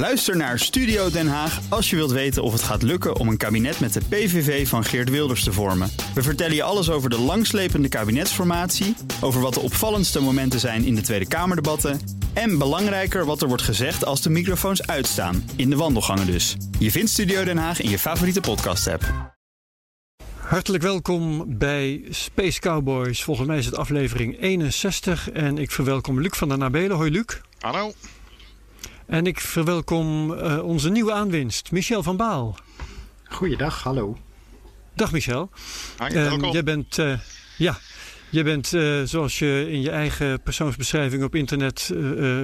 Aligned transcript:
Luister 0.00 0.36
naar 0.36 0.58
Studio 0.58 1.10
Den 1.10 1.28
Haag 1.28 1.60
als 1.68 1.90
je 1.90 1.96
wilt 1.96 2.10
weten 2.10 2.42
of 2.42 2.52
het 2.52 2.62
gaat 2.62 2.82
lukken 2.82 3.16
om 3.16 3.28
een 3.28 3.36
kabinet 3.36 3.80
met 3.80 3.92
de 3.92 4.00
PVV 4.08 4.68
van 4.68 4.84
Geert 4.84 5.10
Wilders 5.10 5.44
te 5.44 5.52
vormen. 5.52 5.90
We 6.14 6.22
vertellen 6.22 6.54
je 6.54 6.62
alles 6.62 6.90
over 6.90 7.10
de 7.10 7.18
langslepende 7.18 7.88
kabinetsformatie, 7.88 8.96
over 9.20 9.40
wat 9.40 9.54
de 9.54 9.60
opvallendste 9.60 10.20
momenten 10.20 10.60
zijn 10.60 10.84
in 10.84 10.94
de 10.94 11.00
Tweede 11.00 11.28
Kamerdebatten 11.28 12.00
en 12.32 12.58
belangrijker 12.58 13.24
wat 13.24 13.42
er 13.42 13.48
wordt 13.48 13.62
gezegd 13.62 14.04
als 14.04 14.22
de 14.22 14.30
microfoons 14.30 14.86
uitstaan, 14.86 15.50
in 15.56 15.70
de 15.70 15.76
wandelgangen 15.76 16.26
dus. 16.26 16.56
Je 16.78 16.90
vindt 16.90 17.10
Studio 17.10 17.44
Den 17.44 17.58
Haag 17.58 17.80
in 17.80 17.90
je 17.90 17.98
favoriete 17.98 18.40
podcast-app. 18.40 19.34
Hartelijk 20.36 20.82
welkom 20.82 21.58
bij 21.58 22.04
Space 22.10 22.60
Cowboys. 22.60 23.22
Volgens 23.22 23.46
mij 23.46 23.58
is 23.58 23.66
het 23.66 23.76
aflevering 23.76 24.40
61 24.40 25.30
en 25.30 25.58
ik 25.58 25.70
verwelkom 25.70 26.20
Luc 26.20 26.36
van 26.36 26.48
der 26.48 26.58
Nabelen. 26.58 26.96
Hoi 26.96 27.10
Luc. 27.10 27.40
Hallo. 27.58 27.92
En 29.10 29.26
ik 29.26 29.40
verwelkom 29.40 30.32
uh, 30.32 30.64
onze 30.64 30.90
nieuwe 30.90 31.12
aanwinst, 31.12 31.70
Michel 31.72 32.02
van 32.02 32.16
Baal. 32.16 32.56
Goeiedag, 33.24 33.82
hallo. 33.82 34.16
Dag 34.94 35.12
Michel. 35.12 35.50
Hi, 35.98 36.14
welkom. 36.14 36.44
Uh, 36.44 36.52
jij 36.52 36.62
bent, 36.62 36.98
uh, 36.98 37.18
ja, 37.56 37.78
jij 38.28 38.44
bent 38.44 38.72
uh, 38.72 39.02
zoals 39.04 39.38
je 39.38 39.66
in 39.70 39.80
je 39.80 39.90
eigen 39.90 40.42
persoonsbeschrijving 40.42 41.24
op 41.24 41.34
internet 41.34 41.90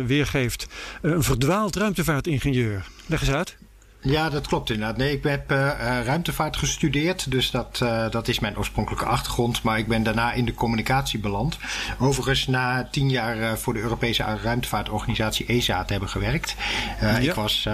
weergeeft, 0.07 0.67
een 1.03 1.23
verdwaald 1.23 1.77
ruimtevaartingenieur. 1.77 2.87
Leg 3.07 3.21
eens 3.21 3.31
uit. 3.31 3.57
Ja, 4.01 4.31
dat 4.31 4.47
klopt 4.47 4.71
inderdaad. 4.71 4.97
Nee, 4.97 5.13
ik 5.13 5.23
heb 5.23 5.53
uh, 5.53 5.71
ruimtevaart 6.05 6.57
gestudeerd, 6.57 7.31
dus 7.31 7.51
dat, 7.51 7.81
uh, 7.83 8.11
dat 8.11 8.29
is 8.29 8.39
mijn 8.39 8.59
oorspronkelijke 8.59 9.05
achtergrond. 9.05 9.63
Maar 9.63 9.79
ik 9.79 9.87
ben 9.87 10.03
daarna 10.03 10.33
in 10.33 10.45
de 10.45 10.55
communicatie 10.55 11.19
beland. 11.19 11.59
Overigens 11.99 12.47
na 12.47 12.89
tien 12.91 13.11
jaar 13.11 13.37
uh, 13.37 13.53
voor 13.53 13.75
de 13.75 13.81
Europese 13.81 14.25
ruimtevaartorganisatie 14.43 15.47
ESA 15.47 15.85
te 15.85 15.93
hebben 15.93 16.11
gewerkt. 16.11 16.55
Ja. 17.01 17.19
Ik 17.19 17.35
was 17.35 17.69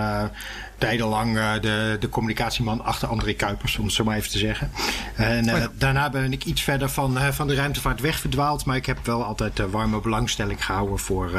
tijdenlang 0.83 1.37
uh, 1.37 1.53
de, 1.61 1.97
de 2.01 2.09
communicatieman 2.09 2.85
achter 2.85 3.09
André 3.09 3.33
Kuipers, 3.33 3.77
om 3.77 3.85
het 3.85 3.95
zo 3.95 4.05
maar 4.05 4.17
even 4.17 4.31
te 4.31 4.39
zeggen. 4.39 4.71
En 5.17 5.49
uh, 5.49 5.55
oh 5.55 5.65
daarna 5.79 6.11
ben 6.11 6.33
ik 6.33 6.45
iets 6.45 6.63
verder 6.63 6.89
van, 6.89 7.17
uh, 7.17 7.29
van 7.29 7.47
de 7.47 7.55
ruimtevaart 7.55 8.01
wegverdwaald. 8.01 8.65
Maar 8.65 8.77
ik 8.77 8.87
heb 8.87 9.07
wel 9.07 9.25
altijd 9.25 9.71
warme 9.71 10.01
belangstelling 10.01 10.65
gehouden 10.65 10.99
voor, 10.99 11.31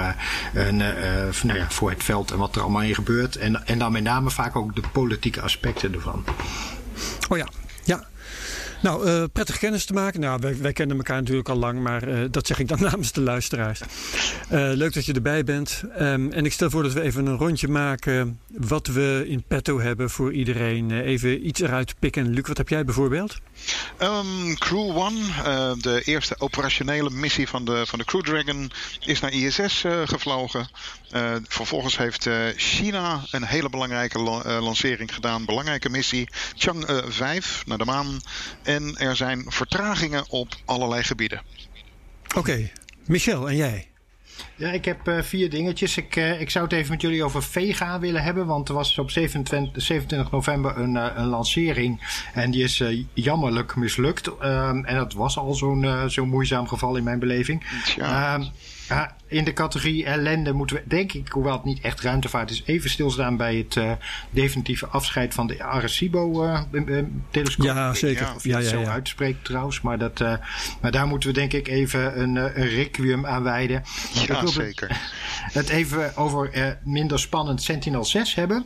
een, 0.53 0.77
nou 1.43 1.59
ja, 1.59 1.69
voor 1.69 1.89
het 1.89 2.03
veld 2.03 2.31
en 2.31 2.37
wat 2.37 2.55
er 2.55 2.61
allemaal 2.61 2.81
in 2.81 2.95
gebeurt. 2.95 3.35
En, 3.35 3.67
en 3.67 3.79
dan 3.79 3.91
met 3.91 4.03
name 4.03 4.29
vaak 4.29 4.55
ook 4.55 4.75
de 4.75 4.83
politieke 4.91 5.41
aspecten 5.41 5.93
ervan. 5.93 6.23
Oh 7.29 7.37
ja, 7.37 7.47
ja. 7.83 8.03
Nou, 8.83 9.07
uh, 9.07 9.23
prettig 9.33 9.57
kennis 9.57 9.85
te 9.85 9.93
maken. 9.93 10.19
Nou, 10.19 10.41
wij, 10.61 10.73
kennen 10.73 10.97
elkaar 10.97 11.19
natuurlijk 11.19 11.49
al 11.49 11.55
lang, 11.55 11.79
maar 11.79 12.07
uh, 12.07 12.19
dat 12.31 12.47
zeg 12.47 12.59
ik 12.59 12.67
dan 12.67 12.81
namens 12.91 13.11
de 13.11 13.21
luisteraars. 13.21 13.81
Uh, 14.51 14.69
leuk 14.73 14.93
dat 14.93 15.05
je 15.05 15.13
erbij 15.13 15.43
bent. 15.43 15.83
Um, 15.99 16.31
en 16.31 16.45
ik 16.45 16.53
stel 16.53 16.69
voor 16.69 16.83
dat 16.83 16.93
we 16.93 17.01
even 17.01 17.25
een 17.25 17.37
rondje 17.37 17.67
maken 17.67 18.39
wat 18.47 18.87
we 18.87 19.23
in 19.27 19.43
petto 19.47 19.79
hebben 19.79 20.09
voor 20.09 20.33
iedereen. 20.33 20.91
even 20.91 21.47
iets 21.47 21.61
eruit 21.61 21.95
pikken. 21.99 22.29
Luc, 22.29 22.47
wat 22.47 22.57
heb 22.57 22.69
jij 22.69 22.85
bijvoorbeeld? 22.85 23.39
Crew 24.57 24.97
One, 24.97 25.77
de 25.77 26.01
eerste 26.03 26.35
operationele 26.37 27.09
missie 27.09 27.47
van 27.47 27.65
de, 27.65 27.85
van 27.85 27.99
de 27.99 28.05
Crew 28.05 28.21
Dragon, 28.21 28.71
is 28.99 29.19
naar 29.19 29.31
ISS 29.31 29.83
gevlogen. 30.05 30.69
vervolgens 31.47 31.97
heeft 31.97 32.29
China 32.55 33.23
een 33.31 33.43
hele 33.43 33.69
belangrijke 33.69 34.19
la 34.19 34.59
lancering 34.61 35.13
gedaan. 35.13 35.45
Belangrijke 35.45 35.89
missie. 35.89 36.29
Chang'e 36.55 37.03
5 37.07 37.63
naar 37.65 37.77
de 37.77 37.85
maan. 37.85 38.21
En 38.63 38.97
er 38.97 39.15
zijn 39.15 39.45
vertragingen 39.47 40.29
op 40.29 40.55
allerlei 40.65 41.03
gebieden. 41.03 41.41
Oké. 42.35 42.71
Michel, 43.05 43.49
en 43.49 43.55
jij? 43.55 43.92
Ja, 44.55 44.71
ik 44.71 44.85
heb 44.85 45.07
uh, 45.07 45.21
vier 45.21 45.49
dingetjes. 45.49 45.97
Ik, 45.97 46.15
uh, 46.15 46.41
ik 46.41 46.49
zou 46.49 46.65
het 46.65 46.73
even 46.73 46.91
met 46.91 47.01
jullie 47.01 47.23
over 47.23 47.43
Vega 47.43 47.99
willen 47.99 48.23
hebben. 48.23 48.45
Want 48.45 48.69
er 48.69 48.75
was 48.75 48.97
op 48.97 49.11
27, 49.11 49.83
27 49.83 50.31
november 50.31 50.77
een, 50.77 50.95
uh, 50.95 51.07
een 51.15 51.25
lancering. 51.27 52.21
En 52.33 52.51
die 52.51 52.63
is 52.63 52.83
jammerlijk 53.13 53.75
mislukt. 53.75 54.27
Um, 54.27 54.85
en 54.85 54.95
dat 54.95 55.13
was 55.13 55.37
al 55.37 55.53
zo'n 55.53 55.87
zo'n 56.07 56.29
moeizaam 56.29 56.67
geval 56.67 56.95
in 56.95 57.03
mijn 57.03 57.19
beleving. 57.19 57.65
Ja. 57.95 58.39
Ja, 58.93 59.15
in 59.33 59.43
de 59.43 59.53
categorie 59.53 60.05
ellende 60.05 60.53
moeten 60.53 60.75
we, 60.75 60.83
denk 60.85 61.13
ik, 61.13 61.27
hoewel 61.27 61.53
het 61.53 61.63
niet 61.63 61.81
echt 61.81 62.01
ruimtevaart 62.01 62.51
is, 62.51 62.63
even 62.65 62.89
stilstaan 62.89 63.37
bij 63.37 63.55
het 63.55 63.75
uh, 63.75 63.91
definitieve 64.29 64.87
afscheid 64.87 65.33
van 65.33 65.47
de 65.47 65.63
Arecibo-telescoop. 65.63 67.65
Uh, 67.65 67.73
ja, 67.73 67.93
zeker. 67.93 68.33
Of 68.35 68.43
je 68.43 68.49
ja, 68.49 68.57
ja, 68.57 68.63
het 68.63 68.73
zo 68.73 68.79
ja. 68.79 68.91
uitspreekt 68.91 69.45
trouwens. 69.45 69.81
Maar, 69.81 69.97
dat, 69.97 70.19
uh, 70.19 70.33
maar 70.81 70.91
daar 70.91 71.07
moeten 71.07 71.29
we 71.29 71.35
denk 71.35 71.53
ik 71.53 71.67
even 71.67 72.21
een, 72.21 72.35
een 72.35 72.67
requiem 72.67 73.25
aan 73.25 73.43
wijden. 73.43 73.83
Ja, 74.27 74.45
zeker. 74.45 74.89
Het, 74.89 75.53
het 75.65 75.69
even 75.69 76.17
over 76.17 76.77
minder 76.83 77.19
spannend 77.19 77.61
Sentinel 77.61 78.05
6 78.05 78.35
hebben. 78.35 78.65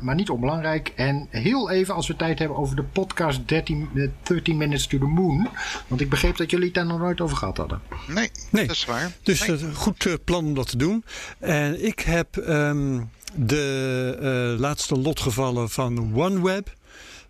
maar 0.00 0.14
niet 0.14 0.30
onbelangrijk. 0.30 0.92
En 0.96 1.26
heel 1.30 1.70
even, 1.70 1.94
als 1.94 2.06
we 2.06 2.16
tijd 2.16 2.38
hebben, 2.38 2.56
over 2.56 2.76
de 2.76 2.82
podcast 2.82 3.48
13, 3.48 3.88
13 4.22 4.56
Minutes 4.56 4.86
to 4.86 4.98
the 4.98 5.04
Moon. 5.04 5.48
Want 5.86 6.00
ik 6.00 6.08
begreep 6.08 6.36
dat 6.36 6.50
jullie 6.50 6.66
het 6.66 6.74
daar 6.74 6.86
nog 6.86 6.98
nooit 6.98 7.20
over 7.20 7.36
gehad 7.36 7.56
hadden. 7.56 7.80
Nee, 8.06 8.30
nee. 8.50 8.66
dat 8.66 8.76
is 8.76 8.84
waar. 8.84 9.12
Dus 9.22 9.46
nee. 9.46 9.61
Goed 9.74 10.04
uh, 10.04 10.14
plan 10.24 10.44
om 10.44 10.54
dat 10.54 10.68
te 10.68 10.76
doen. 10.76 11.04
En 11.38 11.84
ik 11.84 12.00
heb 12.00 12.36
um, 12.36 13.10
de 13.34 14.52
uh, 14.54 14.60
laatste 14.60 14.98
lotgevallen 14.98 15.70
van 15.70 16.14
OneWeb 16.14 16.72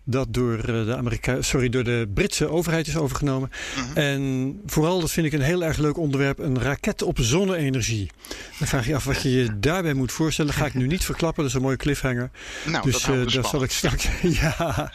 dat 0.05 0.35
door 0.35 0.67
de, 0.67 0.97
Amerika 0.97 1.43
sorry, 1.43 1.69
door 1.69 1.85
de 1.85 2.11
Britse 2.15 2.49
overheid 2.49 2.87
is 2.87 2.97
overgenomen. 2.97 3.51
Mhm. 3.77 3.99
En 3.99 4.61
vooral, 4.67 5.01
dat 5.01 5.11
vind 5.11 5.27
ik 5.27 5.33
een 5.33 5.41
heel 5.41 5.65
erg 5.65 5.77
leuk 5.77 5.97
onderwerp, 5.97 6.39
een 6.39 6.61
raket 6.61 7.03
op 7.03 7.19
zonne-energie. 7.21 8.11
Dan 8.59 8.69
vraag 8.69 8.87
je 8.87 8.95
af 8.95 9.05
wat 9.05 9.23
je 9.23 9.31
je 9.31 9.59
daarbij 9.59 9.95
moet 9.95 10.13
voorstellen. 10.13 10.51
Dat 10.51 10.61
ga 10.61 10.67
ik 10.67 10.75
nu 10.75 10.87
niet 10.87 11.05
verklappen, 11.05 11.43
dat 11.43 11.53
is 11.53 11.57
een 11.57 11.63
mooie 11.65 11.77
cliffhanger. 11.77 12.31
Nou, 12.65 12.85
dus 12.85 13.03
dat, 13.03 13.15
uh, 13.15 13.35
daar 13.35 13.45
zal 13.45 13.63
ik 13.63 13.71
straks. 13.71 14.09
ja. 14.41 14.63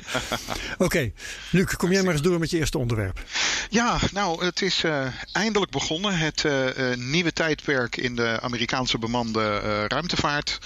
Oké, 0.74 0.84
okay. 0.84 1.14
Luc, 1.50 1.76
kom 1.76 1.92
jij 1.92 2.04
maar 2.04 2.14
eens 2.14 2.22
door 2.22 2.40
met 2.40 2.50
je 2.50 2.58
eerste 2.58 2.78
onderwerp. 2.78 3.24
Ja, 3.70 4.00
nou, 4.14 4.46
het 4.46 4.62
is 4.62 4.84
uh, 4.84 5.06
eindelijk 5.32 5.72
begonnen. 5.72 6.18
Het 6.18 6.44
uh, 6.44 6.96
nieuwe 6.96 7.34
tijdperk 7.34 7.98
in 7.98 8.16
de 8.16 8.40
Amerikaanse 8.42 8.98
bemande 8.98 9.60
ruimtevaart. 9.88 10.58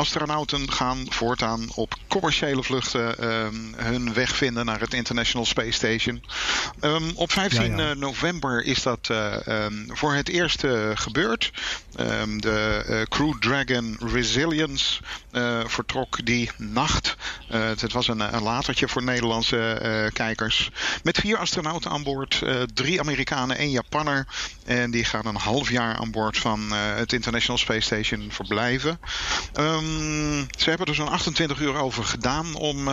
Astronauten 0.00 0.72
gaan 0.72 1.06
voortaan 1.08 1.68
op 1.74 1.94
commerciële 2.08 2.62
vluchten 2.62 3.14
hun 3.76 4.12
weg 4.12 4.36
vinden 4.36 4.64
naar 4.66 4.80
het 4.80 4.94
International 4.94 5.46
Space 5.46 5.70
Station. 5.70 6.22
Um, 6.80 7.10
op 7.14 7.32
15 7.32 7.76
ja, 7.76 7.88
ja. 7.88 7.94
november 7.94 8.64
is 8.64 8.82
dat 8.82 9.08
uh, 9.10 9.36
um, 9.46 9.86
voor 9.88 10.14
het 10.14 10.28
eerst 10.28 10.64
uh, 10.64 10.90
gebeurd. 10.94 11.52
Um, 12.00 12.40
de 12.40 12.84
uh, 12.88 13.02
Crew 13.02 13.38
Dragon 13.38 13.96
Resilience 14.12 15.00
vertrok 15.66 16.26
die 16.26 16.50
nacht. 16.56 17.16
het 17.48 17.92
was 17.92 18.08
een, 18.08 18.34
een 18.34 18.42
latertje 18.42 18.88
voor 18.88 19.02
Nederlandse 19.02 20.10
kijkers. 20.12 20.70
Met 21.02 21.18
vier 21.18 21.38
astronauten 21.38 21.90
aan 21.90 22.02
boord. 22.02 22.42
drie 22.74 23.00
Amerikanen, 23.00 23.56
één 23.56 23.70
Japanner. 23.70 24.26
En 24.64 24.90
die 24.90 25.04
gaan 25.04 25.26
een 25.26 25.36
half 25.36 25.70
jaar 25.70 25.96
aan 25.96 26.10
boord 26.10 26.38
van 26.38 26.72
het 26.72 27.12
International 27.12 27.58
Space 27.58 27.80
Station 27.80 28.28
verblijven. 28.30 29.00
Ze 30.58 30.68
hebben 30.68 30.86
er 30.86 30.94
zo'n 30.94 31.08
28 31.08 31.60
uur 31.60 31.74
over 31.76 32.04
gedaan 32.04 32.54
om 32.54 32.88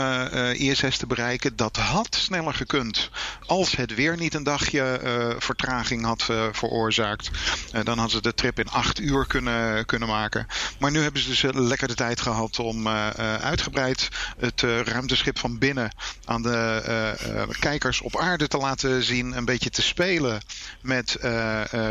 ISS 0.53 0.97
te 0.97 1.07
bereiken. 1.07 1.55
Dat 1.55 1.75
had 1.75 2.15
sneller 2.15 2.53
gekund 2.53 3.09
als 3.45 3.75
het 3.75 3.95
weer 3.95 4.17
niet 4.17 4.33
een 4.33 4.43
dagje 4.43 5.01
uh, 5.03 5.35
vertraging 5.39 6.03
had 6.03 6.23
veroorzaakt. 6.51 7.29
Uh, 7.73 7.83
dan 7.83 7.97
hadden 7.97 8.09
ze 8.09 8.22
de 8.22 8.33
trip 8.33 8.59
in 8.59 8.69
acht 8.69 9.00
uur 9.00 9.28
kunnen, 9.28 9.85
kunnen 9.85 10.07
maken. 10.07 10.47
Maar 10.79 10.91
nu 10.91 11.01
hebben 11.01 11.22
ze 11.22 11.28
dus 11.28 11.44
lekker 11.53 11.88
de 11.88 11.94
tijd 11.94 12.22
gehad 12.22 12.59
om 12.59 12.88
uitgebreid 12.88 14.09
het 14.39 14.61
ruimteschip 14.61 15.39
van 15.39 15.57
binnen 15.57 15.91
aan 16.25 16.41
de 16.41 17.56
kijkers 17.59 18.01
op 18.01 18.17
aarde 18.17 18.47
te 18.47 18.57
laten 18.57 19.03
zien. 19.03 19.38
Een 19.38 19.45
beetje 19.45 19.69
te 19.69 19.81
spelen 19.81 20.41
met 20.81 21.17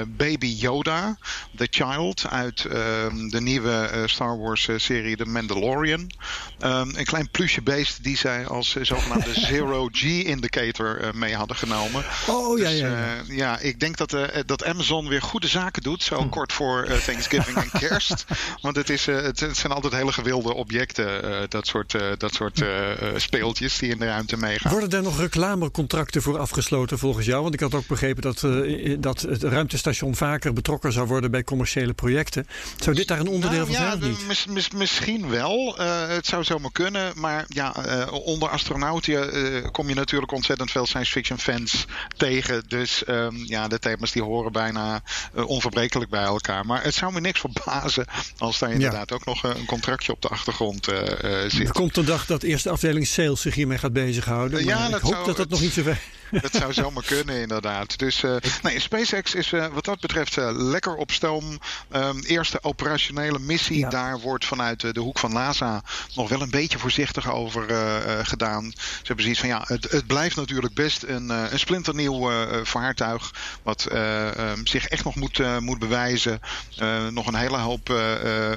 Baby 0.06 0.47
Yoda, 0.47 1.19
The 1.56 1.69
Child 1.70 2.26
uit 2.28 2.62
de 3.31 3.41
nieuwe 3.41 4.03
Star 4.06 4.38
Wars 4.38 4.69
serie 4.76 5.16
The 5.16 5.25
Mandalorian. 5.25 6.10
een 6.59 7.04
klein 7.04 7.30
plusje 7.30 7.62
beest 7.62 8.03
die 8.03 8.16
zij 8.16 8.47
als 8.47 8.77
zogenaamde 8.77 9.41
Zero 9.47 9.89
G 9.92 10.03
indicator 10.03 11.10
mee 11.15 11.34
hadden 11.34 11.56
genomen. 11.56 12.04
Oh 12.27 12.59
ja, 12.59 12.68
dus, 12.68 12.78
ja. 12.78 12.89
ja. 12.89 13.22
Ja 13.27 13.59
ik 13.59 13.80
denk 13.80 13.97
dat, 13.97 14.16
dat 14.47 14.65
Amazon 14.65 15.09
weer 15.09 15.22
goede 15.22 15.48
zaken 15.48 15.66
doet, 15.74 16.03
zo 16.03 16.21
hm. 16.21 16.28
kort 16.28 16.53
voor 16.53 16.86
Thanksgiving 17.04 17.57
en 17.57 17.71
Kerst. 17.80 18.24
Want 18.63 18.77
het, 18.77 18.91
is, 18.91 19.07
het, 19.07 19.41
het, 19.41 19.57
zijn 19.57 19.72
altijd 19.72 19.92
hele 19.92 20.13
gewilde 20.13 20.54
objecten, 20.54 21.51
dat 21.51 21.66
soort, 21.66 21.95
dat 22.18 22.34
soort 22.34 22.65
speeltjes 23.16 23.78
die 23.78 23.91
in 23.91 23.98
de 23.98 24.07
ruimte 24.07 24.36
meegaan. 24.36 24.72
Worden 24.72 24.91
er 24.91 25.03
nog 25.03 25.18
reclamecontracten 25.18 26.22
voor 26.22 26.39
afgesloten 26.39 26.98
volgens 26.98 27.27
jou? 27.27 27.42
Want 27.42 27.54
ik 27.54 27.60
had 27.60 27.74
ook 27.74 27.86
begrepen 27.86 28.22
dat, 28.22 28.41
dat 28.98 29.21
het 29.21 29.42
ruimtestation 29.42 30.15
vaker 30.15 30.53
betrokken 30.53 30.92
zou 30.92 31.07
worden 31.07 31.30
bij 31.30 31.45
commerciële 31.45 31.92
projecten. 31.92 32.47
Zou 32.77 32.97
dit 32.97 33.09
daar 33.09 33.21
een 33.21 33.28
onderdeel 33.28 33.66
nou, 33.66 33.72
van 33.72 33.83
ja, 33.83 33.91
zijn? 33.91 34.03
Of 34.03 34.09
niet? 34.09 34.27
Mis, 34.27 34.47
mis, 34.47 34.71
misschien 34.71 35.28
wel. 35.28 35.74
het 36.09 36.27
zou 36.27 36.45
zomaar 36.45 36.72
kunnen. 36.72 37.12
Maar 37.15 37.45
ja, 37.48 37.74
onder 38.10 38.48
astronauten 38.48 39.71
kom 39.71 39.89
je 39.89 39.95
natuurlijk 39.95 40.33
ontzettend 40.33 40.71
veel 40.71 40.86
science 40.86 41.12
fiction 41.12 41.39
fans 41.39 41.84
tegen. 42.16 42.62
Dus 42.69 43.04
ehm, 43.04 43.36
ja, 43.36 43.69
de 43.69 43.78
thema's 43.78 44.12
die 44.12 44.22
horen 44.22 44.53
bijna 44.53 45.03
onverbrekelijk 45.56 46.10
bij 46.10 46.22
elkaar. 46.22 46.66
Maar 46.66 46.82
het 46.82 46.94
zou 46.94 47.12
me 47.12 47.20
niks 47.20 47.41
verbazen 47.41 48.06
als 48.38 48.58
daar 48.58 48.72
inderdaad 48.72 49.12
ook 49.12 49.24
nog 49.24 49.42
een 49.42 49.64
contractje 49.66 50.12
op 50.12 50.22
de 50.22 50.28
achtergrond 50.28 50.84
zit. 51.47 51.66
Er 51.66 51.72
komt 51.72 51.97
een 51.97 52.04
dag 52.04 52.26
dat 52.26 52.42
eerste 52.42 52.70
afdeling 52.70 53.06
sales 53.06 53.41
zich 53.41 53.54
hiermee 53.54 53.78
gaat 53.78 53.92
bezighouden. 53.92 54.64
Ja, 54.64 54.88
ik 54.88 54.94
hoop 54.94 55.24
dat 55.24 55.36
dat 55.36 55.48
nog 55.48 55.60
niet 55.60 55.72
zo 55.72 55.82
ver 55.82 55.98
dat 56.42 56.54
zou 56.54 56.72
zomaar 56.72 57.04
kunnen, 57.04 57.40
inderdaad. 57.40 57.98
Dus 57.98 58.22
uh, 58.22 58.36
nee, 58.62 58.80
SpaceX 58.80 59.34
is 59.34 59.52
uh, 59.52 59.66
wat 59.66 59.84
dat 59.84 60.00
betreft 60.00 60.36
uh, 60.36 60.48
lekker 60.52 60.94
op 60.94 61.10
stoom. 61.10 61.58
Um, 61.92 62.20
eerste 62.20 62.62
operationele 62.62 63.38
missie. 63.38 63.88
Daar 63.88 64.20
wordt 64.20 64.44
vanuit 64.44 64.94
de 64.94 65.00
hoek 65.00 65.18
van 65.18 65.32
NASA 65.32 65.82
nog 66.14 66.28
wel 66.28 66.42
een 66.42 66.50
beetje 66.50 66.78
voorzichtig 66.78 67.30
over 67.30 67.64
gedaan. 68.24 68.72
Ze 68.76 69.02
hebben 69.02 69.24
zoiets 69.24 69.40
van 69.40 69.48
ja, 69.48 69.64
het, 69.66 69.90
het 69.90 70.06
blijft 70.06 70.36
natuurlijk 70.36 70.74
best 70.74 71.02
een, 71.02 71.28
een 71.28 71.58
splinternieuw 71.58 72.30
vaartuig. 72.64 73.34
Wat 73.62 73.88
um, 73.92 74.66
zich 74.66 74.86
echt 74.86 75.04
nog 75.04 75.14
moet, 75.14 75.60
moet 75.60 75.78
bewijzen. 75.78 76.40
nog 77.10 77.26
een 77.26 77.34
hele 77.34 77.56
hoop 77.56 77.88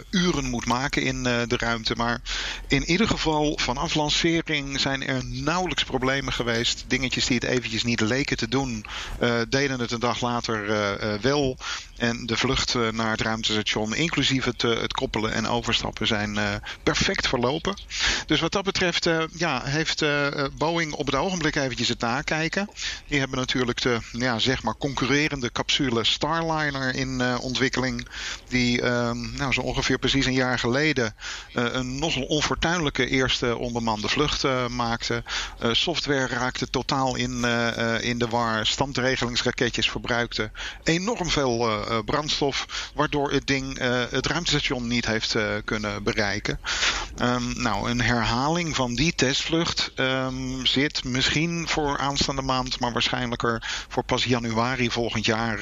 uren 0.10 0.46
moet 0.46 0.66
maken 0.66 1.02
in 1.02 1.24
de 1.24 1.58
ruimte. 1.58 1.96
Maar 1.96 2.22
in 2.68 2.84
ieder 2.84 3.08
geval 3.08 3.58
vanaf 3.62 3.94
lancering 3.94 4.80
zijn 4.80 5.08
er 5.08 5.26
nauwelijks 5.26 5.84
problemen 5.84 6.34
geweest. 6.34 6.84
Dingetjes 6.88 7.26
die 7.26 7.36
het 7.36 7.46
even 7.46 7.59
eventjes 7.60 7.84
niet 7.84 8.02
leken 8.02 8.38
te 8.38 8.48
doen, 8.48 8.86
uh, 9.22 9.42
deden 9.50 9.80
het 9.80 9.92
een 9.92 10.00
dag 10.00 10.22
later 10.22 10.70
uh, 10.70 11.14
wel. 11.22 11.58
En 11.98 12.26
de 12.26 12.38
vlucht 12.38 12.74
naar 12.92 13.12
het 13.12 13.22
ruimtestation, 13.22 13.96
inclusief 13.96 14.46
het, 14.46 14.62
het 14.62 14.94
koppelen 14.94 15.34
en 15.34 15.48
overstappen, 15.48 16.08
zijn 16.08 16.62
perfect 16.84 17.28
verlopen. 17.28 17.78
Dus 18.26 18.40
wat 18.40 18.52
dat 18.52 18.64
betreft 18.64 19.10
ja, 19.32 19.64
heeft 19.64 20.06
Boeing 20.58 20.94
op 20.94 21.06
het 21.06 21.16
ogenblik 21.16 21.56
eventjes 21.56 21.88
het 21.88 22.00
nakijken. 22.00 22.70
Die 23.08 23.20
hebben 23.20 23.38
natuurlijk 23.38 23.82
de 23.82 24.00
ja, 24.12 24.40
zeg 24.40 24.64
maar 24.64 24.78
concurrerende 24.78 25.52
capsule 25.52 26.04
Starliner 26.04 26.96
in 26.96 27.38
ontwikkeling. 27.38 28.08
Die 28.48 28.82
ehm, 28.82 29.36
nou, 29.36 29.54
zo 29.54 29.62
ongeveer 29.62 30.00
precies 30.00 30.26
een 30.26 30.34
jaar 30.34 30.60
geleden 30.60 31.16
een 31.54 32.00
nogal 32.00 32.24
onfortuinlijke 32.24 33.08
eerste 33.08 33.58
onbemande 33.58 34.08
vlucht 34.08 34.44
maakte. 34.70 35.24
software 35.72 36.28
raakte 36.28 36.70
totaal 36.70 37.16
in 37.16 37.44
eh, 37.44 37.49
eh, 37.49 37.49
in 38.02 38.18
de 38.18 38.28
war. 38.28 38.66
Standregelingsraketjes 38.66 39.90
verbruikten 39.90 40.52
enorm 40.84 41.30
veel 41.30 41.70
eh, 41.70 41.98
brandstof. 42.06 42.92
Waardoor 42.96 43.32
het 43.32 43.48
ding 43.48 43.78
het 44.10 44.28
ruimtestation 44.28 44.88
niet 44.88 45.06
heeft 45.06 45.36
kunnen 45.66 46.04
bereiken. 46.04 46.60
Um, 47.22 47.62
nou, 47.62 47.90
een 47.90 48.02
herhaling 48.02 48.76
van 48.76 48.96
die 48.96 49.16
testvlucht 49.16 49.92
um, 49.96 50.66
zit 50.66 51.04
misschien 51.04 51.68
voor 51.68 51.98
aanstaande 51.98 52.42
maand, 52.42 52.80
maar 52.80 52.92
waarschijnlijker 52.92 53.86
voor 53.88 54.04
pas 54.04 54.24
januari 54.24 54.92
volgend 54.92 55.26
jaar 55.26 55.60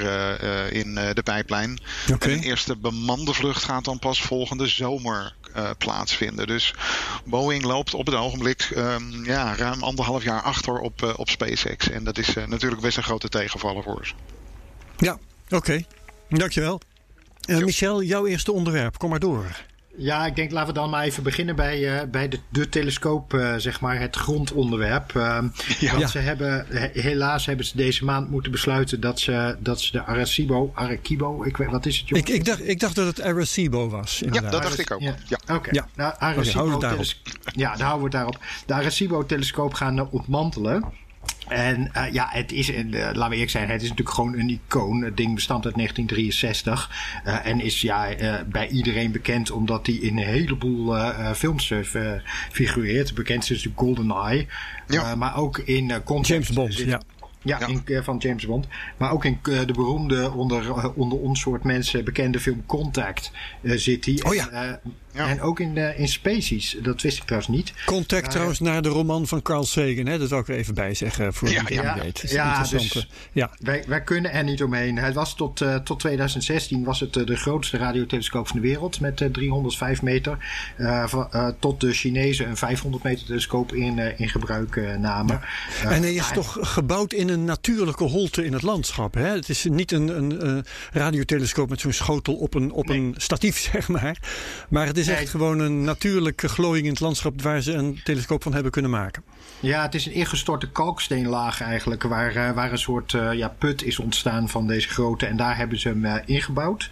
in 0.71 0.95
de 0.95 1.23
pijplijn. 1.23 1.79
Okay. 2.13 2.31
En 2.31 2.37
een 2.37 2.43
eerste 2.43 2.77
bemande 2.77 3.33
vlucht 3.33 3.63
gaat 3.63 3.85
dan 3.85 3.99
pas 3.99 4.21
volgende 4.21 4.67
zomer 4.67 5.35
uh, 5.57 5.69
plaatsvinden. 5.77 6.47
Dus 6.47 6.73
Boeing 7.25 7.63
loopt 7.63 7.93
op 7.93 8.05
het 8.05 8.15
ogenblik 8.15 8.71
um, 8.75 9.25
ja, 9.25 9.55
ruim 9.55 9.83
anderhalf 9.83 10.23
jaar 10.23 10.41
achter 10.41 10.79
op, 10.79 11.01
uh, 11.01 11.13
op 11.15 11.29
SpaceX. 11.29 11.89
En 11.89 12.03
dat 12.03 12.17
is 12.17 12.35
uh, 12.35 12.45
natuurlijk 12.45 12.81
best 12.81 12.97
een 12.97 13.03
grote 13.03 13.29
tegenvaller 13.29 13.83
voor 13.83 14.05
ze. 14.05 14.13
Ja, 14.97 15.17
oké. 15.45 15.55
Okay. 15.55 15.85
Dankjewel. 16.29 16.81
Michel, 17.47 18.03
jouw 18.03 18.25
eerste 18.25 18.51
onderwerp. 18.51 18.97
Kom 18.97 19.09
maar 19.09 19.19
door. 19.19 19.65
Ja, 19.97 20.25
ik 20.25 20.35
denk 20.35 20.51
laten 20.51 20.73
we 20.73 20.79
dan 20.79 20.89
maar 20.89 21.03
even 21.03 21.23
beginnen 21.23 21.55
bij, 21.55 21.79
uh, 21.79 22.09
bij 22.11 22.27
de, 22.27 22.39
de 22.49 22.69
telescoop, 22.69 23.33
uh, 23.33 23.55
zeg 23.57 23.81
maar, 23.81 23.99
het 23.99 24.15
grondonderwerp. 24.15 25.13
Uh, 25.13 25.43
ja. 25.79 25.97
Want 25.97 26.09
ze 26.09 26.19
hebben, 26.19 26.65
helaas 26.93 27.45
hebben 27.45 27.65
ze 27.65 27.77
deze 27.77 28.05
maand 28.05 28.29
moeten 28.29 28.51
besluiten 28.51 29.01
dat 29.01 29.19
ze, 29.19 29.55
dat 29.59 29.81
ze 29.81 29.91
de 29.91 30.05
Arecibo, 30.05 30.71
Arecibo, 30.73 31.43
ik 31.43 31.57
weet, 31.57 31.71
wat 31.71 31.85
is 31.85 31.97
het 31.97 32.07
jongen? 32.07 32.25
Ik, 32.25 32.33
ik, 32.33 32.45
dacht, 32.45 32.67
ik 32.67 32.79
dacht 32.79 32.95
dat 32.95 33.05
het 33.05 33.21
Arecibo 33.21 33.89
was. 33.89 34.21
Inderdaad. 34.21 34.51
Ja, 34.51 34.59
dat 34.59 34.67
dacht 34.67 34.79
ik 34.79 34.91
ook. 34.91 35.01
Ja. 35.01 35.15
ja. 35.27 35.37
Oké, 35.43 35.53
okay. 35.53 35.73
ja. 35.73 35.87
nou 35.95 36.13
Arecibo, 36.17 36.73
okay, 36.73 37.05
ja, 37.53 37.75
daar 37.75 37.87
houden 37.87 37.97
we 37.97 38.03
het 38.03 38.11
daarop. 38.11 38.39
De 38.65 38.73
Arecibo-telescoop 38.73 39.73
gaan 39.73 40.09
ontmantelen. 40.09 41.05
En 41.47 41.91
uh, 41.95 42.11
ja, 42.11 42.27
het 42.29 42.51
is, 42.51 42.69
uh, 42.69 42.91
laten 42.91 43.29
we 43.29 43.33
eerlijk 43.33 43.49
zijn, 43.49 43.69
het 43.69 43.81
is 43.81 43.89
natuurlijk 43.89 44.15
gewoon 44.15 44.33
een 44.33 44.49
icoon. 44.49 45.01
Het 45.01 45.17
ding 45.17 45.35
bestamt 45.35 45.65
uit 45.65 45.75
1963 45.75 47.21
uh, 47.25 47.45
en 47.45 47.61
is 47.61 47.81
ja, 47.81 48.09
bij 48.49 48.67
iedereen 48.67 49.11
bekend 49.11 49.51
omdat 49.51 49.85
hij 49.85 49.95
in 49.95 50.17
een 50.17 50.23
heleboel 50.23 50.95
films 51.35 51.73
figureert. 52.51 53.13
Bekend 53.13 53.43
is 53.43 53.49
natuurlijk 53.49 53.79
GoldenEye, 53.79 54.47
ja. 54.87 55.15
maar 55.15 55.37
ook 55.37 55.57
in 55.57 56.03
Contact. 56.03 56.27
James 56.27 56.49
Bond, 56.49 56.77
ja. 56.77 57.01
Ja, 57.47 57.67
In, 57.67 57.81
uh, 57.85 58.03
van 58.03 58.17
James 58.17 58.45
Bond. 58.45 58.67
Maar 58.97 59.11
ook 59.11 59.25
in 59.25 59.39
uh, 59.43 59.59
de 59.65 59.73
beroemde, 59.73 60.31
onder, 60.31 60.63
uh, 60.63 60.85
onder 60.95 61.17
ons 61.19 61.39
soort 61.39 61.63
mensen 61.63 62.03
bekende 62.03 62.39
film 62.39 62.65
Contact 62.65 63.31
zit 63.63 64.05
hij. 64.05 64.19
Oh 64.23 64.33
ja. 64.33 64.49
En 64.49 64.79
ook 65.41 65.59
in, 65.59 65.75
uh, 65.75 65.99
in 65.99 66.07
Species, 66.07 66.77
dat 66.81 67.01
wist 67.01 67.17
ik 67.17 67.23
trouwens 67.23 67.51
niet. 67.51 67.73
Contact 67.85 68.31
trouwens 68.31 68.59
naar 68.59 68.81
de 68.81 68.89
roman 68.89 69.27
van 69.27 69.41
Carl 69.41 69.63
Sagan, 69.63 70.05
hè? 70.05 70.17
dat 70.17 70.29
wil 70.29 70.39
ik 70.39 70.47
er 70.47 70.55
even 70.55 70.73
bij 70.73 70.93
zeggen 70.93 71.33
voor 71.33 71.49
ja, 71.49 71.63
wie 71.63 71.81
ja, 71.81 71.99
weet. 72.03 72.23
Ja, 72.29 72.63
dus 72.63 73.07
ja. 73.31 73.49
Wij, 73.59 73.83
wij 73.87 74.03
kunnen 74.03 74.31
er 74.31 74.43
niet 74.43 74.63
omheen. 74.63 74.97
Het 74.97 75.13
was 75.13 75.35
tot, 75.35 75.61
uh, 75.61 75.75
tot 75.75 75.99
2016 75.99 76.83
was 76.83 76.99
het 76.99 77.13
de 77.13 77.35
grootste 77.35 77.77
radiotelescoop 77.77 78.47
van 78.47 78.55
de 78.55 78.67
wereld 78.67 78.99
met 78.99 79.29
305 79.31 80.01
meter. 80.01 80.37
tot 81.59 81.81
de 81.81 81.93
Chinezen 81.93 82.49
een 82.49 82.57
500 82.57 83.03
meter 83.03 83.25
telescoop 83.25 83.73
in, 83.73 84.19
in 84.19 84.29
gebruik 84.29 84.97
namen. 84.99 85.41
Ja. 85.83 85.89
en 85.89 86.01
hij 86.01 86.13
is 86.13 86.31
toch 86.33 86.57
gebouwd 86.61 87.13
in 87.13 87.29
een 87.29 87.45
natuurlijke 87.45 88.03
holte 88.03 88.45
in 88.45 88.53
het 88.53 88.61
landschap. 88.61 89.13
Hè? 89.13 89.27
Het 89.27 89.49
is 89.49 89.63
niet 89.63 89.91
een, 89.91 90.07
een 90.47 90.65
radiotelescoop 90.91 91.69
met 91.69 91.79
zo'n 91.79 91.93
schotel 91.93 92.35
op 92.35 92.53
een, 92.53 92.71
op 92.71 92.87
nee. 92.87 92.97
een 92.97 93.13
statief, 93.17 93.57
zeg 93.71 93.87
maar. 93.87 94.17
Maar 94.69 94.87
het 94.87 94.97
is 94.97 95.06
is 95.07 95.21
echt 95.21 95.29
gewoon 95.29 95.59
een 95.59 95.83
natuurlijke 95.83 96.47
glooiing 96.47 96.85
in 96.85 96.91
het 96.91 96.99
landschap 96.99 97.41
waar 97.41 97.61
ze 97.61 97.73
een 97.73 97.99
telescoop 98.03 98.43
van 98.43 98.53
hebben 98.53 98.71
kunnen 98.71 98.91
maken. 98.91 99.23
Ja, 99.59 99.81
het 99.81 99.95
is 99.95 100.05
een 100.05 100.13
ingestorte 100.13 100.69
kalksteenlaag 100.69 101.61
eigenlijk, 101.61 102.03
waar, 102.03 102.35
uh, 102.35 102.51
waar 102.51 102.71
een 102.71 102.77
soort 102.77 103.13
uh, 103.13 103.33
ja, 103.33 103.47
put 103.57 103.83
is 103.83 103.99
ontstaan 103.99 104.49
van 104.49 104.67
deze 104.67 104.89
grootte. 104.89 105.25
En 105.25 105.37
daar 105.37 105.57
hebben 105.57 105.79
ze 105.79 105.87
hem 105.87 106.05
uh, 106.05 106.15
ingebouwd. 106.25 106.89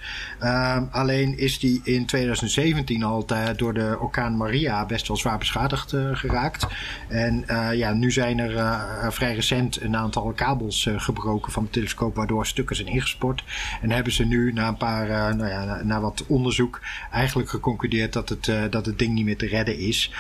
Alleen 0.92 1.38
is 1.38 1.60
die 1.60 1.82
in 1.84 2.06
2017 2.06 3.04
al 3.04 3.26
door 3.56 3.74
de 3.74 3.98
orkaan 4.00 4.38
Maria 4.38 4.86
best 4.86 5.08
wel 5.08 5.18
zwaar 5.18 5.38
beschadigd 5.38 5.94
geraakt. 6.14 6.68
En 7.08 7.46
ja, 7.74 7.94
nu 7.94 8.12
zijn 8.12 8.40
er 8.40 8.84
vrij 9.12 9.36
recent 9.36 9.82
een 9.82 9.96
aantal 9.96 10.32
kabels 10.36 10.88
gebroken 10.98 11.52
van 11.52 11.64
de 11.64 11.70
telescoop, 11.70 12.16
waardoor 12.16 12.46
stukken 12.46 12.76
zijn 12.76 12.88
ingesport. 12.88 13.44
En 13.82 13.92
hebben 13.92 14.14
ze 14.14 14.26
nu 14.26 14.54
na 14.54 14.68
een 14.68 14.78
paar, 14.78 15.36
nou 15.36 15.50
ja, 15.50 15.66
na, 15.66 15.84
na, 15.84 16.02
wat 16.02 16.24
onderzoek 16.28 16.82
eigenlijk 17.12 17.50
geconcludeerd 17.50 18.05
dat 18.14 18.30
het, 18.30 18.72
dat 18.72 18.86
het 18.86 19.00
ding 19.00 19.14
niet 19.14 19.26
meer 19.26 19.38
te 19.38 19.48
redden 19.48 19.78
is. 19.78 20.12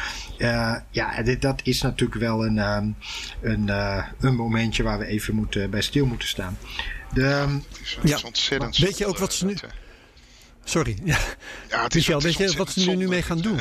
ja, 0.91 1.21
dit, 1.23 1.41
dat 1.41 1.61
is 1.63 1.81
natuurlijk 1.81 2.19
wel 2.19 2.45
een, 2.45 2.57
um, 2.57 2.95
een, 3.41 3.67
uh, 3.67 4.05
een 4.19 4.35
momentje 4.35 4.83
waar 4.83 4.99
we 4.99 5.05
even 5.05 5.35
moeten, 5.35 5.69
bij 5.69 5.81
stil 5.81 6.05
moeten 6.05 6.27
staan. 6.27 6.57
De, 7.13 7.23
um, 7.23 7.63
ja, 8.03 8.19
ontzettend 8.25 8.77
weet 8.77 8.97
je 8.97 9.05
ook 9.05 9.17
wat 9.17 9.33
ze 9.33 9.45
nu... 9.45 9.55
Sorry. 10.63 10.97
Ja. 11.03 11.17
ja 11.69 11.83
het 11.83 11.95
is, 11.95 12.07
Michel, 12.07 12.21
weet 12.21 12.37
je 12.37 12.57
wat 12.57 12.71
ze 12.71 12.89
nu, 12.89 12.95
nu 12.95 13.07
mee 13.07 13.21
gaan 13.21 13.41
doen? 13.41 13.59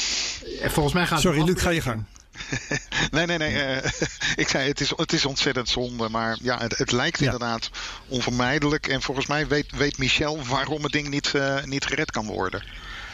Volgens 0.74 0.94
mij 0.94 1.06
gaan 1.06 1.20
Sorry, 1.20 1.42
Luc, 1.42 1.62
ga 1.62 1.70
je 1.70 1.80
gang. 1.80 2.04
nee, 3.10 3.26
nee, 3.26 3.38
nee. 3.38 3.54
Uh, 3.54 3.90
ik 4.36 4.48
zei 4.48 4.68
het 4.68 4.80
is, 4.80 4.92
het 4.96 5.12
is 5.12 5.24
ontzettend 5.24 5.68
zonde. 5.68 6.08
Maar 6.08 6.38
ja, 6.42 6.58
het, 6.58 6.78
het 6.78 6.92
lijkt 6.92 7.18
ja. 7.18 7.24
inderdaad 7.24 7.70
onvermijdelijk. 8.08 8.88
En 8.88 9.02
volgens 9.02 9.26
mij 9.26 9.46
weet, 9.46 9.76
weet 9.76 9.98
Michel 9.98 10.44
waarom 10.44 10.82
het 10.82 10.92
ding 10.92 11.08
niet, 11.08 11.32
uh, 11.36 11.64
niet 11.64 11.84
gered 11.84 12.10
kan 12.10 12.26
worden. 12.26 12.62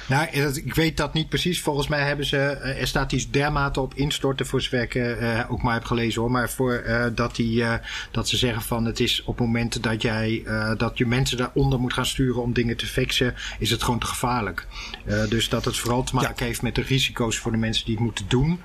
Nou, 0.07 0.27
ik 0.65 0.75
weet 0.75 0.97
dat 0.97 1.13
niet 1.13 1.29
precies. 1.29 1.61
Volgens 1.61 1.89
mij 1.89 2.07
hebben 2.07 2.27
ze, 2.27 2.37
eh, 2.37 2.81
er 2.81 2.87
staat 2.87 3.13
iets 3.13 3.31
dermate 3.31 3.81
op 3.81 3.95
instorten, 3.95 4.47
voor 4.47 4.63
zover 4.63 4.83
ik 4.83 4.95
uh, 4.95 5.41
ook 5.49 5.63
maar 5.63 5.75
heb 5.75 5.85
gelezen 5.85 6.21
hoor. 6.21 6.31
Maar 6.31 6.51
voor 6.51 6.83
uh, 6.87 7.07
dat, 7.15 7.37
die, 7.37 7.61
uh, 7.61 7.75
dat 8.11 8.29
ze 8.29 8.37
zeggen 8.37 8.63
van 8.63 8.85
het 8.85 9.01
is 9.01 9.23
op 9.25 9.39
momenten 9.39 9.83
dat 9.83 10.03
jij, 10.03 10.45
dat 10.77 10.99
je 10.99 11.07
mensen 11.07 11.37
daaronder 11.37 11.81
moet 11.81 11.93
gaan 11.93 12.07
sturen 12.07 12.43
om 12.43 12.53
dingen 12.53 12.77
te 12.77 12.87
fixen, 12.87 13.35
is 13.59 13.71
het 13.71 13.83
gewoon 13.83 13.99
te 13.99 14.07
gevaarlijk. 14.07 14.67
dus 15.29 15.49
dat 15.49 15.65
het 15.65 15.77
vooral 15.77 16.03
te 16.03 16.15
maken 16.15 16.35
ja. 16.39 16.45
heeft 16.45 16.63
met 16.63 16.75
de 16.75 16.83
risico's 16.83 17.39
voor 17.39 17.53
de 17.53 17.59
mensen 17.59 17.85
die 17.85 17.95
het 17.95 18.05
moeten 18.05 18.25
doen. 18.29 18.61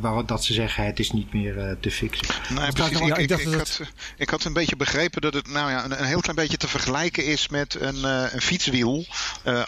waar 0.00 0.26
dat 0.26 0.44
ze 0.44 0.52
zeggen 0.52 0.84
het 0.84 0.98
is 0.98 1.12
niet 1.12 1.32
meer 1.32 1.76
te 1.80 1.90
fixen. 1.90 2.26
Nee, 2.54 2.72
precies. 2.72 3.00
Ik, 3.00 3.16
ik, 3.16 3.30
ik, 3.30 3.40
ik, 3.40 3.54
had, 3.54 3.80
ik 4.16 4.30
had 4.30 4.44
een 4.44 4.52
beetje 4.52 4.76
begrepen 4.76 5.20
dat 5.20 5.34
het 5.34 5.52
nou 5.52 5.70
ja, 5.70 5.84
een, 5.84 5.98
een 5.98 6.04
heel 6.06 6.20
klein 6.20 6.36
beetje 6.36 6.56
te 6.56 6.68
vergelijken 6.68 7.24
is 7.24 7.48
met 7.48 7.76
een, 7.80 8.04
een 8.04 8.42
fietswiel. 8.42 9.06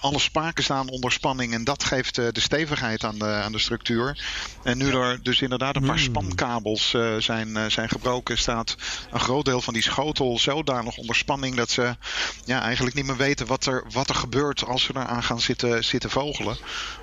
alle 0.00 0.18
spaar 0.18 0.47
staan 0.56 0.88
onder 0.88 1.12
spanning. 1.12 1.52
En 1.52 1.64
dat 1.64 1.84
geeft 1.84 2.14
de 2.14 2.30
stevigheid 2.40 3.04
aan 3.04 3.18
de, 3.18 3.24
aan 3.24 3.52
de 3.52 3.58
structuur. 3.58 4.24
En 4.62 4.78
nu 4.78 4.90
er 4.90 5.22
dus 5.22 5.40
inderdaad 5.42 5.76
een 5.76 5.82
paar 5.86 5.94
Hmm. 5.94 6.04
spankabels 6.04 6.96
zijn, 7.18 7.70
zijn 7.70 7.88
gebroken, 7.88 8.38
staat 8.38 8.76
een 9.10 9.20
groot 9.20 9.44
deel 9.44 9.60
van 9.60 9.74
die 9.74 9.82
schotel 9.82 10.38
zodanig 10.38 10.96
onder 10.96 11.16
spanning 11.16 11.56
dat 11.56 11.70
ze 11.70 11.96
ja, 12.44 12.62
eigenlijk 12.62 12.96
niet 12.96 13.06
meer 13.06 13.16
weten 13.16 13.46
wat 13.46 13.66
er, 13.66 13.84
wat 13.92 14.08
er 14.08 14.14
gebeurt 14.14 14.64
als 14.64 14.82
ze 14.82 14.90
eraan 14.96 15.22
gaan 15.22 15.40
zitten, 15.40 15.84
zitten 15.84 16.10
vogelen. 16.10 16.56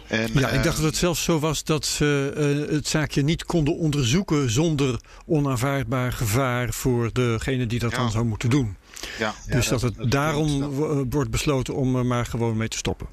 En, 0.08 0.30
Ja, 0.34 0.50
ik 0.50 0.64
dacht 0.64 0.76
dat 0.78 0.86
het 0.86 0.98
zelfs 0.98 1.24
zo 1.24 1.40
was 1.40 1.64
dat 1.64 1.86
ze 1.86 2.32
eh, 2.68 2.76
het 2.76 2.88
zaakje 2.88 3.22
niet 3.22 3.44
konden 3.46 3.78
onderzoeken 3.78 4.50
zonder 4.50 5.00
onaanvaardbaar 5.26 6.12
gevaar 6.14 6.74
voor 6.74 7.10
degene 7.14 7.66
die 7.68 7.80
dat 7.80 7.92
Ja. 7.92 7.98
dan 7.98 8.12
zou 8.12 8.26
moeten 8.26 8.50
doen. 8.50 8.76
ja, 9.20 9.34
dus 9.48 9.68
dat, 9.68 9.82
het 9.82 10.12
daarom 10.12 10.60
dat- 10.60 11.06
wordt 11.10 11.30
besloten 11.32 11.76
om 11.76 11.96
er 11.96 12.06
maar 12.06 12.26
gewoon 12.26 12.58
mee 12.58 12.68
te 12.68 12.78
stoppen. 12.78 13.08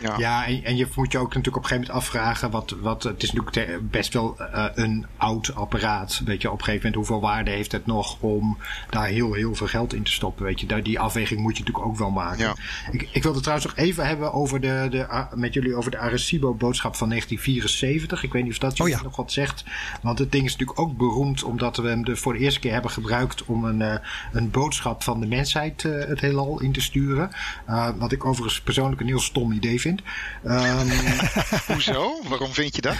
Ja. 0.00 0.18
Ja, 0.18 0.46
en, 0.46 0.64
en 0.64 0.76
je 0.76 0.86
moet 0.94 1.12
je 1.12 1.18
ook 1.18 1.34
natuurlijk 1.34 1.56
op 1.56 1.62
een 1.62 1.68
gegeven 1.68 1.92
moment 1.92 2.06
afvragen. 2.06 2.50
Wat, 2.50 2.74
wat, 2.80 3.02
het 3.02 3.22
is 3.22 3.32
natuurlijk 3.32 3.90
best 3.90 4.12
wel 4.12 4.38
eh, 4.38 4.64
een 4.74 5.06
oud 5.16 5.54
apparaat. 5.54 6.22
Weet 6.24 6.42
je, 6.42 6.50
op 6.50 6.58
een 6.58 6.64
gegeven 6.64 6.86
moment 6.90 7.08
hoeveel 7.08 7.28
waarde 7.28 7.50
heeft 7.50 7.72
het 7.72 7.86
nog 7.86 8.16
om 8.20 8.58
daar 8.90 9.06
heel, 9.06 9.32
heel 9.32 9.54
veel 9.54 9.66
geld 9.66 9.94
in 9.94 10.02
te 10.02 10.12
stoppen. 10.12 10.44
Weet 10.44 10.60
je, 10.60 10.66
daar, 10.66 10.82
die 10.82 11.00
afweging 11.00 11.40
moet 11.40 11.56
je 11.56 11.62
natuurlijk 11.62 11.86
ook 11.86 11.98
wel 11.98 12.10
maken. 12.10 12.38
Ja. 12.44 12.54
Ik, 12.90 13.08
ik 13.12 13.22
wilde 13.22 13.40
trouwens 13.40 13.66
nog 13.68 13.76
even 13.76 14.06
hebben 14.06 14.32
over 14.32 14.60
de, 14.60 14.86
de, 14.90 15.12
A- 15.12 15.30
met 15.34 15.54
jullie 15.54 15.74
over 15.74 15.90
de 15.90 15.98
Arecibo-boodschap 15.98 16.96
van 16.96 17.08
1974. 17.08 18.22
Ik 18.22 18.32
weet 18.32 18.42
niet 18.42 18.52
of 18.52 18.58
dat 18.58 18.76
jullie 18.76 18.92
Oh 18.92 18.98
ja. 18.98 19.04
nog 19.04 19.16
wat 19.16 19.32
zegt. 19.32 19.64
Want 20.02 20.18
het 20.18 20.32
ding 20.32 20.44
is 20.44 20.52
natuurlijk 20.52 20.78
ook 20.80 20.96
beroemd 20.96 21.42
omdat 21.42 21.76
we 21.76 21.88
hem 21.88 22.04
de, 22.04 22.16
voor 22.16 22.32
de 22.32 22.38
eerste 22.38 22.60
keer 22.60 22.72
hebben 22.72 22.90
gebruikt 22.90 23.44
om 23.44 23.64
een, 23.64 23.82
eh, 23.82 23.94
een 24.32 24.50
boodschap 24.50 25.02
van 25.02 25.20
de 25.20 25.26
mensheid 25.26 25.84
eh, 25.84 26.08
het 26.08 26.20
heelal 26.20 26.60
in 26.60 26.72
te 26.72 26.80
sturen. 26.80 27.30
Eh, 27.66 27.88
wat 27.98 28.12
ik 28.12 28.24
overigens 28.24 28.60
persoonlijk 28.60 29.00
een 29.00 29.06
heel 29.06 29.20
stom 29.20 29.52
idee 29.52 29.77
vind. 29.80 30.02
Ehm, 30.44 30.88
Hoezo? 31.72 32.20
Waarom 32.28 32.52
vind 32.52 32.76
je 32.76 32.82
dat? 32.82 32.96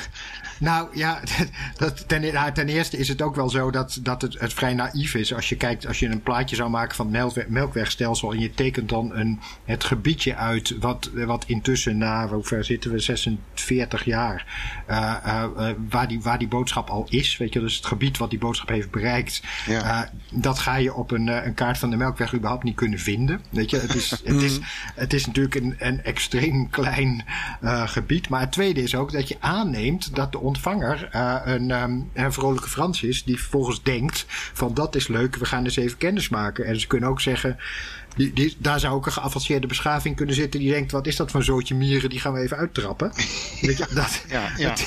nou 0.59 0.89
ja, 0.97 1.21
dat, 1.77 2.09
ten, 2.09 2.33
nou, 2.33 2.53
ten 2.53 2.69
eerste 2.69 2.97
is 2.97 3.09
het 3.09 3.23
ook 3.23 3.35
wel 3.37 3.49
zo 3.49 3.71
dat, 3.71 3.99
dat 4.03 4.23
het, 4.23 4.41
het 4.41 4.53
vrij 4.53 4.75
naïef 4.75 5.15
is. 5.15 5.35
Als 5.35 5.49
je 5.49 5.57
kijkt, 5.57 5.87
als 5.87 5.99
je 5.99 6.09
een 6.09 6.23
plaatje 6.23 6.57
zou 6.57 6.71
maken 6.71 6.97
van 6.97 7.07
het 7.07 7.15
melkwe- 7.15 7.47
melkwegstelsel 7.49 8.33
en 8.33 8.39
je 8.41 8.51
tekent 8.51 8.89
dan 8.89 9.15
een, 9.17 9.41
het 9.65 9.85
gebiedje 9.85 10.35
uit 10.37 10.75
wat, 10.81 11.11
wat 11.15 11.45
intussen 11.47 11.99
na, 11.99 12.29
hoe 12.29 12.45
ver 12.45 12.65
zitten 12.65 12.91
we, 12.91 12.99
46 12.99 14.05
jaar, 14.05 14.47
eh, 14.87 15.15
eh, 15.25 15.43
eh, 15.43 15.75
waar, 15.89 16.09
die, 16.09 16.21
waar 16.21 16.39
die 16.39 16.49
boodschap 16.49 16.89
al 16.91 17.07
is. 17.09 17.37
Weet 17.37 17.53
je, 17.53 17.61
dus 17.61 17.77
het 17.77 17.87
gebied 17.87 18.19
wat 18.19 18.31
die 18.31 18.39
boodschap 18.39 18.69
heeft 18.69 18.91
bereikt, 18.91 19.43
Ja. 19.67 20.11
dat 20.31 20.59
ga 20.59 20.77
je 20.77 20.95
op 20.95 21.11
een, 21.11 21.27
een 21.47 21.55
kaart 21.55 21.79
van 21.79 21.91
de 21.91 21.97
melkweg 21.97 22.35
überhaupt 22.35 22.65
niet 22.65 22.77
kunnen 22.77 22.99
vinden. 22.99 23.41
Weet 23.51 23.71
je, 23.71 23.77
het 23.79 23.95
is, 23.95 24.11
het 24.11 24.43
is, 24.43 24.59
het 24.95 25.13
is 25.13 25.27
natuurlijk 25.27 25.55
een, 25.55 25.77
een 25.79 26.03
extreem 26.03 26.68
klein 26.71 27.25
eh, 27.61 27.89
gebied. 27.89 28.29
Maar 28.29 28.41
het 28.41 28.53
tweede 28.53 28.83
is 28.83 28.95
ook 28.95 29.13
dat 29.13 29.29
je 29.29 29.37
aanneemt 29.41 30.15
dat 30.15 30.33
de 30.33 30.39
ontvanger 30.39 31.09
eh, 31.13 31.37
een, 31.45 31.71
ehm, 31.71 32.01
een 32.13 32.33
vrolijke 32.33 32.69
Frans 32.69 33.03
is. 33.03 33.25
Die 33.25 33.39
vervolgens 33.39 33.83
denkt 33.83 34.25
van 34.53 34.75
dat 34.75 34.95
is 34.95 35.09
leuk, 35.09 35.37
we 35.37 35.45
gaan 35.45 35.65
eens 35.65 35.77
even 35.77 35.99
kennis 35.99 36.29
maken. 36.29 36.65
En 36.65 36.81
ze 36.81 36.87
kunnen 36.87 37.09
ook 37.09 37.21
zeggen, 37.21 37.59
die, 38.17 38.33
die, 38.33 38.57
daar 38.59 38.81
zou 38.81 38.95
ook 38.95 39.07
een 39.07 39.13
geavanceerde 39.13 39.67
beschaving 39.67 40.17
kunnen 40.17 40.35
zitten. 40.35 40.61
Die 40.61 40.71
denkt, 40.71 40.93
wat 40.93 41.07
is 41.07 41.17
dat 41.17 41.31
voor 41.31 41.41
een 41.41 41.47
zootje 41.47 41.75
mieren, 41.75 42.11
die 42.11 42.21
gaan 42.21 42.33
we 42.33 42.41
even 42.41 42.57
uittrappen. 42.57 43.13
Weet 43.61 43.79
je, 43.79 43.87
dat, 43.95 44.23
Ja, 44.29 44.53
ja. 44.57 44.71
Het, 44.71 44.87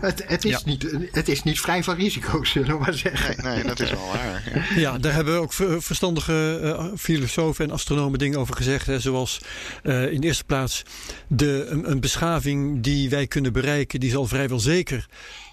het, 0.00 0.24
het 0.26 0.44
is 0.44 0.64
niet, 0.64 1.08
het 1.12 1.28
is 1.28 1.42
niet 1.42 1.60
vrij 1.60 1.82
van 1.82 1.94
risico's, 1.94 2.50
zullen 2.50 2.78
we 2.78 2.78
maar 2.84 2.94
zeggen. 2.94 3.44
Nee, 3.44 3.54
nee, 3.54 3.64
dat 3.64 3.80
is 3.80 3.90
wel 3.90 4.06
waar. 4.06 4.64
Ja. 4.74 4.80
Ja, 4.80 4.98
daar 4.98 5.12
hebben 5.12 5.38
ook 5.40 5.52
ver- 5.52 5.82
verstandige 5.82 6.60
eh, 6.62 6.86
filosofen 6.96 7.64
en 7.64 7.70
astronomen 7.70 8.18
dingen 8.18 8.38
over 8.38 8.56
gezegd. 8.56 8.86
Hè, 8.86 9.00
zoals 9.00 9.40
eh, 9.82 10.12
in 10.12 10.20
de 10.20 10.26
eerste 10.26 10.44
plaats 10.44 10.82
de, 11.26 11.66
een, 11.68 11.90
een 11.90 12.00
beschaving 12.00 12.82
die 12.82 13.10
wij 13.10 13.26
kunnen 13.26 13.52
bereiken, 13.52 14.00
die 14.00 14.10
zal 14.10 14.26
vrijwel 14.26 14.60
zeker 14.60 15.06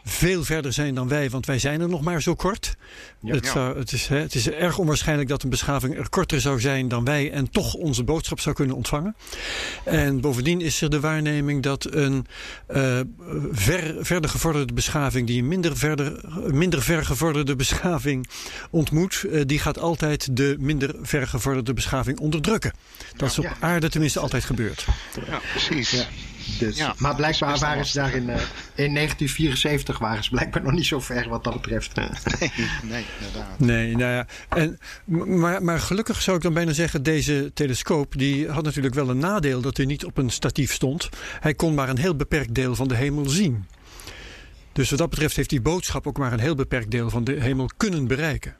veel 0.08 0.44
verder 0.44 0.74
zijn 0.74 0.96
dan 0.96 1.08
wij, 1.08 1.30
want 1.30 1.46
wij 1.46 1.60
zijn 1.60 1.82
er 1.82 1.90
nog 1.90 2.02
maar 2.02 2.22
zo 2.22 2.36
kort. 2.36 2.76
het, 3.26 3.48
zou, 3.48 3.78
het, 3.78 3.92
is, 3.92 4.08
hè, 4.08 4.18
het 4.18 4.36
is 4.36 4.50
erg 4.50 4.78
onwaarschijnlijk 4.78 5.30
dat 5.30 5.44
een 5.44 5.50
beschaving 5.50 5.98
er 5.98 6.10
korter 6.10 6.42
zou 6.42 6.60
zijn 6.60 6.88
dan 6.88 7.04
wij 7.04 7.32
en 7.32 7.50
toch 7.50 7.74
onze 7.74 8.04
boodschap 8.04 8.40
zou 8.40 8.56
kunnen 8.56 8.76
ontvangen. 8.76 9.16
En 9.84 10.22
bovendien 10.22 10.62
is 10.62 10.82
er 10.82 10.90
de 10.90 11.00
waarneming 11.00 11.64
dat 11.64 11.94
een 11.94 12.26
eh, 12.68 13.00
ver, 13.52 13.96
verder 14.00 14.30
gevorderde 14.30 14.74
beschaving 14.74 15.28
die 15.28 15.42
een 15.42 15.48
minder, 15.48 15.78
verder, 15.78 16.22
minder 16.54 16.82
ver 16.82 17.06
gevorderde 17.06 17.56
beschaving 17.56 18.30
ontmoet, 18.70 19.26
eh, 19.32 19.42
die 19.46 19.60
gaat 19.60 19.80
altijd 19.80 20.38
de 20.38 20.56
minder 20.60 20.96
ver 21.02 21.28
gevorderde 21.28 21.74
beschaving 21.74 22.20
onderdrukken. 22.20 22.74
Dat 23.16 23.30
is 23.30 23.40
op 23.40 23.58
aarde 23.60 23.90
tenminste 23.90 24.20
altijd 24.20 24.44
gebeurd. 24.44 24.86
Ja, 25.28 25.40
precies. 25.54 25.92
Ja. 25.92 26.06
Dus, 26.60 26.77
Ja, 26.77 26.96
maar 26.98 27.16
blijkbaar 27.16 27.60
waren 27.60 27.86
ze 27.86 27.98
daar 27.98 28.13
in, 28.13 28.30
eh, 28.30 28.42
in 28.75 28.94
1974 28.94 30.00
waren 30.00 30.24
ze 30.24 30.30
blijkbaar 30.30 30.63
nog 30.63 30.72
niet 30.72 30.86
zo 30.86 31.00
ver 31.00 31.30
wat 31.30 31.44
dat 31.44 31.54
betreft. 31.54 31.96
Nee, 31.96 32.10
nee, 32.84 33.06
inderdaad. 33.20 33.60
Nee, 33.60 33.96
nou 33.96 34.13
ja. 34.13 34.27
En, 34.50 34.80
maar, 35.39 35.63
maar 35.63 35.80
gelukkig 35.80 36.22
zou 36.22 36.38
ik 36.38 36.44
dan 36.44 36.54
bijna 36.54 36.74
zeggen, 36.74 37.04
deze 37.04 37.51
telescoop 37.54 38.18
die 38.18 38.50
had 38.50 38.63
natuurlijk 38.63 38.96
wel 38.96 39.10
een 39.10 39.18
nadeel 39.18 39.62
dat 39.62 39.77
hij 39.77 39.86
niet 39.86 40.06
op 40.06 40.18
een 40.18 40.30
statief 40.30 40.74
stond. 40.74 41.10
Hij 41.39 41.54
kon 41.54 41.74
maar 41.74 41.89
een 41.89 41.98
heel 41.98 42.16
beperkt 42.16 42.54
deel 42.54 42.75
van 42.75 42.88
de 42.88 42.96
hemel 42.96 43.30
zien. 43.30 43.66
Dus 44.74 44.89
wat 44.89 45.00
dat 45.00 45.10
betreft 45.10 45.36
heeft 45.36 45.50
die 45.50 45.62
boodschap 45.62 46.08
ook 46.08 46.18
maar 46.18 46.34
een 46.34 46.39
heel 46.39 46.56
beperkt 46.56 46.92
deel 46.92 47.10
van 47.10 47.24
de 47.24 47.34
hemel 47.39 47.70
kunnen 47.77 48.08
bereiken. 48.08 48.56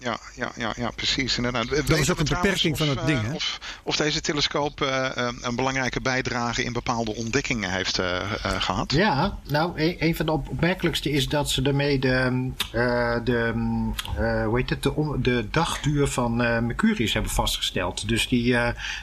Ja, 0.00 0.18
ja, 0.34 0.52
ja, 0.56 0.72
ja, 0.76 0.90
precies. 0.90 1.36
Inderdaad. 1.36 1.68
was 1.68 1.78
Weten 1.86 2.12
ook 2.12 2.18
een 2.18 2.24
beperking 2.24 2.78
van 2.78 2.88
het 2.88 3.06
ding, 3.06 3.18
eh, 3.18 3.24
hè? 3.26 3.32
Of, 3.34 3.60
of 3.82 3.96
deze 3.96 4.20
telescoop 4.20 4.80
eh, 4.80 5.16
eh, 5.16 5.28
een 5.40 5.56
belangrijke 5.56 6.00
bijdrage 6.00 6.64
in 6.64 6.72
bepaalde 6.72 7.14
ontdekkingen 7.14 7.70
heeft 7.70 7.98
eh, 7.98 8.16
eh, 8.16 8.62
gehad. 8.62 8.92
Ja, 8.92 9.38
nou, 9.48 9.80
een, 9.80 9.96
een 9.98 10.16
van 10.16 10.26
de 10.26 10.32
op- 10.32 10.48
opmerkelijkste 10.48 11.10
is 11.10 11.28
dat 11.28 11.50
ze 11.50 11.62
ermee 11.62 11.98
de, 11.98 12.50
eh, 12.72 13.16
de, 13.24 13.52
eh, 14.16 14.44
hoe 14.44 14.58
heet 14.58 14.70
het, 14.70 14.82
de, 14.82 15.16
de 15.22 15.48
dagduur 15.50 16.06
van 16.06 16.42
eh, 16.42 16.58
Mercurius 16.58 17.12
hebben 17.12 17.30
vastgesteld. 17.32 18.08
Dus 18.08 18.28
die, 18.28 18.52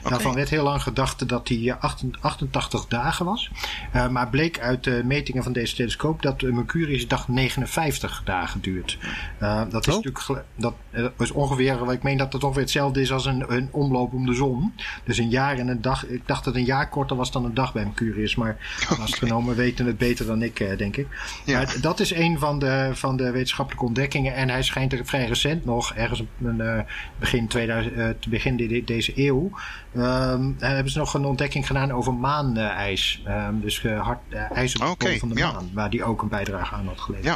daarvan 0.02 0.34
werd 0.34 0.48
heel 0.48 0.64
lang 0.64 0.82
gedacht 0.82 1.28
dat 1.28 1.46
die 1.46 1.70
eh, 1.70 1.80
88 1.82 2.22
88 2.22 2.86
dagen 2.86 3.24
was. 3.26 3.50
Eh, 3.92 4.08
maar 4.08 4.28
bleek 4.28 4.58
uit 4.60 4.84
de 4.84 5.02
metingen 5.04 5.42
van 5.42 5.52
deze 5.52 5.74
telescoop 5.74 6.22
dat 6.22 6.42
Mercurius 6.42 7.08
dag 7.08 7.28
59 7.28 8.22
dagen 8.24 8.60
duurt. 8.60 8.98
Eh, 9.38 9.62
dat 9.70 9.86
is 9.86 9.94
Oh. 9.94 9.94
natuurlijk 9.96 10.24
gel- 10.24 10.74
dat, 10.90 11.12
eh, 11.16 11.20
is 11.26 11.30
ongeveer, 11.30 11.92
ik 11.92 12.02
meen 12.02 12.16
dat 12.16 12.32
het 12.32 12.44
ongeveer 12.44 12.62
hetzelfde 12.62 13.00
is 13.00 13.12
als 13.12 13.26
een, 13.26 13.44
een 13.52 13.68
omloop 13.72 14.12
om 14.12 14.26
de 14.26 14.34
zon. 14.34 14.72
Dus 15.04 15.18
een 15.18 15.28
jaar 15.28 15.58
en 15.58 15.68
een 15.68 15.80
dag. 15.80 16.06
Ik 16.06 16.22
dacht 16.26 16.44
dat 16.44 16.54
een 16.54 16.64
jaar 16.64 16.88
korter 16.88 17.16
was 17.16 17.32
dan 17.32 17.44
een 17.44 17.54
dag 17.54 17.72
bij 17.72 17.84
Mercurius. 17.84 18.34
Maar 18.34 18.56
astronomen 19.00 19.56
weten 19.56 19.86
het 19.86 19.98
beter 19.98 20.26
dan 20.26 20.42
ik, 20.42 20.60
eh, 20.60 20.78
denk 20.78 20.96
ik. 20.96 21.06
Ja. 21.44 21.56
Maar 21.58 21.76
dat 21.80 22.00
is 22.00 22.14
een 22.14 22.38
van 22.38 22.58
de, 22.58 22.90
van 22.92 23.16
de 23.16 23.30
wetenschappelijke 23.30 23.86
ontdekkingen. 23.86 24.34
En 24.34 24.48
hij 24.48 24.62
schijnt 24.62 24.92
er 24.92 25.06
vrij 25.06 25.26
recent 25.26 25.64
nog, 25.64 25.94
ergens 25.94 26.22
een, 26.44 26.60
eh, 26.60 26.80
begin, 27.18 27.46
2000, 27.48 27.94
eh, 27.96 28.08
begin 28.28 28.56
de- 28.56 28.82
deze 28.84 29.12
eeuw. 29.26 29.50
ehm, 29.94 30.50
hebben 30.58 30.92
ze 30.92 30.98
nog 30.98 31.14
een 31.14 31.24
ontdekking 31.24 31.66
gedaan 31.66 31.92
over 31.92 32.14
maanijs. 32.14 33.22
Ehm, 33.24 33.60
dus 33.60 33.82
hard, 33.82 34.18
ijs 34.52 34.76
op 34.76 34.98
de 34.98 35.06
pool 35.06 35.18
van 35.18 35.28
de 35.28 35.34
ja. 35.36 35.52
maan. 35.52 35.70
Waar 35.72 35.90
die 35.90 36.04
ook 36.04 36.22
een 36.22 36.28
bijdrage 36.28 36.74
aan 36.74 36.86
had 36.86 37.00
geleverd. 37.00 37.26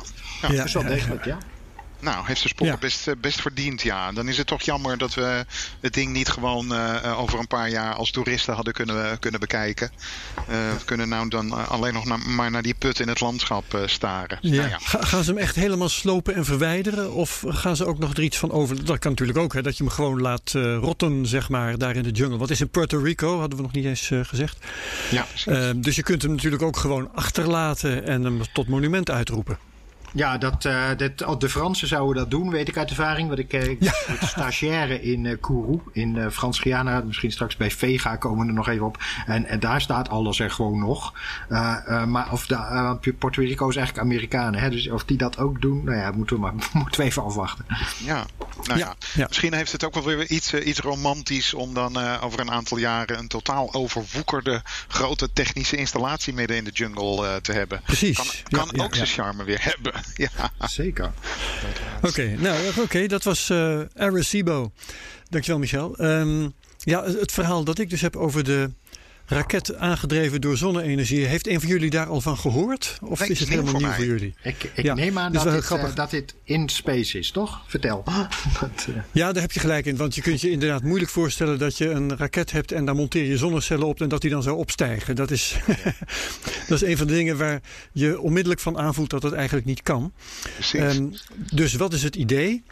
Ja, 0.41 0.49
ja. 0.49 0.55
Ja. 0.55 0.63
Dus 0.63 0.73
wel 0.73 0.83
degelijk, 0.83 1.25
ja. 1.25 1.39
Nou, 2.03 2.27
heeft 2.27 2.43
de 2.43 2.49
sporen 2.49 2.73
Ja. 2.73 2.79
best, 2.79 3.09
eh, 3.09 3.15
best 3.21 3.41
verdiend, 3.41 3.83
ja. 3.83 4.13
Dan 4.13 4.29
is 4.29 4.39
het 4.39 4.47
toch 4.47 4.63
jammer 4.63 4.99
dat 4.99 5.15
we 5.15 5.45
het 5.81 5.95
ding 5.95 6.13
niet 6.13 6.29
gewoon 6.29 6.73
eh, 6.75 7.05
eh, 7.05 7.21
over 7.21 7.39
een 7.39 7.47
paar 7.47 7.69
jaar 7.71 7.95
als 7.95 8.11
toeristen 8.11 8.55
hadden 8.55 8.73
kunnen, 8.73 9.19
kunnen 9.19 9.41
bekijken. 9.41 9.91
We 10.47 10.85
kunnen 10.85 11.09
nou 11.09 11.29
dan 11.29 11.69
alleen 11.69 11.93
nog 11.93 12.05
naar, 12.05 12.19
maar 12.19 12.51
naar 12.51 12.63
die 12.63 12.75
put 12.75 13.01
in 13.01 13.09
het 13.09 13.21
landschap 13.21 13.65
staren. 13.87 14.39
Ja. 14.41 14.57
Nou 14.57 14.69
ja. 14.69 14.79
Ga- 14.81 15.03
gaan 15.05 15.25
ze 15.25 15.31
hem 15.31 15.41
echt 15.41 15.55
helemaal 15.55 15.89
slopen 15.89 16.35
en 16.35 16.45
verwijderen? 16.45 17.13
Of 17.13 17.45
gaan 17.49 17.77
ze 17.77 17.87
ook 17.87 17.99
nog 17.99 18.13
er 18.15 18.23
iets 18.23 18.37
van 18.39 18.51
over? 18.51 18.85
Dat 18.85 18.99
kan 18.99 19.11
natuurlijk 19.11 19.39
ook, 19.39 19.53
hè, 19.53 19.63
dat 19.63 19.77
je 19.77 19.85
hem 19.85 19.93
gewoon 19.93 20.21
laat 20.21 20.51
rotten, 20.81 21.27
zeg 21.27 21.49
maar, 21.49 21.79
daar 21.79 21.97
in 21.97 22.03
de 22.03 22.11
jungle. 22.11 22.39
Wat 22.39 22.51
is 22.51 22.61
in 22.61 22.69
Puerto 22.69 22.99
Rico, 22.99 23.39
hadden 23.39 23.57
we 23.57 23.63
nog 23.65 23.73
niet 23.73 23.85
eens 23.85 24.11
gezegd. 24.23 24.57
Ja, 25.11 25.27
dus 25.77 25.97
je 25.97 26.03
kunt 26.03 26.23
hem 26.23 26.31
natuurlijk 26.31 26.63
ook 26.63 26.77
gewoon 26.77 27.11
achterlaten 27.15 28.07
en 28.07 28.25
hem 28.25 28.41
tot 28.53 28.69
monument 28.69 29.11
uitroepen. 29.11 29.59
Ja, 30.15 30.39
dat, 30.39 30.65
eh, 30.65 30.85
dat, 30.97 31.25
oh, 31.25 31.39
de 31.39 31.49
Fransen 31.49 31.89
zouden 31.89 32.23
dat 32.23 32.31
doen, 32.31 32.51
weet 32.51 32.69
ik 32.69 32.77
uit 32.77 32.89
ervaring. 32.91 33.29
Want 33.29 33.39
ik, 33.41 33.53
eh, 33.53 33.69
ik 33.69 33.83
Ja. 33.83 33.93
stagiaire 34.27 35.03
in 35.03 35.27
eh 35.27 35.37
Kourou, 35.41 35.81
in 35.93 36.17
eh 36.19 36.29
Frans-Guyana. 36.31 37.01
Misschien 37.01 37.33
straks 37.33 37.57
bij 37.57 37.71
Vega 37.71 38.17
komen 38.17 38.43
we 38.43 38.47
er 38.47 38.57
nog 38.57 38.69
even 38.69 38.87
op. 38.87 38.99
En, 39.27 39.45
en 39.45 39.61
daar 39.61 39.81
staat 39.81 40.09
alles 40.09 40.39
er 40.39 40.51
gewoon 40.51 40.79
nog. 40.79 41.15
Eh, 41.49 41.77
eh, 41.87 42.05
maar 42.05 42.33
of 42.33 42.47
de, 42.47 42.97
Puerto 43.19 43.41
Rico 43.41 43.69
is 43.69 43.77
eigenlijk 43.77 44.07
Amerikanen. 44.07 44.61
Hè? 44.61 44.71
Dus 44.71 44.91
of 44.91 45.05
die 45.05 45.17
dat 45.17 45.39
ook 45.39 45.61
doen, 45.61 45.85
nou 45.85 45.97
ja, 45.97 46.11
moeten 46.11 46.37
we, 46.37 46.43
maar, 46.43 46.55
moeten 46.73 47.01
we 47.01 47.07
even 47.07 47.23
afwachten. 47.25 47.65
Ja, 48.05 48.25
nou 48.63 48.79
ja. 48.79 48.87
Ja, 48.87 48.95
ja. 49.15 49.27
Misschien 49.29 49.55
heeft 49.55 49.73
het 49.73 49.85
ook 49.85 49.95
wel 49.95 50.05
weer 50.05 50.27
iets, 50.27 50.55
iets 50.55 50.79
romantisch 50.81 51.55
om 51.55 51.75
dan 51.75 52.01
eh, 52.01 52.25
over 52.25 52.41
een 52.41 52.51
aantal 52.51 52.79
jaren 52.79 53.19
een 53.19 53.29
totaal 53.29 53.75
overwoekerde 53.75 54.63
grote 54.89 55.33
technische 55.33 55.77
installatie 55.77 56.35
midden 56.35 56.57
in 56.57 56.65
de 56.65 56.71
jungle 56.71 57.27
eh, 57.27 57.37
te 57.37 57.53
hebben. 57.53 57.81
Precies. 57.85 58.17
Kan, 58.17 58.27
kan 58.49 58.69
ja, 58.73 58.85
ook 58.85 58.95
ja. 58.95 58.97
zijn 58.97 59.09
charme 59.09 59.45
weer 59.45 59.63
hebben. 59.63 59.93
Ja. 60.15 60.51
Zeker. 60.69 61.13
Oké, 62.03 62.35
nou 62.39 62.81
oké, 62.81 63.07
dat 63.07 63.25
was 63.25 63.51
eh 63.51 63.81
Arecibo. 63.97 64.73
Dankjewel 65.29 65.61
Michel. 65.61 65.97
Ehm, 65.97 66.49
ja, 66.79 67.05
het 67.05 67.33
verhaal 67.33 67.65
dat 67.65 67.79
ik 67.79 67.91
dus 67.91 68.01
heb 68.01 68.17
over 68.17 68.45
de 68.45 68.71
raket 69.33 69.77
aangedreven 69.77 70.41
door 70.41 70.57
zonne-energie. 70.57 71.25
Heeft 71.27 71.47
een 71.49 71.61
van 71.61 71.69
jullie 71.69 71.91
daar 71.91 72.07
al 72.07 72.21
van 72.21 72.39
gehoord? 72.39 72.99
Of 73.03 73.21
Nee, 73.21 73.29
is 73.29 73.39
het 73.41 73.49
helemaal 73.49 73.71
voor 73.71 73.81
nieuw 73.81 73.89
mij. 73.89 73.97
voor 73.97 74.07
jullie? 74.07 74.35
Ik, 74.43 74.71
ik 74.75 74.85
Ja, 74.85 74.95
neem 74.95 75.19
aan 75.19 75.33
dit 75.33 75.41
is 75.41 75.45
dat 75.47 75.55
dit, 75.55 75.65
grappig. 75.65 75.89
eh, 75.91 75.95
dat 75.95 76.11
dit 76.11 76.35
in 76.45 76.69
space 76.69 77.19
is, 77.19 77.31
toch? 77.31 77.63
Vertel. 77.67 78.03
Dat, 78.61 78.87
eh, 78.89 78.95
Ja, 79.13 79.33
daar 79.33 79.43
heb 79.43 79.53
je 79.53 79.61
gelijk 79.61 79.87
in. 79.87 79.97
Want 79.97 80.15
je 80.15 80.21
kunt 80.23 80.41
je 80.41 80.51
inderdaad 80.51 80.83
moeilijk 80.83 81.11
voorstellen 81.11 81.59
dat 81.59 81.79
je 81.79 81.91
een 81.91 82.17
raket 82.17 82.51
hebt 82.53 82.73
en 82.73 82.85
daar 82.85 82.95
monteer 82.95 83.25
je 83.25 83.37
zonnecellen 83.37 83.87
op 83.87 84.01
en 84.01 84.09
dat 84.09 84.21
die 84.21 84.31
dan 84.31 84.43
zou 84.43 84.57
opstijgen. 84.57 85.17
Dat 85.17 85.31
is, 85.31 85.57
dat 86.69 86.83
is 86.83 86.89
een 86.89 86.97
van 86.97 87.07
de 87.07 87.13
dingen 87.15 87.37
waar 87.39 87.61
je 87.93 88.21
onmiddellijk 88.21 88.61
van 88.61 88.79
aanvoelt 88.79 89.11
dat 89.11 89.23
het 89.23 89.33
eigenlijk 89.33 89.67
niet 89.67 89.83
kan. 89.83 90.13
Precies. 90.55 90.81
Ehm, 90.81 91.07
dus 91.55 91.75
wat 91.75 91.93
is 91.93 92.03
het 92.03 92.17
idee? 92.17 92.63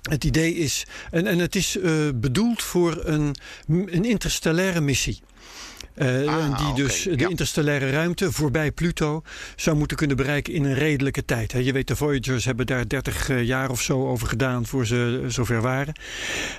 Het 0.00 0.24
idee 0.24 0.54
is, 0.54 0.86
en, 1.10 1.26
en 1.26 1.38
het 1.38 1.54
is 1.56 1.76
eh, 1.78 1.92
bedoeld 2.14 2.62
voor 2.62 3.00
een, 3.04 3.34
een 3.68 4.04
interstellaire 4.04 4.80
missie. 4.80 5.20
Eh, 5.94 6.26
Ah, 6.28 6.58
die 6.58 6.84
dus 6.84 7.02
de 7.02 7.18
ja. 7.18 7.28
interstellaire 7.28 7.90
ruimte 7.90 8.32
voorbij 8.32 8.70
Pluto 8.72 9.22
zou 9.56 9.76
moeten 9.76 9.96
kunnen 9.96 10.16
bereiken 10.16 10.52
in 10.54 10.64
een 10.64 10.74
redelijke 10.74 11.24
tijd. 11.24 11.52
Je 11.52 11.72
weet, 11.72 11.88
de 11.88 11.96
Voyagers 11.96 12.44
hebben 12.44 12.66
daar 12.66 12.88
30 12.88 13.28
eh, 13.28 13.42
jaar 13.44 13.70
of 13.70 13.80
zo 13.82 14.08
over 14.08 14.26
gedaan 14.28 14.66
voor 14.66 14.86
ze 14.86 15.24
zover 15.28 15.60
waren. 15.60 15.94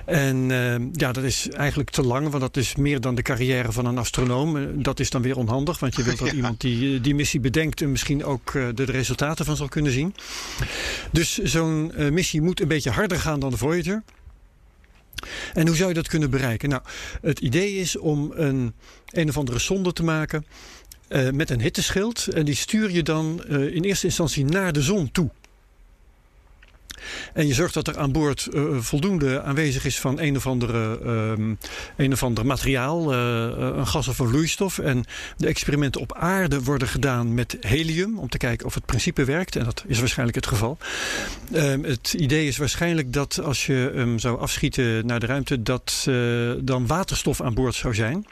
En 0.04 0.50
eh, 0.50 0.74
ja, 0.92 1.12
dat 1.12 1.24
is 1.24 1.48
eigenlijk 1.48 1.90
te 1.90 2.02
lang, 2.02 2.28
want 2.28 2.40
dat 2.42 2.56
is 2.56 2.76
meer 2.76 3.00
dan 3.00 3.14
de 3.14 3.22
carrière 3.22 3.72
van 3.72 3.86
een 3.86 3.98
astronoom. 3.98 4.56
Eh, 4.56 4.62
Dat 4.74 5.00
is 5.00 5.10
dan 5.10 5.22
weer 5.22 5.36
onhandig, 5.36 5.78
want 5.78 5.96
je 5.96 6.02
wilt 6.02 6.18
dat 6.22 6.28
Ja. 6.28 6.34
iemand 6.34 6.60
die 6.60 6.94
eh, 6.96 7.02
die 7.02 7.14
missie 7.14 7.40
bedenkt 7.40 7.80
en 7.82 7.90
misschien 7.90 8.24
ook 8.24 8.54
eh, 8.54 8.66
de 8.74 8.84
resultaten 8.84 9.44
van 9.44 9.56
zal 9.56 9.68
kunnen 9.68 9.92
zien. 9.92 10.14
Dus 11.12 11.38
zo'n 11.38 11.92
eh, 11.96 12.10
missie 12.10 12.42
moet 12.42 12.60
een 12.60 12.68
beetje 12.68 12.90
harder 12.90 13.18
gaan 13.20 13.40
dan 13.40 13.50
de 13.50 13.56
Voyager. 13.56 14.02
En 15.54 15.66
hoe 15.66 15.76
zou 15.76 15.88
je 15.88 15.94
dat 15.94 16.08
kunnen 16.08 16.30
bereiken? 16.30 16.68
Nou, 16.68 16.82
het 17.22 17.38
idee 17.38 17.74
is 17.74 17.96
om 17.98 18.32
een, 18.34 18.74
een 19.10 19.28
of 19.28 19.36
andere 19.36 19.58
sonde 19.58 19.92
te 19.92 20.04
maken 20.04 20.46
eh, 21.08 21.30
met 21.30 21.50
een 21.50 21.60
hitteschild. 21.60 22.26
En 22.26 22.44
die 22.44 22.54
stuur 22.54 22.90
je 22.90 23.02
dan 23.02 23.44
eh, 23.44 23.74
in 23.74 23.82
eerste 23.82 24.06
instantie 24.06 24.44
naar 24.44 24.72
de 24.72 24.82
zon 24.82 25.10
toe. 25.12 25.30
En 27.34 27.46
je 27.46 27.54
zorgt 27.54 27.74
dat 27.74 27.88
er 27.88 27.98
aan 27.98 28.12
boord 28.12 28.46
eh, 28.46 28.62
voldoende 28.78 29.42
aanwezig 29.42 29.84
is 29.84 30.00
van 30.00 30.20
een 30.20 30.36
of 30.36 30.46
andere, 30.46 30.98
ehm, 31.04 31.54
een 31.96 32.12
of 32.12 32.22
ander 32.22 32.46
materiaal, 32.46 33.12
eh, 33.12 33.76
een 33.76 33.86
gas 33.86 34.08
of 34.08 34.18
een 34.18 34.28
vloeistof. 34.28 34.78
En 34.78 35.04
de 35.36 35.46
experimenten 35.46 36.00
op 36.00 36.14
aarde 36.14 36.62
worden 36.62 36.88
gedaan 36.88 37.34
met 37.34 37.56
helium 37.60 38.18
om 38.18 38.28
te 38.28 38.38
kijken 38.38 38.66
of 38.66 38.74
het 38.74 38.86
principe 38.86 39.24
werkt. 39.24 39.56
En 39.56 39.64
dat 39.64 39.84
is 39.86 39.98
waarschijnlijk 39.98 40.36
het 40.36 40.46
geval. 40.46 40.78
Ehm, 41.52 41.82
het 41.82 42.14
idee 42.18 42.46
is 42.46 42.56
waarschijnlijk 42.56 43.12
dat 43.12 43.40
als 43.42 43.66
je 43.66 43.92
hem 43.94 44.18
zou 44.18 44.40
afschieten 44.40 45.06
naar 45.06 45.20
de 45.20 45.26
ruimte, 45.26 45.62
dat 45.62 46.04
eh, 46.08 46.14
dan 46.60 46.86
waterstof 46.86 47.40
aan 47.40 47.54
boord 47.54 47.74
zou 47.74 47.94
zijn. 47.94 48.26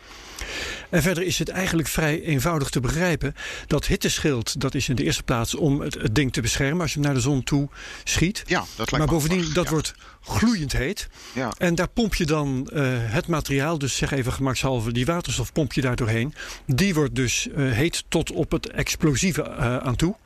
En 0.90 1.02
verder 1.02 1.24
is 1.24 1.38
het 1.38 1.48
eigenlijk 1.48 1.88
vrij 1.88 2.22
eenvoudig 2.22 2.68
te 2.68 2.80
begrijpen. 2.80 3.34
Dat 3.66 3.86
hitteschild, 3.86 4.60
dat 4.60 4.74
is 4.74 4.88
in 4.88 4.94
de 4.94 5.04
eerste 5.04 5.22
plaats 5.22 5.54
om 5.54 5.80
het, 5.80 5.94
het 5.94 6.14
ding 6.14 6.32
te 6.32 6.40
beschermen 6.40 6.80
als 6.80 6.92
je 6.92 6.98
hem 6.98 7.06
naar 7.06 7.14
de 7.14 7.20
zon 7.20 7.42
toe 7.42 7.68
schiet. 8.04 8.42
ja, 8.46 8.58
dat 8.58 8.76
lijkt 8.76 8.90
Maar 8.90 9.06
bovendien, 9.06 9.52
dat 9.52 9.64
ja. 9.64 9.70
wordt 9.70 9.94
gloeiend 10.20 10.72
heet. 10.72 11.08
Ja. 11.32 11.52
En 11.58 11.74
daar 11.74 11.88
pomp 11.88 12.14
je 12.14 12.26
dan 12.26 12.68
eh, 12.72 12.82
het 12.96 13.26
materiaal, 13.26 13.78
dus 13.78 13.96
zeg 13.96 14.10
even 14.10 14.32
gemakshalve, 14.32 14.92
die 14.92 15.06
waterstof 15.06 15.52
pomp 15.52 15.72
je 15.72 15.80
daar 15.80 15.96
doorheen. 15.96 16.34
Die 16.66 16.94
wordt 16.94 17.14
dus 17.14 17.48
eh, 17.48 17.70
heet 17.70 18.04
tot 18.08 18.32
op 18.32 18.50
het 18.50 18.70
explosieve 18.70 19.42
eh, 19.42 19.76
aan 19.76 19.96
toe. 19.96 20.16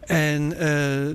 En 0.00 0.48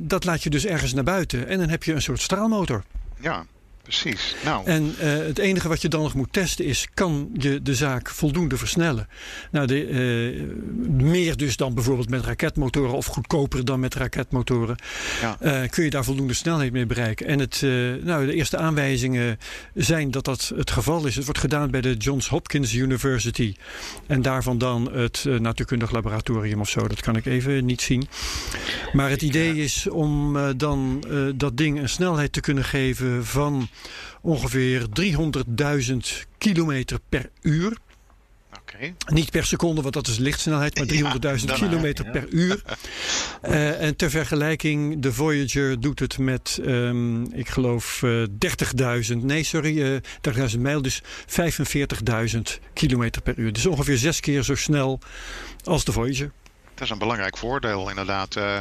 dat 0.01 0.24
laat 0.24 0.44
je 0.44 0.50
dus 0.50 0.66
ergens 0.66 0.94
naar 0.94 1.04
buiten. 1.04 1.48
En 1.48 1.60
dan 1.60 1.70
heb 1.70 1.84
je 1.84 1.94
een 1.94 2.01
soort 2.01 2.22
straalmotor. 2.22 2.84
ja, 3.20 3.46
precies. 3.91 4.36
Nou, 4.43 4.65
En 4.65 4.95
eh, 5.00 5.10
het 5.10 5.38
enige 5.38 5.67
wat 5.67 5.81
je 5.81 5.88
dan 5.88 6.01
nog 6.01 6.13
moet 6.13 6.33
testen 6.33 6.65
is: 6.65 6.88
kan 6.93 7.29
je 7.33 7.62
de 7.62 7.75
zaak 7.75 8.10
voldoende 8.10 8.57
versnellen? 8.57 9.07
Nou, 9.51 9.67
de, 9.67 9.86
eh, 9.86 11.01
meer 11.03 11.38
dus 11.38 11.57
dan 11.57 11.74
bijvoorbeeld 11.74 12.10
met 12.10 12.25
raketmotoren 12.25 12.93
of 12.93 13.05
goedkoper 13.05 13.65
dan 13.65 13.79
met 13.79 13.95
raketmotoren. 13.95 14.75
Ja. 15.21 15.38
Eh, 15.39 15.69
kun 15.69 15.83
je 15.83 15.89
daar 15.89 16.03
voldoende 16.03 16.33
snelheid 16.33 16.71
mee 16.71 16.86
bereiken? 16.86 17.25
En 17.27 17.39
het, 17.39 17.62
nou, 18.03 18.25
de 18.25 18.33
eerste 18.33 18.57
aanwijzingen 18.57 19.39
zijn 19.74 20.12
dat 20.12 20.25
dat 20.25 20.51
het 20.55 20.71
geval 20.71 21.05
is. 21.05 21.15
Het 21.15 21.25
wordt 21.25 21.39
gedaan 21.39 21.71
bij 21.71 21.81
de 21.81 21.93
Johns 21.93 22.27
Hopkins 22.27 22.74
University. 22.74 23.55
En 24.07 24.21
daarvan 24.21 24.57
dan 24.57 24.91
het 24.93 25.25
natuurkundig 25.39 25.91
laboratorium 25.91 26.60
of 26.60 26.69
zo. 26.69 26.88
Dat 26.88 27.01
kan 27.01 27.15
ik 27.15 27.25
even 27.25 27.65
niet 27.65 27.81
zien. 27.81 28.07
Maar 28.91 29.10
het 29.10 29.21
idee 29.21 29.55
is 29.55 29.89
om 29.89 30.38
dan 30.57 31.03
dat 31.36 31.57
ding 31.57 31.79
een 31.79 31.89
snelheid 31.89 32.33
te 32.33 32.41
kunnen 32.41 32.63
geven 32.63 33.25
van 33.25 33.69
ongeveer 34.21 34.85
300.000 34.93 35.97
kilometer 36.38 37.00
per 37.09 37.29
uur. 37.41 37.77
Niet 39.05 39.31
per 39.31 39.45
seconde, 39.45 39.81
want 39.81 39.93
dat 39.93 40.07
is 40.07 40.17
lichtsnelheid, 40.17 40.77
maar 40.77 40.88
300.000 40.88 41.19
daarna, 41.19 41.53
kilometer 41.53 42.05
ja. 42.05 42.11
per 42.11 42.27
uur. 42.29 42.61
Eh, 43.41 43.81
en 43.81 43.95
ter 43.95 44.09
vergelijking, 44.09 45.01
de 45.01 45.13
Voyager 45.13 45.79
doet 45.79 46.00
het 46.00 46.17
met, 46.17 46.59
ehm, 46.65 47.24
ik 47.24 47.50
geloof, 47.50 48.03
eh 48.03 48.24
30.000, 49.11 49.17
nee 49.24 49.44
sorry, 49.44 49.81
eh 49.81 50.00
30.000 50.51 50.59
mijl, 50.59 50.81
dus 50.81 51.01
45.000 51.25 52.59
kilometer 52.74 53.22
per 53.22 53.37
uur. 53.37 53.53
Dus 53.53 53.65
ongeveer 53.65 53.98
zes 53.98 54.20
keer 54.20 54.44
zo 54.44 54.55
snel 54.55 55.00
als 55.63 55.83
de 55.83 55.91
Voyager. 55.91 56.31
Dat 56.81 56.89
is 56.89 56.96
een 56.96 57.07
belangrijk 57.07 57.37
voordeel 57.37 57.89
inderdaad. 57.89 58.35
Eh, 58.35 58.59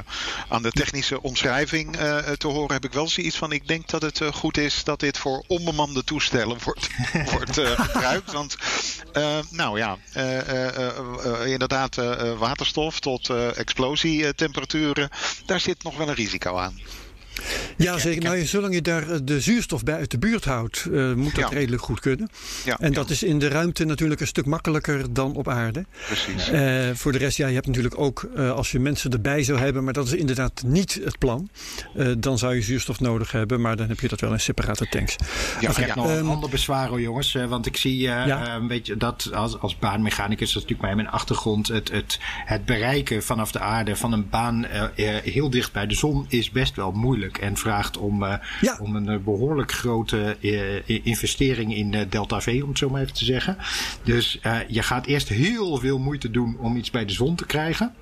aan 0.48 0.62
de 0.62 0.70
technische 0.70 1.22
omschrijving 1.22 1.96
eh, 1.96 2.18
te 2.18 2.46
horen 2.46 2.72
heb 2.72 2.85
ik 2.85 2.92
wel 2.92 3.09
zoiets 3.09 3.37
van... 3.37 3.52
ik 3.52 3.68
denk 3.68 3.88
dat 3.88 4.02
het 4.02 4.20
eh, 4.20 4.33
goed 4.33 4.56
is 4.56 4.85
dat 4.85 5.00
dit 5.00 5.18
voor 5.18 5.44
onbemande 5.46 6.04
toestellen 6.04 6.59
wordt, 6.64 6.88
wordt 7.30 7.59
eh, 7.59 7.70
gebruikt. 7.70 8.33
Want 8.33 8.56
eh, 9.12 9.38
nou 9.50 9.78
ja, 9.78 9.98
eh, 10.12 10.38
eh, 10.38 10.76
eh, 10.76 10.88
eh, 11.24 11.46
inderdaad 11.46 11.98
eh, 11.98 12.30
eh, 12.30 12.38
waterstof 12.38 13.00
tot 13.00 13.30
eh, 13.30 13.59
explosietemperaturen... 13.59 15.11
daar 15.46 15.61
zit 15.61 15.83
nog 15.83 15.96
wel 15.96 16.09
een 16.09 16.14
risico 16.14 16.56
aan. 16.56 16.80
Ja, 17.76 17.98
zeker. 17.98 18.22
Nou, 18.22 18.44
zolang 18.46 18.74
je 18.74 18.83
daar 18.83 19.11
eh, 19.11 19.18
de 19.24 19.40
zuurstof 19.40 19.83
bij 19.83 19.94
uit 19.94 20.11
de 20.11 20.18
buurt 20.18 20.44
houdt, 20.44 20.87
eh, 20.92 21.12
moet 21.14 21.35
dat 21.35 21.50
Ja. 21.50 21.57
redelijk 21.57 21.83
goed 21.83 22.00
kunnen. 22.00 22.29
Ja, 22.64 22.79
En 22.79 22.88
ja, 22.88 22.94
dat 22.94 23.11
is 23.11 23.22
in 23.22 23.38
de 23.38 23.48
ruimte 23.48 23.85
natuurlijk 23.85 24.20
een 24.20 24.26
stuk 24.26 24.46
makkelijker 24.46 25.12
dan 25.12 25.35
op 25.35 25.48
aarde. 25.48 25.85
precies. 26.07 26.48
Eh, 26.48 26.88
voor 26.94 27.12
de 27.12 27.18
rest, 27.18 27.37
ja, 27.37 27.46
je 27.46 27.55
hebt 27.55 27.66
natuurlijk 27.66 27.98
ook 27.98 28.29
eh, 28.37 28.50
als 28.53 28.70
je 28.70 28.79
mensen 28.79 29.11
erbij 29.11 29.42
zou 29.42 29.59
hebben, 29.59 29.85
maar 29.85 29.92
dat 29.92 30.07
is 30.07 30.12
inderdaad 30.12 30.62
niet 30.66 31.00
het 31.05 31.18
plan. 31.18 31.48
Eh, 31.94 32.09
dan 32.18 32.38
zou 32.38 32.55
je 32.55 32.62
zuurstof 32.62 33.00
nodig 33.00 33.33
hebben, 33.33 33.61
maar 33.61 33.76
dan 33.76 33.88
heb 33.88 34.00
je 34.00 34.09
dat 34.09 34.20
wel 34.20 34.33
in 34.33 34.40
separate 34.40 34.87
tanks. 34.88 35.16
Ja, 35.61 35.70
Ik 35.70 35.76
heb 35.76 35.87
ja. 35.88 35.94
nog 35.94 36.09
een 36.09 36.16
Ehm, 36.16 36.29
ander 36.29 36.50
bezwaar 36.50 36.88
hoor, 36.88 37.00
jongens. 37.00 37.35
eh, 37.35 37.46
want 37.46 37.66
ik 37.66 37.76
zie 37.76 37.96
Ja. 37.98 38.55
een 38.57 38.66
beetje 38.66 38.96
dat 38.96 39.31
als, 39.33 39.59
als 39.59 39.79
baanmechanicus, 39.79 40.38
dat 40.38 40.62
is 40.62 40.68
natuurlijk 40.68 40.81
bij 40.81 40.94
mijn 40.94 41.09
achtergrond, 41.09 41.68
het, 41.68 41.90
het, 41.90 42.18
het 42.44 42.64
bereiken 42.64 43.22
vanaf 43.22 43.53
de 43.53 43.59
aarde 43.61 43.96
van 43.96 44.12
een 44.12 44.29
baan 44.29 44.66
heel 45.22 45.50
dicht 45.50 45.72
bij 45.72 45.87
de 45.87 45.94
zon 45.94 46.24
is 46.29 46.50
best 46.50 46.76
wel 46.76 46.92
moeilijk. 46.92 47.30
En 47.38 47.57
vraagt 47.57 47.97
om, 47.97 48.23
eh, 48.23 48.35
Ja. 48.61 48.79
om 48.81 48.97
een 48.97 49.09
eh, 49.09 49.19
behoorlijk 49.19 49.73
grote 49.73 50.37
eh, 50.40 51.05
investering 51.07 51.75
in 51.77 52.07
Delta 52.09 52.40
V, 52.40 52.61
om 52.62 52.69
het 52.69 52.79
zo 52.79 52.90
maar 52.90 53.01
even 53.01 53.14
te 53.14 53.25
zeggen. 53.25 53.57
Dus 54.05 54.38
je 54.69 54.83
gaat 54.83 55.07
eerst 55.07 55.29
heel 55.29 55.77
veel 55.77 55.99
moeite 55.99 56.31
doen 56.31 56.57
om 56.59 56.77
iets 56.77 56.90
bij 56.90 57.05
de 57.05 57.12
zon 57.12 57.35
te 57.35 57.47
krijgen. 57.47 57.95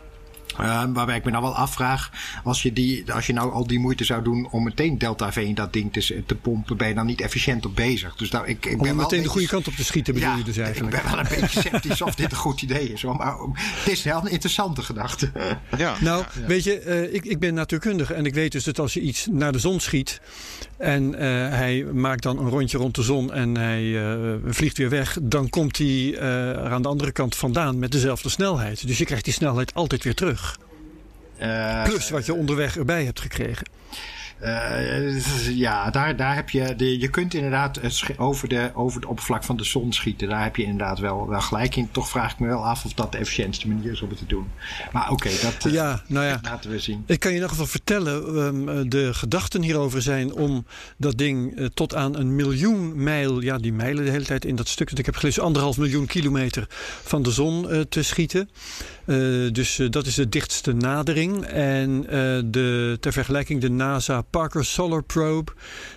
Uh, 0.61 0.85
waarbij 0.93 1.17
ik 1.17 1.25
me 1.25 1.31
nou 1.31 1.43
wel 1.43 1.57
afvraag, 1.57 2.11
als 2.45 2.63
je, 2.63 2.73
die, 2.73 3.13
als 3.13 3.27
je 3.27 3.33
nou 3.33 3.53
al 3.53 3.67
die 3.67 3.79
moeite 3.79 4.05
zou 4.05 4.23
doen 4.23 4.49
om 4.51 4.65
meteen 4.65 4.99
Delta 4.99 5.33
V 5.33 5.37
in 5.37 5.55
dat 5.55 5.73
ding 5.73 5.93
te, 5.93 6.23
te 6.27 6.35
pompen, 6.35 6.77
ben 6.77 6.89
je 6.89 6.95
dan 6.95 7.07
niet 7.07 7.21
efficiënt 7.21 7.67
op 7.67 7.77
bezig. 7.77 8.17
Dus 8.17 8.31
nou, 8.31 8.47
ik, 8.47 8.67
ik 8.67 8.73
Om 8.73 8.79
ben 8.79 8.87
wel 8.87 9.05
meteen 9.05 9.19
een 9.19 9.25
de 9.25 9.31
goede 9.31 9.47
kant 9.47 9.69
op 9.69 9.75
te 9.75 9.85
schieten, 9.85 10.15
bedoel 10.15 10.37
je 10.37 10.45
dus 10.45 10.57
eigenlijk. 10.57 10.97
ik 10.97 11.03
ben 11.03 11.11
wel 11.11 11.21
een 11.21 11.41
beetje 11.41 11.61
sceptisch 11.61 12.03
of 12.03 12.15
dit 12.15 12.31
een 12.31 12.37
goed 12.37 12.63
idee 12.63 12.93
is. 12.93 13.03
Maar 13.03 13.37
het 13.53 13.93
is 13.93 14.03
wel 14.03 14.21
een 14.21 14.31
interessante 14.31 14.83
gedachte. 14.83 15.33
ja, 15.77 15.97
Nou, 16.01 16.25
ja. 16.35 16.47
weet 16.47 16.65
je, 16.65 16.79
eh, 16.79 17.15
ik, 17.15 17.25
ik 17.25 17.39
ben 17.39 17.55
natuurkundige 17.55 18.15
en 18.15 18.27
ik 18.27 18.35
weet 18.35 18.53
dus 18.53 18.65
dat 18.65 18.79
als 18.79 18.95
je 18.95 19.01
iets 19.01 19.27
naar 19.31 19.53
de 19.53 19.59
zon 19.59 19.81
schiet 19.81 20.21
en 20.79 21.15
eh, 21.15 21.29
hij 21.59 21.85
maakt 21.93 22.23
dan 22.23 22.39
een 22.39 22.49
rondje 22.49 22.79
rond 22.79 22.95
de 22.95 23.03
zon 23.03 23.33
en 23.33 23.57
hij 23.57 24.13
eh, 24.13 24.35
vliegt 24.47 24.79
weer 24.79 24.89
weg, 24.89 25.19
dan 25.23 25.49
komt 25.49 25.79
hij 25.79 25.87
eh, 25.87 26.49
er 26.49 26.71
aan 26.71 26.83
de 26.83 26.89
andere 26.89 27.13
kant 27.13 27.37
vandaan 27.37 27.79
met 27.79 27.93
dezelfde 27.93 28.29
snelheid. 28.29 28.87
Dus 28.87 28.99
je 28.99 29.05
krijgt 29.05 29.25
die 29.25 29.33
snelheid 29.33 29.75
altijd 29.75 30.05
weer 30.05 30.15
terug. 30.15 30.48
Eh, 31.39 31.83
Plus 31.85 32.11
wat 32.11 32.27
je 32.27 32.35
onderweg 32.35 32.77
erbij 32.77 33.05
hebt 33.05 33.21
gekregen. 33.21 33.67
eh, 34.39 35.57
ja, 35.57 35.91
daar, 35.91 36.17
daar 36.17 36.35
heb 36.35 36.51
je. 36.51 36.75
De, 36.77 36.99
je 36.99 37.09
kunt 37.09 37.35
inderdaad 37.35 37.77
het 37.81 37.95
sch- 37.95 38.11
over, 38.17 38.49
de, 38.49 38.71
over 38.75 39.01
het 39.01 39.09
oppervlak 39.09 39.45
van 39.45 39.57
de 39.57 39.65
zon 39.65 39.93
schieten. 39.93 40.29
Daar 40.29 40.43
heb 40.43 40.57
je 40.57 40.63
inderdaad 40.63 40.99
wel, 40.99 41.29
wel 41.29 41.41
gelijk 41.41 41.77
in. 41.77 41.91
Toch 41.91 42.09
vraag 42.09 42.33
ik 42.33 42.39
me 42.39 42.47
wel 42.47 42.65
af 42.67 42.85
of 42.85 42.93
dat 42.93 43.13
de 43.13 43.19
efficiëntste 43.19 43.69
manier 43.69 43.93
is 43.93 44.01
om 44.01 44.09
het 44.09 44.19
te 44.19 44.27
doen. 44.27 44.47
Maar 44.93 45.11
oké, 45.11 45.31
dat 45.43 45.65
eh, 45.67 45.73
Ja, 45.73 46.03
nou 46.07 46.27
ja. 46.27 46.39
laten 46.43 46.71
we 46.71 46.79
zien. 46.79 47.05
Ik 47.07 47.21
kan 47.21 47.31
je 47.31 47.37
in 47.37 47.43
ieder 47.43 47.49
geval 47.49 47.67
vertellen, 47.67 48.37
ehm, 48.37 48.89
de 48.89 49.15
gedachten 49.15 49.63
hierover 49.63 50.03
zijn 50.03 50.33
om 50.33 50.67
dat 50.97 51.19
ding 51.19 51.57
eh, 51.59 51.67
tot 51.75 51.95
aan 51.95 52.17
een 52.17 52.35
miljoen 52.37 53.03
mijl, 53.03 53.41
ja 53.41 53.59
die 53.59 53.73
mijlen 53.73 54.05
de 54.05 54.11
hele 54.11 54.25
tijd 54.25 54.45
in 54.45 54.57
dat 54.57 54.69
stuk 54.69 54.91
dat 54.91 54.99
ik 54.99 55.07
heb 55.07 55.17
gelezen, 55.17 55.43
anderhalf 55.43 55.79
miljoen 55.79 56.07
kilometer 56.07 56.67
van 57.03 57.23
de 57.23 57.31
zon 57.31 57.71
eh, 57.71 57.81
te 57.81 58.03
schieten. 58.03 58.51
Dus 59.53 59.81
dat 59.91 60.07
is 60.07 60.15
de 60.15 60.29
dichtste 60.29 60.73
nadering. 60.73 61.45
En 61.45 62.03
de, 62.51 62.97
ter 63.01 63.13
vergelijking 63.13 63.61
de 63.61 63.71
NASA 63.71 64.23
Parker 64.23 64.65
Solar 64.65 65.03
Probe, 65.03 65.53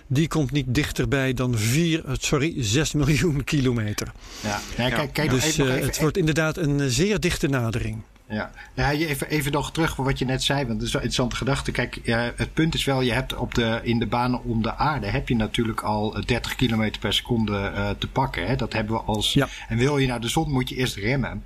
die 0.06 0.28
komt 0.28 0.50
niet 0.50 0.74
dichterbij 0.74 1.34
dan 1.34 1.58
4, 1.58 2.02
sorry, 2.12 2.54
6 2.56 2.92
miljoen 2.92 3.44
kilometer. 3.54 4.12
Ja, 4.40 4.60
ja 4.76 4.88
kijk, 4.88 5.12
kijk 5.12 5.30
dus 5.30 5.44
even, 5.44 5.82
het 5.82 6.00
wordt 6.00 6.16
inderdaad 6.16 6.56
een 6.56 6.90
zeer 6.90 7.20
dichte 7.20 7.48
nadering. 7.48 8.02
Ja, 8.28 8.50
ja 8.74 8.90
even, 8.90 9.28
even 9.28 9.52
nog 9.52 9.72
terug 9.72 9.94
voor 9.94 10.04
wat 10.04 10.18
je 10.18 10.24
net 10.24 10.42
zei, 10.42 10.66
want 10.66 10.78
dat 10.78 10.88
is 10.88 10.94
een 10.94 11.00
interessante 11.00 11.36
gedachte. 11.36 11.70
Kijk, 11.70 12.00
het 12.36 12.54
punt 12.54 12.74
is 12.74 12.84
wel, 12.84 13.00
je 13.00 13.12
hebt 13.12 13.34
op 13.34 13.54
de, 13.54 13.80
in 13.82 13.98
de 13.98 14.06
banen 14.06 14.44
om 14.44 14.62
de 14.62 14.74
aarde 14.76 15.06
heb 15.06 15.28
je 15.28 15.36
natuurlijk 15.36 15.80
al 15.80 16.20
30 16.26 16.54
km 16.54 16.90
per 17.00 17.12
seconde 17.12 17.72
te 17.98 18.08
pakken. 18.08 18.46
Hè? 18.46 18.56
Dat 18.56 18.72
hebben 18.72 18.94
we 18.94 19.00
als. 19.00 19.32
Ja. 19.32 19.48
En 19.68 19.76
wil 19.76 19.98
je 19.98 20.06
naar 20.06 20.20
de 20.20 20.28
zon, 20.28 20.50
moet 20.50 20.68
je 20.68 20.76
eerst 20.76 20.96
remmen. 20.96 21.44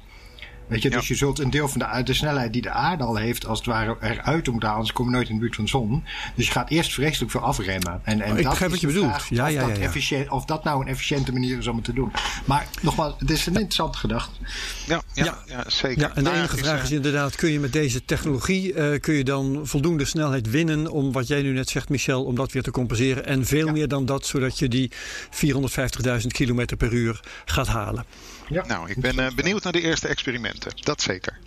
Weet 0.66 0.83
je, 0.83 0.90
dus 0.90 1.09
je 1.09 1.14
zult 1.14 1.38
een 1.38 1.50
deel 1.50 1.68
van 1.68 1.79
de, 1.79 2.02
de 2.02 2.14
snelheid 2.14 2.52
die 2.52 2.62
de 2.62 2.70
aarde 2.70 3.05
al 3.05 3.16
heeft, 3.16 3.46
als 3.46 3.59
het 3.59 3.66
ware 3.66 3.96
eruit 4.00 4.46
moeten 4.46 4.55
halen, 4.55 4.74
anders 4.74 4.92
kom 4.92 5.07
je 5.07 5.11
nooit 5.11 5.29
in 5.29 5.35
de 5.35 5.40
buurt 5.40 5.55
van 5.55 5.64
de 5.64 5.70
zon. 5.70 6.05
Dus 6.35 6.46
je 6.46 6.52
gaat 6.52 6.70
eerst 6.70 6.92
vreselijk 6.92 7.31
veel 7.31 7.40
afremmen. 7.40 8.00
En, 8.05 8.20
en 8.20 8.33
oh, 8.33 8.38
ik 8.38 8.48
begrijp 8.48 8.70
wat 8.70 8.81
je 8.81 8.87
bedoelt. 8.87 9.26
Ja, 9.31 9.46
ja, 9.46 9.66
ja, 9.66 9.90
ja. 10.09 10.24
of 10.29 10.44
dat 10.44 10.64
nou 10.64 10.81
een 10.81 10.88
efficiënte 10.88 11.33
manier 11.33 11.59
is 11.59 11.66
om 11.66 11.76
het 11.76 11.85
te 11.85 11.92
doen. 11.92 12.12
Maar 12.44 12.66
nogmaals, 12.81 13.14
het 13.18 13.31
is 13.31 13.46
een 13.46 13.52
interessante 13.52 13.98
gedachte. 13.98 14.40
Ja, 14.87 15.02
ja, 15.12 15.38
ja. 15.46 15.64
zeker. 15.66 16.00
Ja, 16.00 16.09
en 16.09 16.14
de 16.14 16.22
nou 16.22 16.37
enige 16.37 16.57
vraag 16.57 16.83
is, 16.83 16.90
inderdaad, 16.90 17.37
kun 17.37 17.50
je 17.50 17.61
met 17.61 17.72
deze 17.72 18.05
technologie, 18.05 18.74
uh, 18.74 18.98
kun 19.00 19.14
je 19.14 19.24
dan 19.24 19.61
voldoende 19.62 20.05
snelheid 20.05 20.50
winnen 20.50 20.90
om 20.90 21.12
wat 21.12 21.26
jij 21.26 21.42
nu 21.42 21.52
net 21.52 21.68
zegt, 21.68 21.88
Michel, 21.88 22.24
om 22.24 22.35
dat 22.35 22.52
weer 22.52 22.62
te 22.62 22.70
compenseren. 22.70 23.26
En 23.26 23.46
veel 23.46 23.68
meer 23.68 23.88
dan 23.88 24.07
dat, 24.07 24.26
zodat 24.26 24.59
je 24.59 24.68
die 24.68 24.90
450.000 25.31 26.26
km 26.26 26.76
per 26.76 26.92
uur 26.92 27.20
gaat 27.44 27.66
halen. 27.66 28.05
Ja. 28.48 28.66
Nou, 28.66 28.90
ik 28.90 29.00
ben 29.00 29.18
uh, 29.18 29.30
benieuwd 29.30 29.62
naar 29.62 29.72
de 29.72 29.80
eerste 29.80 30.09
experimenten. 30.09 30.72
Dat 30.74 31.02
zeker. 31.02 31.38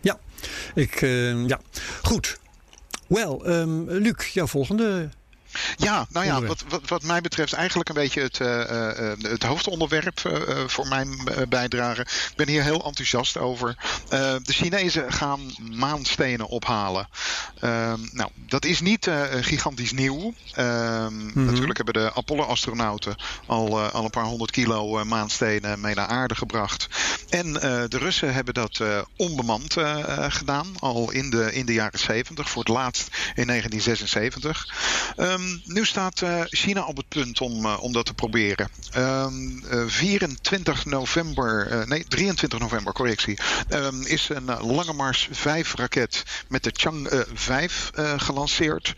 Ja, 0.00 0.18
ik, 0.74 1.00
uh, 1.00 1.46
ja. 1.46 1.60
goed. 2.02 2.38
Wel, 3.06 3.48
um, 3.48 3.90
Luc, 3.90 4.26
jouw 4.32 4.46
volgende 4.46 5.08
ja, 5.76 6.06
nou 6.10 6.26
ja, 6.26 6.42
wat, 6.42 6.64
wat, 6.68 6.88
wat, 6.88 7.02
mij 7.02 7.20
betreft 7.20 7.52
eigenlijk 7.52 7.88
een 7.88 7.94
beetje 7.94 8.22
het, 8.22 8.38
uh, 8.38 9.30
het 9.30 9.42
hoofdonderwerp 9.42 10.22
uh, 10.26 10.32
voor 10.66 10.88
mijn 10.88 11.28
bijdrage. 11.48 12.00
Ik 12.00 12.32
ben 12.36 12.48
hier 12.48 12.62
heel 12.62 12.84
enthousiast 12.84 13.38
over. 13.38 13.76
de 14.08 14.52
Chinezen 14.52 15.12
gaan 15.12 15.40
maanstenen 15.72 16.46
ophalen. 16.46 17.08
Ehm, 17.60 18.00
nou, 18.12 18.30
dat 18.36 18.64
is 18.64 18.80
niet 18.80 19.10
gigantisch 19.40 19.92
nieuw. 19.92 20.34
Ehm, 20.52 21.26
mhm. 21.26 21.44
Natuurlijk 21.44 21.76
hebben 21.76 22.02
de 22.02 22.14
Apollo-astronauten 22.14 23.16
al, 23.46 23.80
al 23.80 24.04
een 24.04 24.10
paar 24.10 24.24
honderd 24.24 24.50
kilo 24.50 25.04
maanstenen 25.04 25.80
mee 25.80 25.94
naar 25.94 26.06
aarde 26.06 26.34
gebracht. 26.34 26.88
En 27.28 27.52
de 27.88 27.98
Russen 27.98 28.34
hebben 28.34 28.54
dat 28.54 28.80
onbemand 29.16 29.76
gedaan, 30.28 30.66
al 30.78 31.10
in 31.10 31.30
de, 31.30 31.52
in 31.52 31.66
de 31.66 31.72
jaren 31.72 31.98
70, 31.98 32.50
voor 32.50 32.62
het 32.62 32.72
laatst 32.72 33.08
in 33.34 33.46
1976. 33.46 35.14
Um, 35.16 35.43
Ehm, 35.44 35.58
nu 35.64 35.86
staat 35.86 36.20
uh, 36.20 36.40
China 36.44 36.84
op 36.84 36.96
het 36.96 37.08
punt 37.08 37.40
om, 37.40 37.66
uh, 37.66 37.76
om 37.80 37.92
dat 37.92 38.06
te 38.06 38.14
proberen. 38.14 38.68
Um, 38.96 39.64
uh, 39.72 39.82
24 39.86 40.84
november, 40.84 41.84
nee 41.88 42.04
23 42.08 42.58
november, 42.58 42.92
correctie, 42.92 43.38
um, 43.70 44.02
is 44.02 44.28
een 44.28 44.44
Lange 44.44 44.92
Mars 44.92 45.28
5 45.30 45.74
raket 45.74 46.22
met 46.48 46.64
de 46.64 46.70
Chang'e 46.72 47.26
5 47.34 47.90
gelanceerd. 48.16 48.94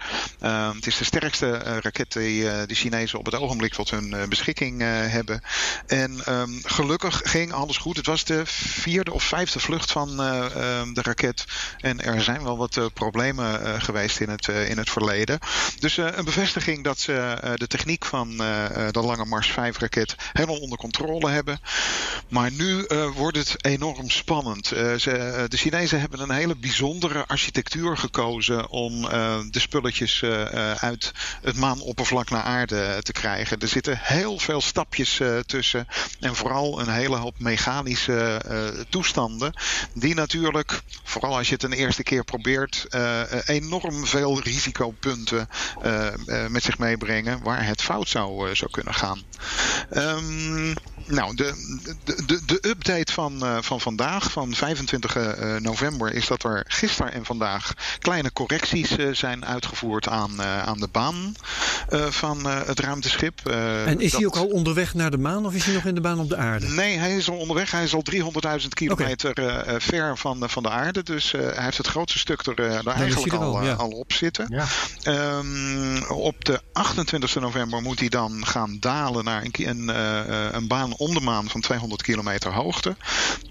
het 0.75 0.87
is 0.87 0.97
de 0.97 1.05
sterkste 1.05 1.59
raket 1.81 2.13
die 2.13 2.43
de 2.67 2.75
Chinezen 2.75 3.19
op 3.19 3.25
het 3.25 3.35
ogenblik 3.35 3.73
tot 3.73 3.91
hun 3.91 4.29
beschikking 4.29 4.81
hebben. 5.11 5.43
En 5.87 6.21
gelukkig 6.63 7.21
ging 7.25 7.53
alles 7.53 7.77
goed. 7.77 7.97
Het 7.97 8.07
was 8.07 8.25
de 8.25 8.43
vierde 8.47 9.13
of 9.13 9.23
vijfde 9.23 9.61
vlucht 9.61 9.93
van 9.93 10.17
de 10.93 11.03
raket. 11.03 11.45
En 11.79 12.01
er 12.01 12.23
zijn 12.23 12.43
wel 12.43 12.57
wat 12.57 12.91
problemen 12.95 13.81
geweest 13.83 14.21
in 14.21 14.29
het, 14.29 14.47
in 14.47 14.79
het 14.79 14.91
verleden. 14.91 15.39
Dus 15.79 15.97
een 15.97 16.25
bevestiging 16.37 16.85
dat 16.85 16.99
ze 16.99 17.13
eh, 17.13 17.55
de 17.55 17.67
techniek 17.67 18.05
van 18.05 18.41
eh, 18.41 18.65
eh, 18.65 18.93
de 18.93 19.01
Lange 19.01 19.25
Mars 19.25 19.51
5 19.51 19.79
raket 19.79 20.15
helemaal 20.33 20.61
onder 20.61 20.79
controle 20.79 21.31
hebben. 21.31 21.61
Maar 22.29 22.53
nu 22.53 22.87
wordt 23.15 23.37
het 23.37 23.65
enorm 23.65 24.11
spannend. 24.11 24.69
De 24.69 25.49
Chinezen 25.49 26.01
hebben 26.01 26.21
een 26.21 26.31
hele 26.31 26.57
bijzondere 26.57 27.27
architectuur 27.27 27.97
gekozen 27.97 28.69
om 28.69 29.01
de 29.51 29.61
spulletjes 29.61 30.23
uit 30.77 31.13
het 31.43 31.57
maanoppervlak 31.57 32.31
naar 32.31 32.43
aarde 32.43 32.99
te 33.03 33.13
krijgen. 33.13 33.59
Er 33.59 33.69
zitten 33.69 33.99
heel 34.03 34.39
veel 34.39 34.61
stapjes 34.61 35.21
tussen 35.47 35.87
en 36.21 36.37
vooral 36.37 36.81
een 36.81 36.89
hele 36.89 37.17
hoop 37.17 37.39
mechanische 37.39 38.41
toestanden 38.89 39.53
die 39.95 40.15
natuurlijk, 40.15 40.81
vooral 41.05 41.37
als 41.37 41.49
je 41.49 41.55
het 41.55 41.63
een 41.63 41.73
eerste 41.73 42.03
keer 42.03 42.25
probeert, 42.25 42.87
enorm 43.47 44.07
veel 44.07 44.41
risicopunten 44.41 45.49
uh, 45.85 46.07
met 46.49 46.63
zich 46.63 46.79
meebrengen 46.79 47.43
waar 47.43 47.67
het 47.67 47.83
fout 47.83 48.09
zou, 48.09 48.49
uh, 48.49 48.55
zou 48.55 48.71
kunnen 48.71 48.95
gaan. 48.95 49.23
Um, 49.97 50.75
nou, 51.07 51.35
de, 51.35 51.53
de, 52.05 52.25
de, 52.27 52.41
de, 52.47 52.69
update 52.69 53.13
van, 53.13 53.39
uh, 53.43 53.57
van 53.61 53.81
vandaag, 53.81 54.31
van 54.31 54.55
25 54.55 55.17
november, 55.59 56.13
is 56.13 56.27
dat 56.27 56.45
er 56.45 56.65
gisteren 56.69 57.13
en 57.13 57.25
vandaag 57.25 57.73
kleine 57.99 58.33
correcties 58.33 58.97
zijn 59.13 59.47
uitgevoerd 59.47 60.09
aan, 60.09 60.43
aan 60.43 60.81
de 60.81 60.89
baan 60.93 61.35
van 62.09 62.47
het 62.47 62.81
ruimteschip. 62.81 63.47
en 63.47 64.01
is 64.01 64.13
hij 64.13 64.27
ook 64.27 64.37
al 64.37 64.47
onderweg 64.47 64.95
naar 64.95 65.11
de 65.11 65.19
maan 65.19 65.47
of 65.47 65.55
is 65.55 65.65
hij 65.65 65.75
nog 65.75 65.85
in 65.85 65.95
de 65.95 66.01
baan 66.01 66.21
op 66.21 66.29
de 66.29 66.37
aarde? 66.37 66.69
Nee, 66.69 66.99
hij 66.99 67.17
is 67.17 67.31
al 67.31 67.37
onderweg. 67.37 67.71
Hij 67.71 67.85
is 67.85 67.95
al 67.95 68.05
300.000 68.61 68.69
kilometer 68.69 69.31
okay. 69.31 69.81
ver 69.81 70.19
van, 70.19 70.51
van 70.51 70.63
de 70.63 70.71
aarde. 70.71 71.03
Dus 71.03 71.33
hij 71.33 71.65
heeft 71.65 71.77
het 71.77 71.87
grootste 71.87 72.19
stuk 72.19 72.47
er, 72.47 72.61
er 72.61 72.87
eigenlijk 72.87 73.33
al, 73.33 73.57
al, 73.57 73.65
ja. 73.65 73.73
al, 73.73 73.91
op 73.91 74.13
zitten. 74.13 74.47
Ja. 74.49 74.67
Um, 75.39 76.06
op 76.09 76.45
de 76.45 76.61
28 76.73 77.35
november 77.35 77.83
moet 77.83 77.99
hij 77.99 78.09
dan 78.09 78.47
gaan 78.47 78.77
dalen 78.81 79.25
naar 79.25 79.45
een, 79.45 79.69
een, 79.69 79.89
uh, 79.89 80.49
een, 80.53 80.69
baan 80.69 80.97
om 80.97 81.15
de 81.15 81.21
maan 81.21 81.49
van 81.49 81.61
200 81.61 82.03
kilometer 82.03 82.53
hoogte. 82.53 82.97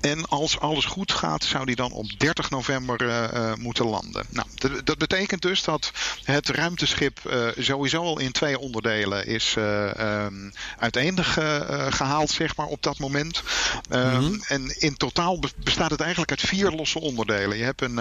En 0.01 0.25
als 0.27 0.59
alles 0.59 0.85
goed 0.85 1.11
gaat, 1.11 1.43
zou 1.43 1.63
hij 1.63 1.75
dan 1.75 1.91
op 1.91 2.19
30 2.19 2.49
november 2.49 3.01
uh, 3.01 3.53
moeten 3.55 3.85
landen. 3.85 4.25
Nou, 4.29 4.47
dat 4.83 4.97
betekent 4.97 5.41
dus 5.41 5.63
dat 5.63 5.91
het 6.23 6.49
ruimteschip 6.49 7.19
sowieso 7.57 8.01
al 8.01 8.19
in 8.19 8.31
twee 8.31 8.59
onderdelen 8.59 9.27
is 9.27 9.55
um, 9.57 10.53
uiteengehaald, 10.77 12.29
zeg 12.29 12.55
maar, 12.55 12.67
op 12.67 12.83
dat 12.83 12.99
moment. 12.99 13.43
Um, 13.89 13.99
mm 13.99 14.25
-hmm. 14.25 14.43
En 14.47 14.81
in 14.81 14.97
totaal 14.97 15.39
bestaat 15.63 15.91
het 15.91 16.01
eigenlijk 16.01 16.31
uit 16.31 16.41
vier 16.41 16.71
losse 16.71 16.99
onderdelen. 16.99 17.57
Je 17.57 17.63
hebt 17.63 17.81
een, 17.81 17.97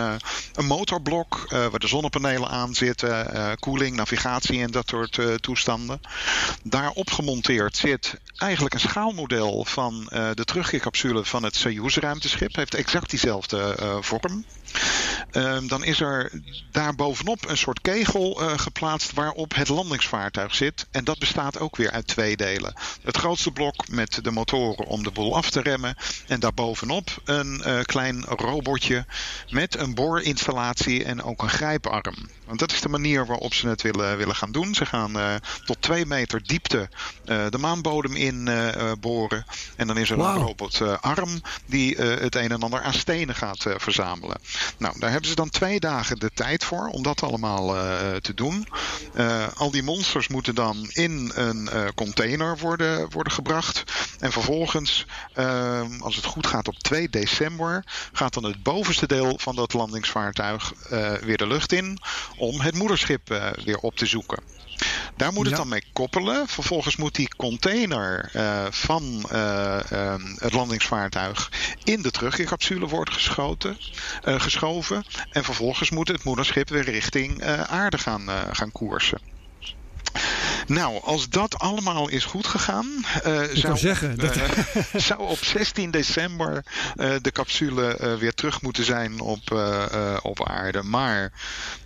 een 0.54 0.66
motorblok 0.66 1.44
waar 1.48 1.78
de 1.78 1.88
zonnepanelen 1.88 2.48
aan 2.48 2.74
zitten, 2.74 3.58
koeling, 3.58 3.96
navigatie 3.96 4.43
en 4.48 4.70
dat 4.70 4.88
soort 4.88 5.16
uh, 5.16 5.34
toestanden. 5.34 6.00
Daarop 6.62 7.10
gemonteerd 7.10 7.76
zit 7.76 8.14
eigenlijk 8.36 8.74
een 8.74 8.80
schaalmodel 8.80 9.64
van 9.64 10.10
uh, 10.12 10.30
de 10.34 10.44
terugkeercapsule 10.44 11.24
van 11.24 11.42
het 11.42 11.56
Soyuz 11.56 11.96
ruimteschip. 11.96 12.56
Heeft 12.56 12.74
exact 12.74 13.10
diezelfde 13.10 13.76
uh, 13.80 13.96
vorm. 14.00 14.44
Um, 15.32 15.68
dan 15.68 15.84
is 15.84 16.00
er 16.00 16.30
daar 16.70 16.94
bovenop 16.94 17.48
een 17.48 17.56
soort 17.56 17.80
kegel 17.80 18.42
uh, 18.42 18.58
geplaatst 18.58 19.12
waarop 19.12 19.54
het 19.54 19.68
landingsvaartuig 19.68 20.54
zit. 20.54 20.86
En 20.90 21.04
dat 21.04 21.18
bestaat 21.18 21.58
ook 21.58 21.76
weer 21.76 21.90
uit 21.90 22.06
twee 22.06 22.36
delen. 22.36 22.74
Het 23.02 23.16
grootste 23.16 23.50
blok 23.50 23.88
met 23.88 24.18
de 24.22 24.30
motoren 24.30 24.86
om 24.86 25.02
de 25.02 25.10
boel 25.10 25.36
af 25.36 25.50
te 25.50 25.60
remmen. 25.60 25.96
En 26.26 26.40
daarbovenop 26.40 27.10
een 27.24 27.62
uh, 27.66 27.80
klein 27.80 28.24
robotje 28.24 29.06
met 29.50 29.78
een 29.78 29.94
boorinstallatie 29.94 31.04
en 31.04 31.22
ook 31.22 31.42
een 31.42 31.48
grijparm. 31.48 32.28
Want 32.46 32.58
dat 32.58 32.72
is 32.72 32.80
de 32.80 32.88
manier 32.88 33.26
waarop 33.26 33.54
ze 33.54 33.68
het 33.68 33.82
willen, 33.82 34.16
willen 34.16 34.36
gaan 34.36 34.52
doen. 34.52 34.74
Ze 34.74 34.86
gaan 34.86 35.16
uh, 35.16 35.34
tot 35.64 35.82
twee 35.82 36.06
meter 36.06 36.42
diepte 36.46 36.88
de 37.24 37.58
maanbodem 37.58 38.16
in 38.16 38.50
boren. 39.00 39.46
En 39.76 39.86
dan 39.86 39.98
is 39.98 40.10
er 40.10 40.16
wow. 40.16 40.36
een 40.36 40.42
robotarm 40.42 41.40
die 41.66 41.96
het 41.96 42.34
een 42.34 42.50
en 42.50 42.62
ander 42.62 42.82
aan 42.82 42.92
stenen 42.92 43.34
gaat 43.34 43.66
verzamelen. 43.76 44.36
Nou, 44.78 44.98
daar 44.98 45.10
hebben 45.10 45.28
ze 45.28 45.34
dan 45.34 45.50
twee 45.50 45.80
dagen 45.80 46.18
de 46.18 46.30
tijd 46.34 46.64
voor 46.64 46.86
om 46.86 47.02
dat 47.02 47.22
allemaal 47.22 47.76
uh, 47.76 48.16
te 48.16 48.34
doen. 48.34 48.68
Uh, 49.14 49.46
al 49.54 49.70
die 49.70 49.82
monsters 49.82 50.28
moeten 50.28 50.54
dan 50.54 50.88
in 50.92 51.32
een 51.34 51.68
uh, 51.72 51.88
container 51.94 52.58
worden, 52.58 53.10
worden 53.10 53.32
gebracht. 53.32 53.82
En 54.18 54.32
vervolgens, 54.32 55.06
als 56.00 56.16
het 56.16 56.24
goed 56.24 56.46
gaat 56.46 56.68
op 56.68 56.78
2 56.78 57.08
december, 57.08 57.84
gaat 58.12 58.34
dan 58.34 58.44
het 58.44 58.62
bovenste 58.62 59.06
deel 59.06 59.38
van 59.38 59.54
dat 59.54 59.72
landingsvaartuig 59.72 60.72
weer 61.20 61.36
de 61.36 61.46
lucht 61.46 61.72
in 61.72 61.98
om 62.36 62.60
het 62.60 62.74
moederschip 62.74 63.28
weer 63.64 63.78
op 63.78 63.96
te 63.96 64.06
zoeken. 64.06 64.42
Daar 65.16 65.32
moet 65.32 65.44
het 65.44 65.50
ja. 65.50 65.56
dan 65.56 65.68
mee 65.68 65.84
koppelen. 65.92 66.48
Vervolgens 66.48 66.96
moet 66.96 67.14
die 67.14 67.34
container 67.36 68.30
uh, 68.36 68.64
van 68.70 69.24
uh, 69.32 69.78
uh, 69.92 70.14
het 70.36 70.52
landingsvaartuig 70.52 71.50
in 71.84 72.02
de 72.02 72.10
terugkeercapsule 72.10 72.86
worden 72.86 73.14
geschoten, 73.14 73.76
geschoven. 74.22 75.04
En 75.30 75.44
vervolgens 75.44 75.90
moet 75.90 76.08
het 76.08 76.24
moederschip 76.24 76.68
weer 76.68 76.84
richting 76.84 77.42
aarde 77.66 77.98
gaan, 77.98 78.28
gaan 78.52 78.72
koersen. 78.72 79.33
Nou, 80.66 81.02
als 81.02 81.28
dat 81.28 81.58
allemaal 81.58 82.08
is 82.08 82.24
goed 82.24 82.46
gegaan, 82.46 82.86
uh, 83.26 83.42
zou, 83.52 83.76
zeggen, 83.76 84.18
dat... 84.18 84.36
zou 85.06 85.20
op 85.20 85.44
16 85.44 85.90
december 85.90 86.64
de 87.22 87.32
capsule 87.32 88.16
weer 88.18 88.34
terug 88.34 88.62
moeten 88.62 88.84
zijn 88.84 89.20
op, 89.20 89.66
op 90.22 90.48
aarde. 90.48 90.82
Maar, 90.82 91.32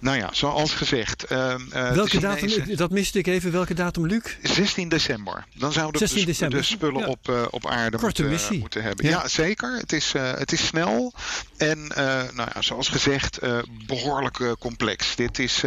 nou 0.00 0.16
ja, 0.16 0.28
zoals 0.32 0.74
gezegd. 0.74 1.24
welke 1.68 2.20
datum, 2.20 2.76
dat 2.76 2.90
miste 2.90 3.18
ik 3.18 3.26
even, 3.26 3.52
welke 3.52 3.74
datum, 3.74 4.06
Luc? 4.06 4.22
16 4.42 4.88
december. 4.88 5.44
Dan 5.54 5.72
zouden 5.72 6.00
we 6.00 6.24
de, 6.24 6.48
de, 6.48 6.62
spullen 6.62 7.06
op, 7.06 7.48
op 7.50 7.66
aarde 7.66 7.98
moeten, 8.00 8.58
moeten, 8.58 8.82
hebben. 8.82 9.04
Ja, 9.04 9.10
ja 9.10 9.28
zeker. 9.28 9.76
Het 9.76 9.92
is, 9.92 10.12
het 10.12 10.52
is 10.52 10.66
snel. 10.66 11.12
En 11.56 11.86
nou 12.34 12.48
ja, 12.54 12.62
zoals 12.62 12.88
gezegd, 12.88 13.38
behoorlijk 13.86 14.54
complex. 14.58 15.16
Dit 15.16 15.38
is, 15.38 15.60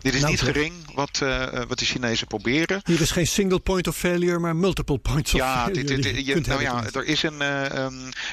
dit 0.00 0.14
is 0.14 0.20
nou, 0.20 0.32
niet 0.32 0.40
gering 0.40 0.74
wat, 0.94 1.20
wat 1.68 1.78
de 1.78 1.84
Chinezen 1.84 2.26
proberen. 2.26 2.80
Hier 2.84 3.00
is 3.00 3.10
geen 3.10 3.26
single 3.26 3.58
point 3.58 3.88
of 3.88 3.96
failure, 3.96 4.38
maar 4.38 4.56
multiple 4.56 4.98
points 4.98 5.34
of 5.34 5.40
ja, 5.40 5.64
failure. 5.64 5.86
Dit, 5.86 6.02
dit, 6.02 6.26
je, 6.26 6.40
nou 6.40 6.60
ja, 6.60 6.84
er 6.92 7.04
is 7.04 7.22
een. 7.22 7.42
Uh, 7.42 7.86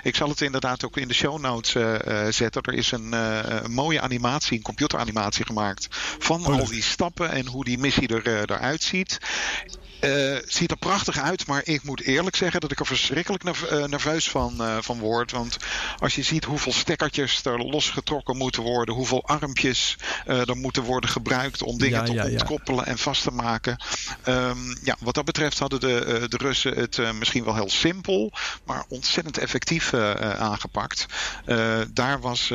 ik 0.03 0.15
zal 0.15 0.29
het 0.29 0.41
inderdaad 0.41 0.85
ook 0.85 0.97
in 0.97 1.07
de 1.07 1.13
show 1.13 1.39
notes 1.39 1.71
zetten. 2.35 2.61
Er 2.61 2.73
is 2.73 2.91
een, 2.91 3.11
een, 3.11 3.71
mooie 3.71 4.01
animatie, 4.01 4.57
een 4.57 4.63
computeranimatie 4.63 5.45
gemaakt. 5.45 5.87
van 6.19 6.45
oh, 6.45 6.59
al 6.59 6.65
die 6.65 6.83
stappen 6.83 7.31
en 7.31 7.47
hoe 7.47 7.63
die 7.63 7.77
missie 7.77 8.07
er, 8.07 8.49
eruit 8.51 8.83
ziet. 8.83 9.19
Uh, 10.01 10.37
ziet 10.47 10.71
er 10.71 10.77
prachtig 10.77 11.17
uit, 11.19 11.47
maar 11.47 11.61
ik 11.63 11.83
moet 11.83 12.01
eerlijk 12.01 12.35
zeggen 12.35 12.61
dat 12.61 12.71
ik 12.71 12.79
er 12.79 12.85
verschrikkelijk 12.85 13.43
eh, 13.43 13.85
nerveus 13.85 14.29
van, 14.29 14.55
uh, 14.59 14.77
van 14.79 14.99
word. 14.99 15.31
Want 15.31 15.57
als 15.99 16.15
je 16.15 16.21
ziet 16.21 16.45
hoeveel 16.45 16.73
stekkertjes 16.73 17.45
er 17.45 17.59
losgetrokken 17.59 18.37
moeten 18.37 18.63
worden, 18.63 18.95
hoeveel 18.95 19.25
armpjes 19.25 19.97
er 20.25 20.57
moeten 20.57 20.83
worden 20.83 21.09
gebruikt 21.09 21.63
om 21.63 21.77
dingen 21.77 22.05
te 22.05 22.23
ontkoppelen 22.23 22.85
en 22.85 22.97
vast 22.97 23.23
te 23.23 23.31
maken. 23.31 23.77
Um, 24.27 24.77
ja, 24.83 24.95
wat 24.99 25.13
dat 25.13 25.25
betreft 25.25 25.59
hadden 25.59 25.79
de, 25.79 26.25
de 26.29 26.37
Russen 26.37 26.75
het 26.75 27.13
misschien 27.13 27.43
wel 27.43 27.55
heel 27.55 27.69
simpel, 27.69 28.33
maar 28.65 28.83
ontzettend 28.87 29.37
effectief 29.37 29.93
aangepakt. 29.93 31.05
daar 31.93 32.19
was 32.19 32.49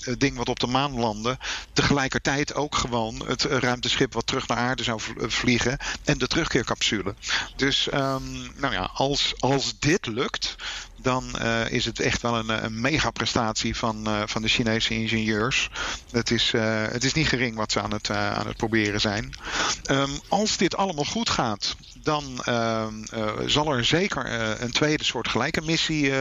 het 0.00 0.20
ding 0.20 0.36
wat 0.36 0.48
op 0.48 0.60
de 0.60 0.66
maan 0.66 0.98
landde, 0.98 1.38
tegelijkertijd 1.72 2.54
ook 2.54 2.74
gewoon 2.74 3.22
het 3.26 3.42
ruimteschip 3.42 4.12
wat 4.12 4.26
terug 4.26 4.48
naar 4.48 4.58
aarde 4.58 4.82
zou 4.82 5.00
vliegen 5.16 5.78
en 6.04 6.18
de 6.18 6.26
terugkeer 6.26 6.64
capsule. 6.72 7.14
Dus 7.56 7.88
um, 7.92 8.52
nou 8.56 8.72
ja, 8.72 8.90
als, 8.94 9.34
als 9.38 9.78
dit 9.78 10.06
lukt, 10.06 10.56
dan 11.02 11.24
uh, 11.42 11.70
is 11.70 11.84
het 11.84 12.00
echt 12.00 12.22
wel 12.22 12.38
een, 12.38 12.64
een 12.64 12.80
mega 12.80 13.10
prestatie 13.10 13.76
van, 13.76 14.08
uh, 14.08 14.22
van 14.26 14.42
de 14.42 14.48
Chinese 14.48 14.94
ingenieurs. 14.94 15.68
Het 16.10 16.30
is, 16.30 16.52
uh, 16.52 16.84
het 16.88 17.04
is 17.04 17.12
niet 17.12 17.28
gering 17.28 17.56
wat 17.56 17.72
ze 17.72 17.80
aan 17.80 17.92
het, 17.92 18.10
aan 18.10 18.46
het 18.46 18.56
proberen 18.56 19.00
zijn. 19.00 19.34
Um, 19.90 20.10
als 20.28 20.56
dit 20.56 20.76
allemaal 20.76 21.04
goed 21.04 21.30
gaat, 21.30 21.76
dan 22.02 22.42
uh, 22.48 22.86
zal 23.46 23.72
er 23.72 23.84
zeker 23.84 24.30
een 24.62 24.72
tweede 24.72 25.04
soort 25.04 25.28
gelijke 25.28 25.60
missie 25.60 26.12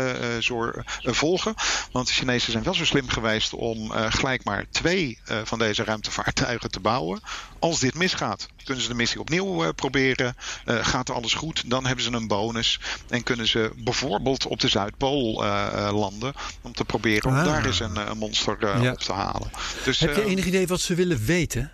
volgen. 1.01 1.53
Want 1.91 2.07
de 2.07 2.13
Chinezen 2.13 2.51
zijn 2.51 2.63
wel 2.63 2.73
zo 2.73 2.85
slim 2.85 3.09
geweest 3.09 3.53
om 3.53 3.91
gelijk 3.91 4.43
maar 4.43 4.65
twee 4.71 5.19
van 5.43 5.59
deze 5.59 5.83
ruimtevaartuigen 5.83 6.71
te 6.71 6.79
bouwen. 6.79 7.21
Als 7.61 7.79
dit 7.79 7.95
misgaat, 7.95 8.47
kunnen 8.63 8.83
ze 8.83 8.89
de 8.89 8.95
missie 8.95 9.19
opnieuw 9.19 9.71
proberen. 9.73 10.35
gaat 10.65 11.09
er 11.09 11.15
alles 11.15 11.33
goed, 11.33 11.69
dan 11.69 11.85
hebben 11.85 12.05
ze 12.05 12.11
een 12.11 12.27
bonus. 12.27 12.79
En 13.09 13.23
kunnen 13.23 13.47
ze 13.47 13.71
bijvoorbeeld 13.75 14.45
op 14.47 14.59
de 14.59 14.67
Zuidpool 14.67 15.43
landen. 15.91 16.33
Om 16.61 16.73
te 16.73 16.85
proberen 16.85 17.29
om 17.29 17.35
ah. 17.35 17.45
daar 17.45 17.65
eens 17.65 17.79
een, 17.79 18.09
een 18.09 18.17
monster 18.17 18.81
ja. 18.81 18.91
op 18.91 18.99
te 18.99 19.13
halen. 19.13 19.51
Dus, 19.83 19.99
Heb 19.99 20.15
je 20.15 20.25
enig 20.25 20.45
idee 20.45 20.67
wat 20.67 20.81
ze 20.81 20.95
willen 20.95 21.25
weten? 21.25 21.71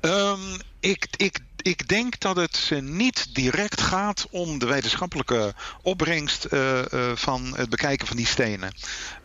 Um, 0.00 0.56
ik, 0.80 1.06
ik 1.16 1.40
ik 1.62 1.88
denk 1.88 2.20
dat 2.20 2.36
het 2.36 2.70
niet 2.82 3.34
direct 3.34 3.80
gaat 3.80 4.26
om 4.30 4.58
de 4.58 4.66
wetenschappelijke 4.66 5.54
opbrengst 5.82 6.46
uh, 6.50 6.78
uh, 6.92 7.10
van 7.14 7.54
het 7.56 7.68
bekijken 7.68 8.06
van 8.06 8.16
die 8.16 8.26
stenen. 8.26 8.72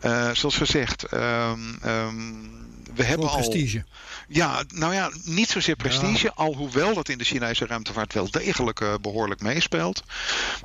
Uh, 0.02 0.30
zoals 0.32 0.56
gezegd, 0.56 1.12
um, 1.12 1.78
um, 1.86 2.73
we 2.94 3.04
hebben 3.04 3.28
al. 3.28 3.34
prestige. 3.34 3.84
Ja, 4.28 4.62
nou 4.74 4.94
ja, 4.94 5.10
niet 5.24 5.48
zozeer 5.48 5.76
prestige, 5.76 6.32
alhoewel 6.34 6.94
dat 6.94 7.08
in 7.08 7.18
de 7.18 7.24
Chinese 7.24 7.66
ruimtevaart 7.66 8.12
wel 8.12 8.30
degelijk 8.30 8.80
uh, 8.80 8.94
behoorlijk 9.00 9.40
meespeelt. 9.40 10.02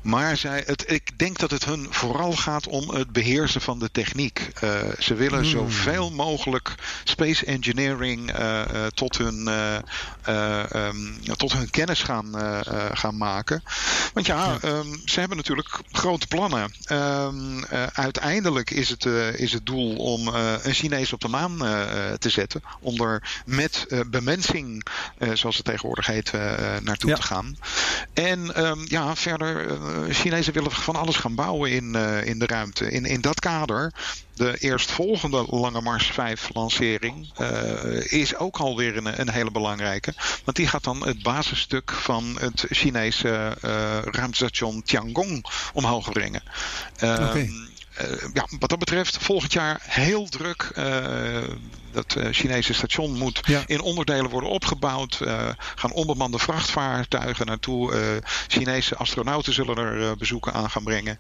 Maar 0.02 0.38
zij, 0.38 0.64
het, 0.66 0.92
ik 0.92 1.20
denk 1.20 1.40
dat 1.40 1.52
het 1.52 1.66
hun 1.66 1.88
vooral 1.90 2.32
gaat 2.32 2.68
om 2.68 2.90
het 2.90 3.12
beheersen 3.12 3.62
van 3.62 3.80
de 3.80 3.92
techniek. 3.92 4.52
Uh, 4.64 4.80
ze 5.00 5.14
willen 5.14 5.42
hmm. 5.42 5.50
zoveel 5.50 6.12
mogelijk 6.12 6.76
space 7.04 7.46
engineering 7.46 8.40
uh, 8.40 8.86
tot, 8.94 9.18
hun, 9.18 9.48
um, 10.28 11.18
tot 11.38 11.54
hun 11.54 11.70
kennis 11.70 12.04
gaan, 12.04 12.34
gaan 12.94 13.18
maken. 13.18 13.64
Want 14.14 14.26
ja, 14.26 14.58
ja. 14.62 14.70
Um, 14.70 15.02
ze 15.06 15.20
hebben 15.20 15.38
natuurlijk 15.38 15.80
grote 15.92 16.28
plannen. 16.28 16.74
Um, 16.92 17.66
uiteindelijk 17.94 18.72
is 18.72 18.90
het, 18.90 19.06
is 19.36 19.54
het 19.54 19.66
doel 19.66 19.96
om 19.96 20.28
een 20.28 20.74
Chinees 20.74 21.14
op 21.14 21.22
de 21.22 21.28
maan 21.28 21.58
te 22.20 22.30
zetten. 22.30 22.64
Onder 22.80 23.42
met 23.46 23.86
uh, 23.88 24.00
bemensing, 24.08 24.86
uh, 25.18 25.30
zoals 25.34 25.56
het 25.56 25.66
tegenwoordig 25.66 26.06
heet, 26.06 26.32
uh, 26.36 26.42
naartoe 26.82 27.10
ja. 27.10 27.16
te 27.16 27.22
gaan. 27.22 27.58
En 28.14 28.66
um, 28.66 28.86
ja, 28.88 29.16
verder, 29.16 29.78
Chinezen 30.14 30.54
willen 30.54 30.72
van 30.72 30.96
alles 30.96 31.16
gaan 31.16 31.36
bouwen 31.36 31.72
in, 31.72 31.96
in 32.26 32.40
de 32.40 32.46
ruimte. 32.46 32.92
In, 32.92 33.06
in 33.06 33.22
dat 33.22 33.40
kader 33.40 33.94
de 34.36 34.58
eerstvolgende 34.58 35.46
Lange 35.50 35.82
Mars 35.82 36.06
5 36.06 36.50
lancering 36.54 37.32
is 38.04 38.36
ook 38.36 38.58
alweer 38.58 38.98
een, 38.98 39.20
een 39.20 39.30
hele 39.30 39.52
belangrijke. 39.52 40.14
Want 40.44 40.58
die 40.58 40.68
gaat 40.68 40.84
dan 40.84 41.08
het 41.08 41.24
basisstuk 41.24 41.92
van 41.92 42.38
het 42.40 42.66
Chinese 42.70 43.58
ruimtestation 44.12 44.84
Tiangong 44.84 45.46
omhoog 45.74 46.12
brengen. 46.12 46.44
Uh, 47.04 47.12
okay. 47.12 47.50
ja, 48.34 48.48
wat 48.60 48.70
dat 48.70 48.80
betreft, 48.80 49.18
volgend 49.18 49.54
jaar 49.54 49.80
heel 49.84 50.28
druk. 50.28 50.72
Dat 51.92 52.16
uh, 52.18 52.28
Chinese 52.32 52.74
station 52.74 53.18
moet 53.18 53.40
ja. 53.44 53.64
in 53.66 53.82
onderdelen 53.82 54.30
worden 54.30 54.50
opgebouwd. 54.50 55.20
Uh, 55.22 55.50
gaan 55.76 55.92
onbemande 55.92 56.40
vrachtvaartuigen 56.40 57.46
naartoe. 57.46 57.94
Uh, 57.94 58.00
Chinese 58.48 58.96
astronauten 58.96 59.54
zullen 59.54 59.78
er 59.78 60.18
bezoeken 60.18 60.54
aan 60.54 60.70
gaan 60.70 60.84
brengen. 60.84 61.20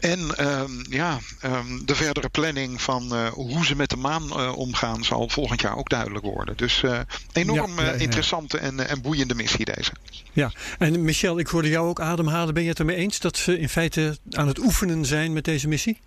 En 0.00 0.48
um, 0.48 0.84
ja, 0.88 1.18
um, 1.44 1.86
de 1.86 1.94
verdere 1.94 2.28
planning 2.28 2.82
van 2.82 3.28
hoe 3.28 3.64
ze 3.64 3.76
met 3.76 3.90
de 3.90 3.96
maan 3.96 4.54
omgaan 4.54 5.04
zal 5.04 5.28
volgend 5.28 5.60
jaar 5.60 5.76
ook 5.76 5.88
duidelijk 5.88 6.24
worden. 6.24 6.56
Dus 6.56 6.82
enorm 7.32 7.76
ja, 7.76 7.84
ja, 7.84 7.92
interessante 7.92 8.58
en, 8.58 8.88
en 8.88 9.02
boeiende 9.02 9.34
missie 9.34 9.64
deze. 9.64 9.92
Ja, 10.32 10.52
en 10.78 11.04
Michel, 11.04 11.38
ik 11.38 11.46
hoorde 11.46 11.68
jou 11.68 11.88
ook 11.88 12.00
ademhalen. 12.00 12.54
Ben 12.54 12.62
je 12.62 12.68
het 12.68 12.78
ermee 12.78 12.96
eens 12.96 13.18
dat 13.18 13.36
ze 13.36 13.58
in 13.58 13.68
feite 13.68 14.18
aan 14.30 14.46
het 14.46 14.58
oefenen 14.58 15.04
zijn 15.04 15.32
met 15.32 15.44
deze 15.44 15.68
missie? 15.68 15.98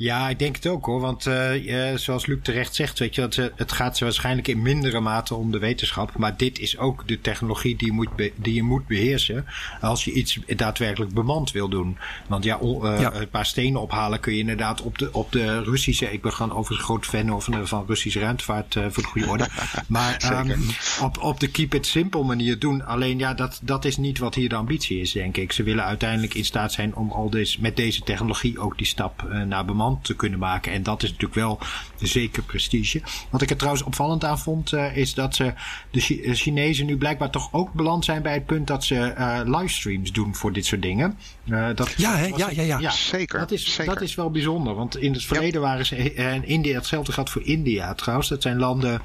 Ja, 0.00 0.28
ik 0.28 0.38
denk 0.38 0.56
het 0.56 0.66
ook 0.66 0.86
hoor. 0.86 1.00
Want 1.00 1.26
uh, 1.26 1.94
zoals 1.94 2.26
Luc 2.26 2.38
terecht 2.42 2.74
zegt, 2.74 2.98
weet 2.98 3.14
je, 3.14 3.20
het, 3.20 3.36
het 3.56 3.72
gaat 3.72 3.96
ze 3.96 4.04
waarschijnlijk 4.04 4.48
in 4.48 4.62
mindere 4.62 5.00
mate 5.00 5.34
om 5.34 5.50
de 5.50 5.58
wetenschap. 5.58 6.16
Maar 6.16 6.36
dit 6.36 6.58
is 6.58 6.78
ook 6.78 7.08
de 7.08 7.20
technologie 7.20 7.76
die 7.76 7.86
je 7.86 7.92
moet, 7.92 8.08
die 8.34 8.54
je 8.54 8.62
moet 8.62 8.86
beheersen 8.86 9.46
als 9.80 10.04
je 10.04 10.12
iets 10.12 10.38
daadwerkelijk 10.56 11.14
bemand 11.14 11.52
wil 11.52 11.68
doen. 11.68 11.98
Want 12.26 12.44
ja, 12.44 12.58
uh, 12.62 13.00
ja. 13.00 13.14
een 13.14 13.28
paar 13.28 13.46
stenen 13.46 13.80
ophalen 13.80 14.20
kun 14.20 14.32
je 14.32 14.38
inderdaad 14.38 14.82
op 14.82 14.98
de, 14.98 15.12
op 15.12 15.32
de 15.32 15.62
Russische. 15.62 16.12
Ik 16.12 16.22
ben 16.22 16.32
gewoon 16.32 16.56
overigens 16.56 16.86
groot 16.86 17.06
fan 17.06 17.42
van, 17.42 17.66
van 17.66 17.84
Russische 17.86 18.20
ruimtevaart 18.20 18.74
uh, 18.74 18.84
voor 18.90 19.02
de 19.02 19.08
goede 19.08 19.28
orde. 19.28 19.48
maar 19.86 20.46
um, 20.48 20.64
op, 21.02 21.22
op 21.22 21.40
de 21.40 21.48
keep 21.48 21.74
it 21.74 21.86
simple 21.86 22.22
manier 22.22 22.58
doen. 22.58 22.84
Alleen 22.84 23.18
ja, 23.18 23.34
dat, 23.34 23.60
dat 23.62 23.84
is 23.84 23.96
niet 23.96 24.18
wat 24.18 24.34
hier 24.34 24.48
de 24.48 24.54
ambitie 24.54 25.00
is, 25.00 25.12
denk 25.12 25.36
ik. 25.36 25.52
Ze 25.52 25.62
willen 25.62 25.84
uiteindelijk 25.84 26.34
in 26.34 26.44
staat 26.44 26.72
zijn 26.72 26.94
om 26.94 27.10
al 27.10 27.30
deze, 27.30 27.60
met 27.60 27.76
deze 27.76 28.00
technologie 28.00 28.58
ook 28.58 28.78
die 28.78 28.86
stap 28.86 29.22
naar 29.46 29.64
bemand 29.64 29.86
te 29.96 30.16
kunnen 30.16 30.38
maken. 30.38 30.72
En 30.72 30.82
dat 30.82 31.02
is 31.02 31.08
natuurlijk 31.08 31.40
wel 31.40 31.58
zeker 31.98 32.42
prestige. 32.42 33.02
Wat 33.30 33.42
ik 33.42 33.50
er 33.50 33.56
trouwens 33.56 33.84
opvallend 33.84 34.24
aan 34.24 34.38
vond, 34.38 34.72
uh, 34.72 34.96
is 34.96 35.14
dat 35.14 35.34
ze 35.34 35.52
de 35.90 36.00
Chinezen 36.34 36.86
nu 36.86 36.96
blijkbaar 36.96 37.30
toch 37.30 37.48
ook 37.52 37.72
beland 37.72 38.04
zijn 38.04 38.22
bij 38.22 38.34
het 38.34 38.46
punt 38.46 38.66
dat 38.66 38.84
ze 38.84 39.14
uh, 39.18 39.40
livestreams 39.44 40.12
doen 40.12 40.34
voor 40.34 40.52
dit 40.52 40.66
soort 40.66 40.82
dingen. 40.82 41.18
Uh, 41.44 41.68
dat, 41.74 41.94
ja, 41.96 42.16
hè? 42.16 42.26
Ja, 42.26 42.50
ja, 42.50 42.62
ja, 42.62 42.78
ja. 42.78 42.90
Zeker. 42.90 43.38
Dat 43.38 43.50
is, 43.50 43.74
zeker. 43.74 43.94
dat 43.94 44.02
is 44.02 44.14
wel 44.14 44.30
bijzonder. 44.30 44.74
Want 44.74 44.96
in 44.96 45.12
het 45.12 45.24
verleden 45.24 45.60
ja. 45.60 45.66
waren 45.66 45.86
ze, 45.86 46.12
en 46.12 46.44
India, 46.44 46.74
hetzelfde 46.74 47.12
gaat 47.12 47.30
voor 47.30 47.42
India 47.42 47.94
trouwens. 47.94 48.28
Dat 48.28 48.42
zijn 48.42 48.58
landen 48.58 49.00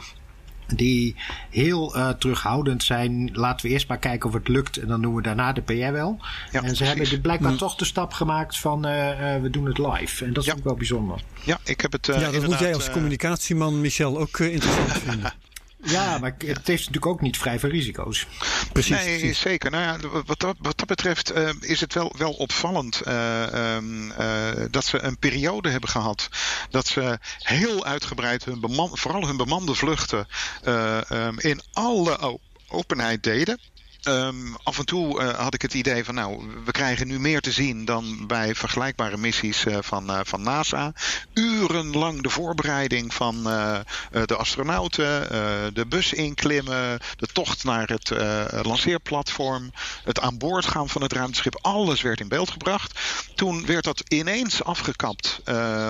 die 0.68 1.16
heel 1.50 1.98
uh, 1.98 2.10
terughoudend 2.10 2.84
zijn. 2.84 3.30
Laten 3.34 3.66
we 3.66 3.72
eerst 3.72 3.88
maar 3.88 4.00
kijken 4.00 4.30
of 4.30 4.36
het 4.36 4.48
lukt 4.48 4.78
en 4.78 4.88
dan 4.88 5.02
doen 5.02 5.16
we 5.16 5.22
daarna 5.22 5.54
de 5.54 5.62
PR 5.62 5.74
wel. 5.74 6.18
Ja, 6.52 6.62
en 6.62 6.76
ze 6.76 6.84
precies. 6.84 7.10
hebben 7.10 7.22
blijkbaar 7.22 7.52
mm. 7.52 7.58
toch 7.58 7.76
de 7.76 7.86
stap 7.86 8.14
gemaakt 8.14 8.58
van 8.58 8.88
uh, 8.88 9.36
uh, 9.36 9.42
we 9.42 9.50
doen 9.50 9.66
het 9.66 9.78
live. 9.78 10.26
En 10.26 10.34
dat 10.34 10.44
is 10.44 10.50
ja. 10.50 10.56
ook 10.58 10.64
wel 10.64 10.76
bijzonder. 10.76 11.22
Ja, 11.44 11.60
ik 11.64 11.82
heb 11.82 11.92
het. 11.92 12.06
ja, 12.06 12.32
dat 12.32 12.46
moet 12.48 12.60
jij 12.60 12.74
als 12.74 12.90
communicatieman, 12.90 13.82
Michel, 13.82 14.20
ook 14.20 14.40
interessant 14.40 14.92
vinden. 15.08 15.34
Ja, 15.84 16.18
maar 16.18 16.36
het 16.38 16.68
heeft 16.68 16.68
natuurlijk 16.68 17.06
ook 17.06 17.22
niet 17.22 17.38
vrij 17.38 17.60
veel 17.60 17.70
risico's. 17.70 18.28
Precies. 18.72 18.96
Nee, 18.96 19.20
precies. 19.20 19.40
zeker. 19.40 19.72
Nou 19.72 19.84
ja, 19.84 20.10
wat, 20.26 20.40
dat, 20.40 20.56
wat 20.60 20.78
dat 20.78 20.88
betreft 20.88 21.36
uh, 21.38 21.50
is 21.60 21.80
het 21.80 21.94
wel, 21.94 22.16
wel 22.18 22.32
opvallend 22.32 23.02
uh, 23.08 23.76
um, 23.76 24.12
uh, 24.12 24.50
dat 24.72 24.86
ze 24.86 25.02
een 25.02 25.18
periode 25.18 25.70
hebben 25.70 25.90
gehad 25.90 26.30
dat 26.70 26.88
ze 26.88 27.20
heel 27.38 27.86
uitgebreid 27.86 28.46
hun 28.46 28.60
beman, 28.60 28.90
vooral 28.94 29.28
hun 29.28 29.38
bemande 29.38 29.76
vluchten 29.76 30.28
um, 31.10 31.40
in 31.40 31.62
alle 31.74 32.40
openheid 32.68 33.24
deden. 33.24 33.60
Um, 34.08 34.56
af 34.64 34.80
en 34.80 34.86
toe 34.86 35.22
uh, 35.22 35.30
had 35.30 35.54
ik 35.54 35.62
het 35.62 35.74
idee 35.74 36.04
van, 36.04 36.16
nou, 36.16 36.44
we 36.66 36.72
krijgen 36.72 37.08
nu 37.08 37.20
meer 37.20 37.42
te 37.42 37.52
zien 37.52 37.86
dan 37.86 38.28
bij 38.28 38.56
vergelijkbare 38.56 39.18
missies 39.18 39.66
uh, 39.66 39.78
van, 39.82 40.12
uh, 40.12 40.20
van 40.24 40.42
NASA. 40.42 40.94
Urenlang 41.34 42.22
de 42.22 42.30
voorbereiding 42.30 43.14
van 43.14 43.44
de 43.44 44.36
astronauten, 44.38 45.28
de 45.74 45.86
bus 45.86 46.14
inklimmen, 46.14 47.00
de 47.16 47.28
tocht 47.28 47.64
naar 47.64 47.88
het 47.88 48.10
lanceerplatform, 48.66 49.72
het 50.04 50.20
aan 50.20 50.38
boord 50.38 50.66
gaan 50.66 50.90
van 50.90 51.02
het 51.02 51.14
ruimteschip. 51.14 51.58
Alles 51.62 52.02
werd 52.02 52.20
in 52.20 52.28
beeld 52.28 52.52
gebracht. 52.52 53.00
Toen 53.36 53.66
werd 53.66 53.84
dat 53.84 54.04
ineens 54.08 54.64
afgekapt 54.64 55.42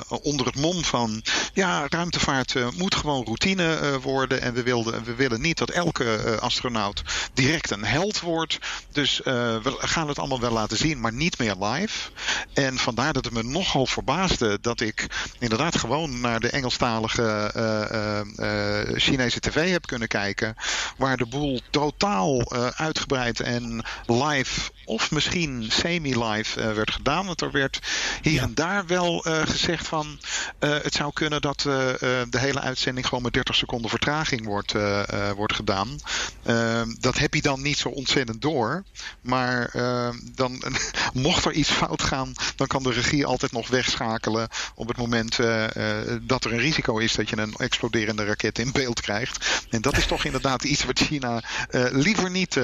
onder 0.08 0.46
het 0.46 0.56
mom 0.56 0.84
van, 0.84 1.24
ja, 1.54 1.86
ruimtevaart 1.90 2.56
moet 2.78 2.96
gewoon 2.96 3.24
routine 3.24 4.00
worden 4.02 4.42
en 4.42 4.54
we, 4.54 4.64
wilden, 4.64 5.04
we 5.04 5.16
willen 5.16 5.42
niet 5.42 5.58
dat 5.58 5.70
elke 5.70 6.38
astronaut 6.40 7.02
direct 7.34 7.72
een 7.72 7.84
wordt. 8.12 8.60
Dus 8.92 9.20
uh, 9.20 9.26
we 9.64 9.76
gaan 9.78 10.08
het 10.08 10.20
allemaal 10.20 10.40
wel 10.40 10.52
laten 10.52 10.78
zien, 10.78 11.00
maar 11.00 11.14
niet 11.14 11.38
meer 11.38 11.56
live. 11.56 12.10
En 12.54 12.78
vandaar 12.78 13.14
dat 13.14 13.26
het 13.26 13.34
me 13.34 13.44
nogal 13.44 13.86
verbaasde 13.86 14.58
dat 14.62 14.80
ik 14.80 15.08
inderdaad 15.40 15.78
gewoon 15.78 16.20
naar 16.20 16.40
de 16.40 16.50
Engelstalige 16.50 17.52
uh, 17.56 18.22
uh, 18.46 18.98
Chinese 18.98 19.40
tv 19.40 19.72
heb 19.72 19.86
kunnen 19.86 20.08
kijken. 20.08 20.56
Waar 20.98 21.18
de 21.18 21.26
boel 21.26 21.62
totaal 21.70 22.52
uitgebreid 22.76 23.40
en 23.40 23.86
live 24.06 24.72
of 24.86 25.12
misschien 25.12 25.66
semi-live 25.70 26.74
werd 26.74 26.92
gedaan. 26.92 27.26
Want 27.26 27.42
er 27.42 27.52
werd 27.52 27.80
hier 28.22 28.42
en 28.42 28.54
daar 28.54 28.86
wel 28.86 29.18
gezegd 29.46 29.88
van 29.88 30.20
het 30.60 30.94
zou 30.94 31.14
kunnen 31.14 31.42
dat 31.42 31.60
de 31.60 32.28
hele 32.30 32.60
uitzending 32.60 33.08
gewoon 33.08 33.24
met 33.24 33.34
30 33.34 33.56
seconden 33.56 33.90
vertraging 33.90 34.46
wordt, 34.46 34.74
wordt 35.36 35.56
gedaan. 35.56 36.00
dat 37.00 37.18
heb 37.18 37.34
je 37.34 37.42
dan 37.42 37.62
niet 37.62 37.78
zo 37.78 37.90
ontzettend 37.94 38.42
door. 38.42 38.84
Maar 39.22 39.76
uh, 39.76 40.10
dan, 40.36 40.64
mocht 41.14 41.46
er 41.46 41.52
iets 41.52 41.70
fout 41.70 42.02
gaan, 42.02 42.34
dan 42.56 42.68
kan 42.68 42.84
de 42.84 42.92
regie 42.92 43.26
altijd 43.26 43.52
nog 43.52 43.68
wegschakelen 43.68 44.48
op 44.76 44.88
het 44.88 44.98
moment 44.98 45.40
uh, 45.40 45.68
uh, 45.78 46.18
dat 46.22 46.46
er 46.46 46.54
een 46.54 46.60
risico 46.60 46.98
is 46.98 47.14
dat 47.14 47.30
je 47.30 47.38
een 47.38 47.54
exploderende 47.54 48.26
raket 48.26 48.60
in 48.60 48.72
beeld 48.72 49.02
krijgt. 49.02 49.66
En 49.70 49.82
dat 49.82 49.98
is 49.98 50.06
toch 50.06 50.26
inderdaad 50.26 50.64
iets 50.64 50.84
wat 50.84 51.00
China 51.00 51.44
liever 51.92 52.30
niet 52.30 52.58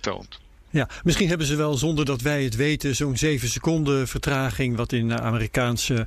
toont. 0.00 0.38
Ja, 0.70 0.88
misschien 1.02 1.28
hebben 1.28 1.46
ze 1.46 1.56
wel 1.56 1.76
zonder 1.76 2.04
dat 2.04 2.20
wij 2.20 2.44
het 2.44 2.56
weten 2.56 2.96
zo'n 2.96 3.16
7 3.16 3.48
seconden 3.48 4.08
vertraging, 4.08 4.76
wat 4.76 4.92
in 4.92 5.20
Amerikaanse 5.20 6.06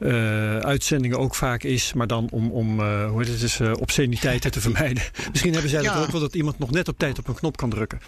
uh, 0.00 0.58
uitzendingen 0.58 1.18
ook 1.18 1.34
vaak 1.34 1.62
is, 1.62 1.92
maar 1.92 2.06
dan 2.06 2.28
om, 2.30 2.50
om 2.50 2.80
uh, 2.80 3.08
hoe 3.08 3.18
heet 3.18 3.28
het, 3.28 3.40
dus, 3.40 3.60
uh, 3.60 3.72
obsceniteiten 3.80 4.50
te 4.50 4.60
vermijden. 4.70 5.02
Misschien 5.30 5.52
hebben 5.52 5.70
zij 5.70 5.82
ja. 5.82 5.94
dat 5.94 6.02
ook 6.02 6.10
wel 6.10 6.20
dat 6.20 6.34
iemand 6.34 6.58
nog 6.58 6.70
net 6.70 6.88
op 6.88 6.98
tijd 6.98 7.18
op 7.18 7.28
een 7.28 7.34
knop 7.34 7.56
kan 7.56 7.70
drukken. 7.70 8.00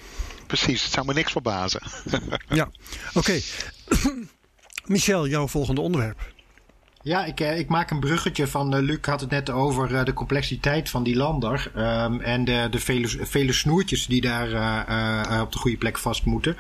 Precies, 0.46 0.82
het 0.82 0.92
zou 0.92 1.06
me 1.06 1.12
niks 1.12 1.32
verbazen. 1.32 1.82
ja, 2.48 2.70
oké. 3.14 3.18
Okay. 3.18 3.42
Michel, 4.84 5.28
jouw 5.28 5.48
volgende 5.48 5.80
onderwerp. 5.80 6.34
Ja, 7.06 7.24
ik, 7.24 7.40
eh, 7.40 7.58
ik 7.58 7.68
maak 7.68 7.90
een 7.90 8.00
bruggetje 8.00 8.46
van. 8.46 8.74
Uh, 8.74 8.82
Luc 8.82 8.98
had 9.00 9.20
het 9.20 9.30
net 9.30 9.50
over 9.50 9.90
uh, 9.90 10.04
de 10.04 10.12
complexiteit 10.12 10.90
van 10.90 11.02
die 11.02 11.16
lander. 11.16 11.72
Um, 11.76 12.20
en 12.20 12.44
de, 12.44 12.66
de 12.70 12.78
vele, 12.78 13.08
vele 13.08 13.52
snoertjes 13.52 14.06
die 14.06 14.20
daar 14.20 14.48
uh, 14.50 15.40
op 15.40 15.52
de 15.52 15.58
goede 15.58 15.76
plek 15.76 15.98
vast 15.98 16.24
moeten. 16.24 16.56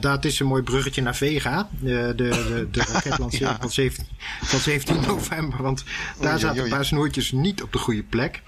dat 0.00 0.24
is 0.24 0.40
een 0.40 0.46
mooi 0.46 0.62
bruggetje 0.62 1.02
naar 1.02 1.16
Vega. 1.16 1.68
de, 1.80 2.12
de, 2.16 2.68
de 2.70 2.82
raketlancering 2.92 3.50
ja. 3.50 3.60
van, 3.60 3.70
17, 3.70 4.06
van 4.42 4.58
17 4.58 5.00
november. 5.06 5.62
Want 5.62 5.84
daar 6.20 6.38
zaten 6.38 6.62
een 6.62 6.70
paar 6.70 6.84
snoertjes 6.84 7.32
niet 7.32 7.62
op 7.62 7.72
de 7.72 7.78
goede 7.78 8.02
plek. 8.02 8.42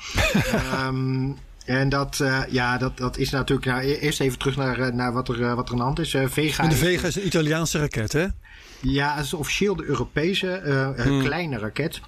um, 0.87 1.37
En 1.67 1.89
dat, 1.89 2.19
uh, 2.23 2.43
ja, 2.49 2.79
dat, 2.79 2.97
dat 2.97 3.19
is 3.19 3.31
natuurlijk. 3.31 3.67
Nou, 3.67 3.83
e-, 3.83 3.99
eerst 3.99 4.21
even 4.21 4.39
terug 4.39 4.57
naar, 4.57 4.95
naar 4.95 5.13
wat, 5.13 5.29
er, 5.29 5.55
wat 5.55 5.67
er 5.67 5.73
aan 5.73 5.79
de 5.79 5.85
hand 5.85 5.99
is. 5.99 6.15
Uh, 6.15 6.29
Vega. 6.29 6.63
En 6.63 6.69
de 6.69 6.77
Vega 6.77 7.07
is 7.07 7.17
een 7.17 7.27
Italiaanse 7.27 7.79
raket, 7.79 8.13
hè? 8.13 8.27
Ja, 8.81 9.15
het 9.15 9.25
is 9.25 9.35
officieel 9.35 9.77
de 9.77 9.85
Europese 9.85 10.63
uh, 10.65 11.05
hmm. 11.05 11.23
kleine 11.23 11.59
raket. 11.59 12.01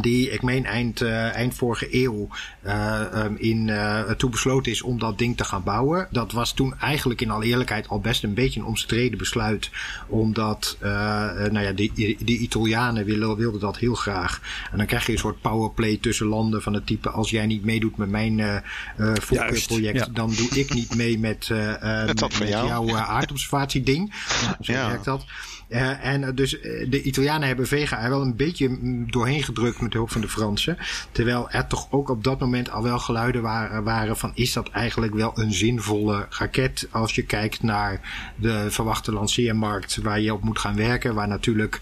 Die, 0.00 0.30
ik 0.30 0.42
meen, 0.42 0.64
eind, 0.64 1.00
uh, 1.02 1.34
eind 1.34 1.54
vorige 1.54 2.02
eeuw 2.02 2.28
uh, 2.66 3.00
um, 3.14 3.36
in, 3.36 3.68
uh, 3.68 4.10
toe 4.10 4.30
besloten 4.30 4.72
is 4.72 4.82
om 4.82 4.98
dat 4.98 5.18
ding 5.18 5.36
te 5.36 5.44
gaan 5.44 5.62
bouwen. 5.62 6.08
Dat 6.10 6.32
was 6.32 6.52
toen 6.52 6.78
eigenlijk 6.78 7.20
in 7.20 7.30
alle 7.30 7.44
eerlijkheid 7.44 7.88
al 7.88 8.00
best 8.00 8.22
een 8.22 8.34
beetje 8.34 8.60
een 8.60 8.66
omstreden 8.66 9.18
besluit. 9.18 9.70
Omdat, 10.06 10.76
nou 10.80 11.60
ja, 11.60 11.72
de, 11.72 11.90
de 12.18 12.38
Italianen 12.38 13.04
wilden, 13.04 13.36
wilden 13.36 13.60
dat 13.60 13.78
heel 13.78 13.94
graag. 13.94 14.40
En 14.70 14.78
dan 14.78 14.86
krijg 14.86 15.06
je 15.06 15.12
een 15.12 15.18
soort 15.18 15.40
powerplay 15.40 15.96
tussen 15.96 16.26
landen 16.26 16.62
van 16.62 16.74
het 16.74 16.86
type: 16.86 17.10
als 17.10 17.30
jij 17.30 17.46
niet 17.46 17.64
meedoet 17.64 17.96
met 17.96 18.08
mijn 18.08 18.62
voorkeurproject, 18.96 19.98
ja. 19.98 20.08
dan 20.12 20.32
doe 20.34 20.48
ik 20.48 20.74
niet 20.74 20.94
mee 20.94 21.18
met, 21.18 21.48
met, 22.06 22.38
met 22.38 22.48
jouw 22.48 22.96
aardobservatie-ding. 23.16 24.14
Ja, 24.42 24.56
zo 24.60 24.72
ja. 24.72 24.88
werkt 24.88 25.04
dat. 25.04 25.24
Uh, 25.68 26.04
en 26.04 26.34
dus 26.34 26.50
de 26.88 27.02
Italianen 27.02 27.48
hebben 27.48 27.66
Vega 27.66 28.02
er 28.02 28.10
wel 28.10 28.22
een 28.22 28.36
beetje 28.36 28.78
doorheen 29.06 29.42
gedrukt 29.42 29.80
met 29.80 29.92
hulp 29.92 30.10
van 30.10 30.20
de 30.20 30.28
Fransen. 30.28 30.78
Terwijl 31.12 31.50
er 31.50 31.66
toch 31.66 31.86
ook 31.90 32.08
op 32.08 32.24
dat 32.24 32.40
moment 32.40 32.70
al 32.70 32.82
wel 32.82 32.98
geluiden 32.98 33.42
waren, 33.42 33.84
waren 33.84 34.16
van 34.16 34.32
is 34.34 34.52
dat 34.52 34.70
eigenlijk 34.70 35.14
wel 35.14 35.32
een 35.34 35.52
zinvolle 35.52 36.26
raket 36.30 36.88
als 36.90 37.14
je 37.14 37.22
kijkt 37.22 37.62
naar 37.62 38.00
de 38.36 38.70
verwachte 38.70 39.12
lanceermarkt 39.12 39.96
waar 39.96 40.20
je 40.20 40.34
op 40.34 40.42
moet 40.42 40.58
gaan 40.58 40.76
werken. 40.76 41.14
Waar 41.14 41.28
natuurlijk 41.28 41.80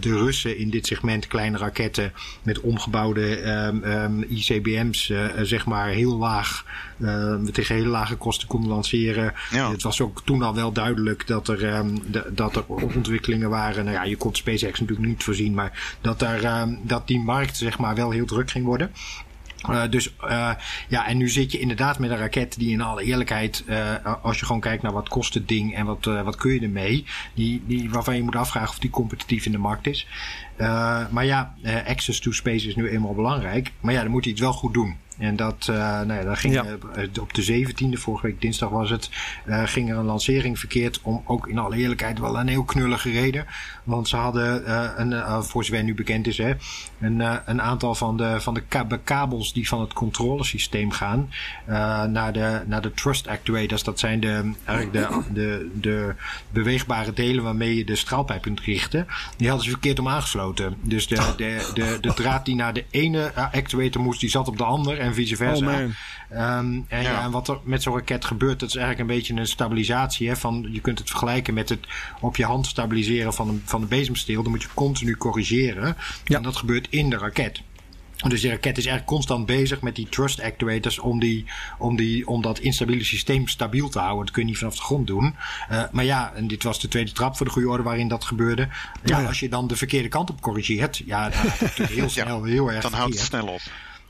de 0.00 0.16
Russen 0.18 0.58
in 0.58 0.70
dit 0.70 0.86
segment 0.86 1.26
kleine 1.26 1.58
raketten 1.58 2.12
met 2.42 2.60
omgebouwde 2.60 3.52
um, 3.52 3.84
um, 3.84 4.22
ICBM's 4.28 5.12
zeg 5.42 5.66
maar 5.66 5.88
heel 5.88 6.16
laag 6.16 6.64
uh, 7.04 7.34
tegen 7.52 7.74
hele 7.74 7.88
lage 7.88 8.16
kosten 8.16 8.48
konden 8.48 8.70
lanceren. 8.70 9.32
Ja. 9.50 9.70
Het 9.70 9.82
was 9.82 10.00
ook 10.00 10.22
toen 10.24 10.42
al 10.42 10.54
wel 10.54 10.72
duidelijk 10.72 11.26
dat 11.26 11.48
er, 11.48 11.76
um, 11.76 12.02
de, 12.10 12.30
dat 12.32 12.56
er 12.56 12.64
ontwikkelingen 12.66 13.50
waren. 13.50 13.84
Nou 13.84 13.96
ja, 13.96 14.04
je 14.04 14.16
kon 14.16 14.34
SpaceX 14.34 14.80
natuurlijk 14.80 15.08
niet 15.08 15.24
voorzien, 15.24 15.54
maar 15.54 15.96
dat, 16.00 16.18
daar, 16.18 16.60
um, 16.60 16.78
dat 16.82 17.06
die 17.06 17.20
markt 17.20 17.56
zeg 17.56 17.78
maar 17.78 17.94
wel 17.94 18.10
heel 18.10 18.26
druk 18.26 18.50
ging 18.50 18.64
worden. 18.64 18.90
Uh, 19.70 19.82
dus 19.90 20.14
uh, 20.24 20.50
ja, 20.88 21.06
en 21.06 21.16
nu 21.16 21.28
zit 21.28 21.52
je 21.52 21.58
inderdaad 21.58 21.98
met 21.98 22.10
een 22.10 22.16
raket 22.16 22.58
die 22.58 22.70
in 22.70 22.80
alle 22.80 23.02
eerlijkheid, 23.02 23.64
uh, 23.68 23.94
als 24.22 24.38
je 24.38 24.46
gewoon 24.46 24.60
kijkt 24.60 24.82
naar 24.82 24.92
wat 24.92 25.08
kost 25.08 25.34
het 25.34 25.48
ding 25.48 25.74
en 25.74 25.86
wat, 25.86 26.04
wat 26.04 26.36
kun 26.36 26.54
je 26.54 26.60
ermee, 26.60 27.06
die, 27.34 27.62
die, 27.66 27.90
waarvan 27.90 28.16
je 28.16 28.22
moet 28.22 28.36
afvragen 28.36 28.68
of 28.68 28.78
die 28.78 28.90
competitief 28.90 29.46
in 29.46 29.52
de 29.52 29.58
markt 29.58 29.86
is. 29.86 30.06
maar 31.10 31.24
ja, 31.24 31.54
access 31.86 32.20
to 32.20 32.32
space 32.32 32.68
is 32.68 32.76
nu 32.76 32.88
eenmaal 32.88 33.14
belangrijk. 33.14 33.72
Maar 33.80 33.92
ja, 33.92 34.02
dan 34.02 34.10
moet 34.10 34.24
hij 34.24 34.32
het 34.32 34.42
wel 34.42 34.52
goed 34.52 34.74
doen. 34.74 34.96
En 35.18 35.36
dat, 35.36 35.66
uh, 35.70 35.76
nou 35.76 36.12
ja, 36.12 36.22
dan 36.22 36.36
ging 36.36 36.54
ja. 36.54 36.64
uh, 36.64 37.08
op 37.20 37.34
de 37.34 37.66
17e, 37.66 38.00
vorige 38.00 38.26
week 38.26 38.40
dinsdag 38.40 38.68
was 38.68 38.90
het, 38.90 39.10
uh, 39.46 39.62
ging 39.66 39.90
er 39.90 39.96
een 39.96 40.04
lancering 40.04 40.58
verkeerd 40.58 41.00
om 41.02 41.22
ook 41.24 41.48
in 41.48 41.58
alle 41.58 41.76
eerlijkheid 41.76 42.18
wel 42.18 42.38
een 42.38 42.48
heel 42.48 42.64
knullige 42.64 43.10
reden. 43.10 43.46
Want 43.84 44.08
ze 44.08 44.16
hadden, 44.16 44.70
een, 45.00 45.44
voor 45.44 45.64
zover 45.64 45.84
nu 45.84 45.94
bekend 45.94 46.26
is, 46.26 46.38
hè, 46.38 46.52
een, 47.00 47.20
een 47.44 47.62
aantal 47.62 47.94
van 47.94 48.16
de, 48.16 48.40
van 48.40 48.54
de 48.54 48.98
kabels 49.04 49.52
die 49.52 49.68
van 49.68 49.80
het 49.80 49.92
controlesysteem 49.92 50.90
gaan 50.90 51.30
naar, 52.10 52.32
de, 52.32 52.62
naar 52.66 52.82
de 52.82 52.92
Trust 52.92 53.28
Actuators. 53.28 53.82
Dat 53.82 53.98
zijn 53.98 54.20
de, 54.20 54.52
eigenlijk 54.64 55.08
de, 55.08 55.30
de, 55.32 55.70
de 55.80 56.14
beweegbare 56.50 57.12
delen 57.12 57.44
waarmee 57.44 57.76
je 57.76 57.84
de 57.84 57.96
straalpijp 57.96 58.42
kunt 58.42 58.60
richten. 58.60 59.06
Die 59.36 59.48
hadden 59.48 59.64
ze 59.64 59.70
verkeerd 59.70 59.98
om 59.98 60.08
aangesloten. 60.08 60.76
Dus 60.80 61.06
de, 61.06 61.32
de, 61.36 61.70
de, 61.74 61.98
de 62.00 62.14
draad 62.14 62.44
die 62.44 62.54
naar 62.54 62.72
de 62.72 62.84
ene 62.90 63.32
actuator 63.34 64.02
moest, 64.02 64.20
die 64.20 64.30
zat 64.30 64.48
op 64.48 64.56
de 64.58 64.64
andere 64.64 65.03
en 65.04 65.14
vice 65.14 65.36
versa. 65.36 65.66
Oh 65.66 65.80
um, 65.80 65.90
en, 66.30 66.84
ja. 66.88 67.00
ja. 67.00 67.22
en 67.22 67.30
wat 67.30 67.48
er 67.48 67.58
met 67.64 67.82
zo'n 67.82 67.94
raket 67.94 68.24
gebeurt, 68.24 68.60
dat 68.60 68.68
is 68.68 68.76
eigenlijk 68.76 69.10
een 69.10 69.16
beetje 69.16 69.34
een 69.34 69.46
stabilisatie. 69.46 70.28
Hè, 70.28 70.36
van, 70.36 70.68
je 70.70 70.80
kunt 70.80 70.98
het 70.98 71.08
vergelijken 71.08 71.54
met 71.54 71.68
het 71.68 71.86
op 72.20 72.36
je 72.36 72.44
hand 72.44 72.66
stabiliseren 72.66 73.34
van 73.34 73.48
een, 73.48 73.62
van 73.64 73.82
een 73.82 73.88
bezemsteel. 73.88 74.42
Dan 74.42 74.52
moet 74.52 74.62
je 74.62 74.68
continu 74.74 75.16
corrigeren. 75.16 75.96
Ja. 76.24 76.36
En 76.36 76.42
dat 76.42 76.56
gebeurt 76.56 76.86
in 76.90 77.10
de 77.10 77.18
raket. 77.18 77.62
Dus 78.28 78.40
de 78.40 78.48
raket 78.48 78.78
is 78.78 78.86
eigenlijk 78.86 79.06
constant 79.06 79.46
bezig 79.46 79.80
met 79.80 79.96
die 79.96 80.08
thrust 80.08 80.40
actuators 80.40 80.98
om, 80.98 81.20
die, 81.20 81.44
om, 81.78 81.96
die, 81.96 82.26
om 82.26 82.42
dat 82.42 82.58
instabiele 82.58 83.04
systeem 83.04 83.48
stabiel 83.48 83.88
te 83.88 83.98
houden. 83.98 84.24
Dat 84.24 84.34
kun 84.34 84.42
je 84.42 84.48
niet 84.48 84.58
vanaf 84.58 84.76
de 84.76 84.82
grond 84.82 85.06
doen. 85.06 85.34
Uh, 85.70 85.82
maar 85.92 86.04
ja, 86.04 86.32
en 86.34 86.48
dit 86.48 86.62
was 86.62 86.80
de 86.80 86.88
tweede 86.88 87.12
trap 87.12 87.36
voor 87.36 87.46
de 87.46 87.52
goede 87.52 87.68
orde 87.68 87.82
waarin 87.82 88.08
dat 88.08 88.24
gebeurde. 88.24 88.68
Ja, 89.04 89.18
ja. 89.18 89.26
als 89.26 89.40
je 89.40 89.48
dan 89.48 89.66
de 89.66 89.76
verkeerde 89.76 90.08
kant 90.08 90.30
op 90.30 90.40
corrigeert, 90.40 91.02
ja, 91.06 91.28
dan 91.28 91.38
gaat 91.38 91.58
het 91.58 91.88
heel 91.98 92.08
snel 92.08 92.44
heel 92.44 92.72
erg. 92.72 92.82
Dan 92.82 92.92
houdt 92.92 93.14
het 93.14 93.24
snel 93.24 93.46
op. 93.46 93.60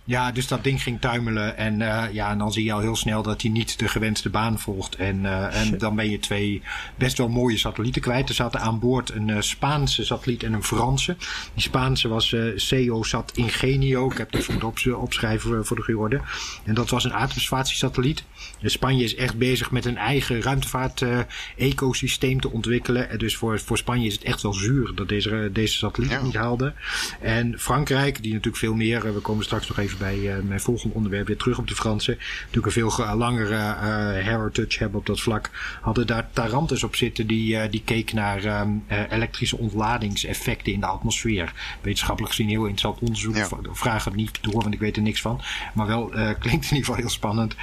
Ja, 0.07 0.33
dus 0.33 0.49
dat 0.49 0.65
ding 0.65 0.83
ging 0.83 1.01
tuimelen. 1.01 1.57
En 1.57 1.81
uh, 1.81 2.05
ja, 2.13 2.31
en 2.31 2.39
dan 2.39 2.53
zie 2.53 2.65
je 2.65 2.73
al 2.73 2.81
heel 2.81 2.97
snel 2.97 3.23
dat 3.23 3.43
hij 3.43 3.51
niet 3.51 3.79
de 3.79 3.89
gewenste 3.89 4.31
baan 4.31 4.59
volgt. 4.59 4.97
En, 4.97 5.23
uh, 5.23 5.61
en 5.61 5.79
dan 5.79 5.97
ben 5.97 6.11
je 6.11 6.19
twee 6.19 6.63
best 6.97 7.19
wel 7.19 7.29
mooie 7.29 7.59
satellieten 7.59 8.03
kwijt. 8.03 8.29
Er 8.29 8.35
zaten 8.35 8.61
aan 8.61 8.79
boord 8.79 9.11
een 9.11 9.29
uh, 9.29 9.41
Spaanse 9.41 10.05
satelliet 10.05 10.43
en 10.43 10.53
een 10.53 10.65
Franse. 10.65 11.17
Die 11.55 11.63
Spaanse 11.63 12.09
was 12.09 12.33
uh, 12.33 13.03
Sat 13.03 13.33
Ingenio. 13.35 14.11
Ik 14.11 14.19
heb 14.19 14.33
dat 14.33 14.45
voor 14.45 14.55
het 14.55 14.95
opschrijven 14.95 15.67
voor 15.67 15.77
de 15.77 15.83
geworden. 15.83 16.23
En 16.65 16.75
dat 16.75 16.91
was 16.91 17.05
een 17.05 17.15
aardobservatiesatelliet. 17.15 18.25
Spanje 18.63 19.05
is 19.05 19.15
echt 19.15 19.39
bezig 19.39 19.71
met 19.71 19.85
een 19.85 19.97
eigen 19.97 20.43
ruimtevaart-ecosysteem 20.43 22.41
te 22.41 22.51
ontwikkelen. 22.51 23.19
Dus 23.19 23.37
voor, 23.37 23.61
voor 23.61 23.79
Spanje 23.79 24.07
is 24.07 24.15
het 24.15 24.23
echt 24.23 24.43
wel 24.43 24.55
zuur 24.55 24.93
dat 24.95 25.09
deze, 25.09 25.51
deze 25.53 25.77
satelliet 25.77 26.11
ja. 26.11 26.23
niet 26.23 26.35
haalde. 26.35 26.73
En 27.21 27.59
Frankrijk, 27.59 28.23
die 28.23 28.33
natuurlijk 28.33 28.63
veel 28.63 28.75
meer, 28.75 29.15
we 29.15 29.21
komen 29.21 29.45
straks 29.45 29.69
nog 29.69 29.79
even 29.79 29.94
even 29.95 30.23
bij 30.23 30.43
mijn 30.43 30.61
volgende 30.61 30.95
onderwerp 30.95 31.27
weer 31.27 31.37
terug 31.37 31.59
op 31.59 31.69
de 31.69 31.75
Fransen. 31.75 32.19
Natuurlijk 32.39 32.67
een 32.67 32.91
veel 32.91 33.17
langere 33.17 33.75
heritage 34.23 34.79
hebben 34.79 34.99
op 34.99 35.07
dat 35.07 35.21
vlak. 35.21 35.51
Hadden 35.81 36.07
daar 36.07 36.29
Tarantus 36.33 36.85
op 36.85 36.97
zitten 36.97 37.27
die, 37.27 37.69
die 37.69 37.83
keek 37.85 38.13
naar 38.13 38.45
ehm, 38.45 38.69
elektrische 39.11 39.59
ontladingseffecten 39.59 40.73
in 40.73 40.81
de 40.81 40.87
atmosfeer. 40.87 41.53
Wetenschappelijk 41.81 42.35
gezien 42.35 42.49
heel 42.49 42.67
interessant 42.67 42.99
onderzoek. 42.99 43.37
Ja. 43.37 43.49
Vraag 43.73 44.05
het 44.05 44.15
niet 44.15 44.39
door, 44.41 44.63
want 44.63 44.75
ik 44.75 44.81
weet 44.81 44.97
er 44.97 45.03
niks 45.03 45.21
van. 45.21 45.41
Maar 45.75 45.87
wel 45.87 46.07
klinkt 46.45 46.45
in 46.45 46.53
ieder 46.55 46.77
geval 46.77 46.95
heel 46.95 47.09
spannend. 47.09 47.55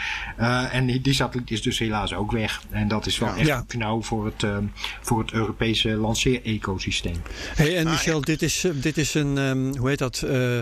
en 0.71 0.85
die 0.85 1.13
satelliet 1.13 1.51
is 1.51 1.61
dus 1.61 1.79
helaas 1.79 2.13
ook 2.13 2.31
weg. 2.31 2.61
En 2.69 2.87
dat 2.87 3.05
is 3.05 3.17
wel 3.17 3.35
echt 3.35 3.47
ja. 3.47 3.63
knauw 3.67 4.01
voor 4.01 4.25
het, 4.25 4.43
ehm, 4.43 4.63
voor 5.01 5.19
het 5.19 5.31
Europese 5.31 5.89
lanceer-ecosysteem. 5.89 7.21
Hey, 7.55 7.77
en 7.77 7.89
Michel, 7.89 8.21
dit 8.21 8.41
is, 8.41 8.63
eh, 8.63 8.71
dit 8.75 8.97
is 8.97 9.13
een, 9.13 9.37
um, 9.37 9.77
hoe 9.77 9.89
heet 9.89 9.99
dat, 9.99 10.21
uh, 10.25 10.55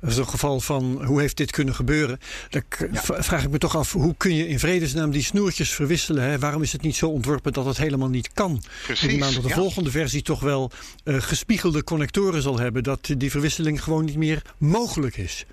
een 0.00 0.28
geval 0.28 0.60
van 0.60 0.98
hoe 1.16 1.24
heeft 1.24 1.36
dit 1.36 1.50
kunnen 1.50 1.74
gebeuren? 1.74 2.18
Dan 2.50 2.62
vraag 3.00 3.44
ik 3.44 3.50
me 3.50 3.58
toch 3.58 3.76
af, 3.76 3.92
hoe 3.92 4.14
kun 4.16 4.34
je 4.34 4.48
in 4.48 4.58
vredesnaam 4.58 5.10
die 5.10 5.22
snoertjes 5.22 5.70
verwisselen? 5.70 6.22
Hè? 6.22 6.38
Waarom 6.38 6.62
is 6.62 6.72
het 6.72 6.82
niet 6.82 6.96
zo 6.96 7.08
ontworpen 7.08 7.52
dat 7.52 7.64
het 7.64 7.76
helemaal 7.76 8.08
niet 8.08 8.32
kan? 8.32 8.62
Precies. 8.84 9.12
Ik 9.12 9.20
dat 9.20 9.42
de 9.42 9.48
volgende 9.48 9.90
versie 9.90 10.22
toch 10.22 10.40
wel 10.40 10.70
uh, 11.04 11.16
gespiegelde 11.22 11.84
connectoren 11.84 12.42
zal 12.42 12.58
hebben, 12.58 12.82
dat 12.82 13.14
die 13.16 13.30
verwisseling 13.30 13.82
gewoon 13.82 14.04
niet 14.04 14.16
meer 14.16 14.42
mogelijk 14.58 15.16
is. 15.16 15.44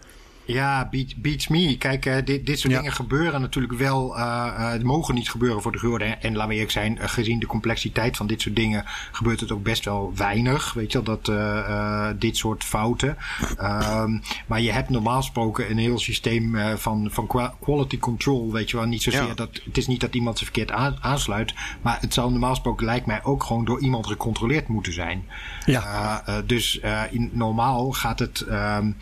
Ja, 0.46 0.88
beat, 0.92 1.16
beats 1.16 1.48
me. 1.48 1.78
Kijk, 1.78 2.06
uh, 2.06 2.16
dit, 2.26 2.46
dit 2.46 2.60
soort 2.60 2.74
dingen 2.74 2.92
gebeuren 2.92 3.42
natuurlijk 3.42 3.74
wel. 3.74 4.18
Uh, 4.18 4.74
uh, 4.76 4.84
mogen 4.84 5.16
niet 5.16 5.30
gebeuren 5.30 5.62
voor 5.62 5.72
de 5.72 5.78
gewone. 5.78 6.06
En 6.06 6.34
laten 6.34 6.48
we 6.48 6.54
eerlijk 6.54 6.72
zijn, 6.72 6.98
gezien 7.10 7.40
de 7.40 7.46
complexiteit 7.46 8.18
van 8.18 8.28
dit 8.28 8.42
soort 8.42 8.56
dingen, 8.56 8.84
gebeurt 9.12 9.40
het 9.40 9.52
ook 9.52 9.64
best 9.64 9.86
wel 9.86 10.12
weinig. 10.16 10.74
Weet 10.74 10.92
je 10.92 11.04
wel, 11.04 11.18
dat 11.18 12.22
dit 12.22 12.38
soort 12.38 12.64
fouten. 12.64 13.18
Um, 13.62 14.22
maar 14.48 14.62
je 14.62 14.72
hebt 14.72 14.90
normaal 14.90 15.22
gesproken 15.22 15.72
een 15.72 15.78
heel 15.78 16.00
systeem 16.00 16.58
van, 16.78 17.08
van 17.12 17.52
quality 17.60 18.00
control. 18.00 18.52
Weet 18.52 18.70
je 18.70 18.78
wel, 18.78 18.86
niet 18.86 19.04
zozeer 19.04 19.28
ja. 19.28 19.34
dat. 19.34 19.62
Het 19.66 19.78
is 19.78 19.88
niet 19.88 20.02
dat 20.02 20.16
iemand 20.16 20.38
ze 20.38 20.44
verkeerd 20.44 20.72
aansluit. 21.02 21.54
Maar 21.82 21.98
het 22.02 22.14
zal 22.14 22.30
normaal 22.30 22.50
gesproken, 22.50 22.86
lijkt 22.86 23.06
mij, 23.06 23.24
ook 23.24 23.44
gewoon 23.44 23.66
door 23.66 23.82
iemand 23.82 24.08
gecontroleerd 24.08 24.68
moeten 24.68 24.94
zijn. 24.94 25.26
Ja. 25.66 26.24
dus 26.46 26.80
in, 27.12 27.30
normaal 27.34 27.92
gaat 27.92 28.20
het. 28.20 28.46
Um, 28.50 28.98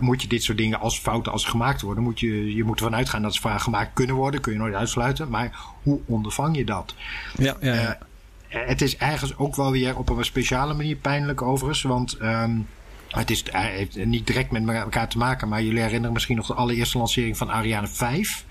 moet 0.00 0.22
je 0.22 0.28
dit 0.28 0.42
soort 0.42 0.58
dingen 0.58 0.61
dingen 0.62 0.80
als 0.80 0.98
fouten 0.98 1.32
als 1.32 1.44
gemaakt 1.44 1.80
worden, 1.80 2.02
moet 2.02 2.20
je, 2.20 2.54
je 2.54 2.64
moet 2.64 2.78
ervan 2.78 2.94
uitgaan 2.94 3.22
dat 3.22 3.34
ze 3.34 3.40
vaak 3.40 3.60
gemaakt 3.60 3.90
kunnen 3.92 4.16
worden. 4.16 4.40
Kun 4.40 4.52
je 4.52 4.58
nooit 4.58 4.74
uitsluiten. 4.74 5.28
Maar 5.28 5.56
hoe 5.82 6.00
ondervang 6.06 6.56
je 6.56 6.64
dat? 6.64 6.94
Ja, 7.36 7.56
ja, 7.60 7.74
ja. 7.74 7.98
Uh, 8.50 8.60
het 8.66 8.82
is 8.82 8.96
ergens 8.96 9.36
ook 9.36 9.56
wel 9.56 9.70
weer 9.70 9.96
op 9.96 10.08
een 10.08 10.24
speciale 10.24 10.74
manier 10.74 10.96
pijnlijk 10.96 11.42
overigens. 11.42 11.82
Want 11.82 12.16
um, 12.22 12.66
het 13.08 13.30
is, 13.30 13.42
uh, 13.42 13.60
heeft 13.60 14.04
niet 14.04 14.26
direct 14.26 14.50
met 14.50 14.68
elkaar 14.68 15.08
te 15.08 15.18
maken. 15.18 15.48
Maar 15.48 15.62
jullie 15.62 15.80
herinneren 15.80 16.12
misschien 16.12 16.36
nog 16.36 16.46
de 16.46 16.54
allereerste 16.54 16.98
lancering 16.98 17.36
van 17.36 17.50
Ariane 17.50 17.86
5. 17.86 18.44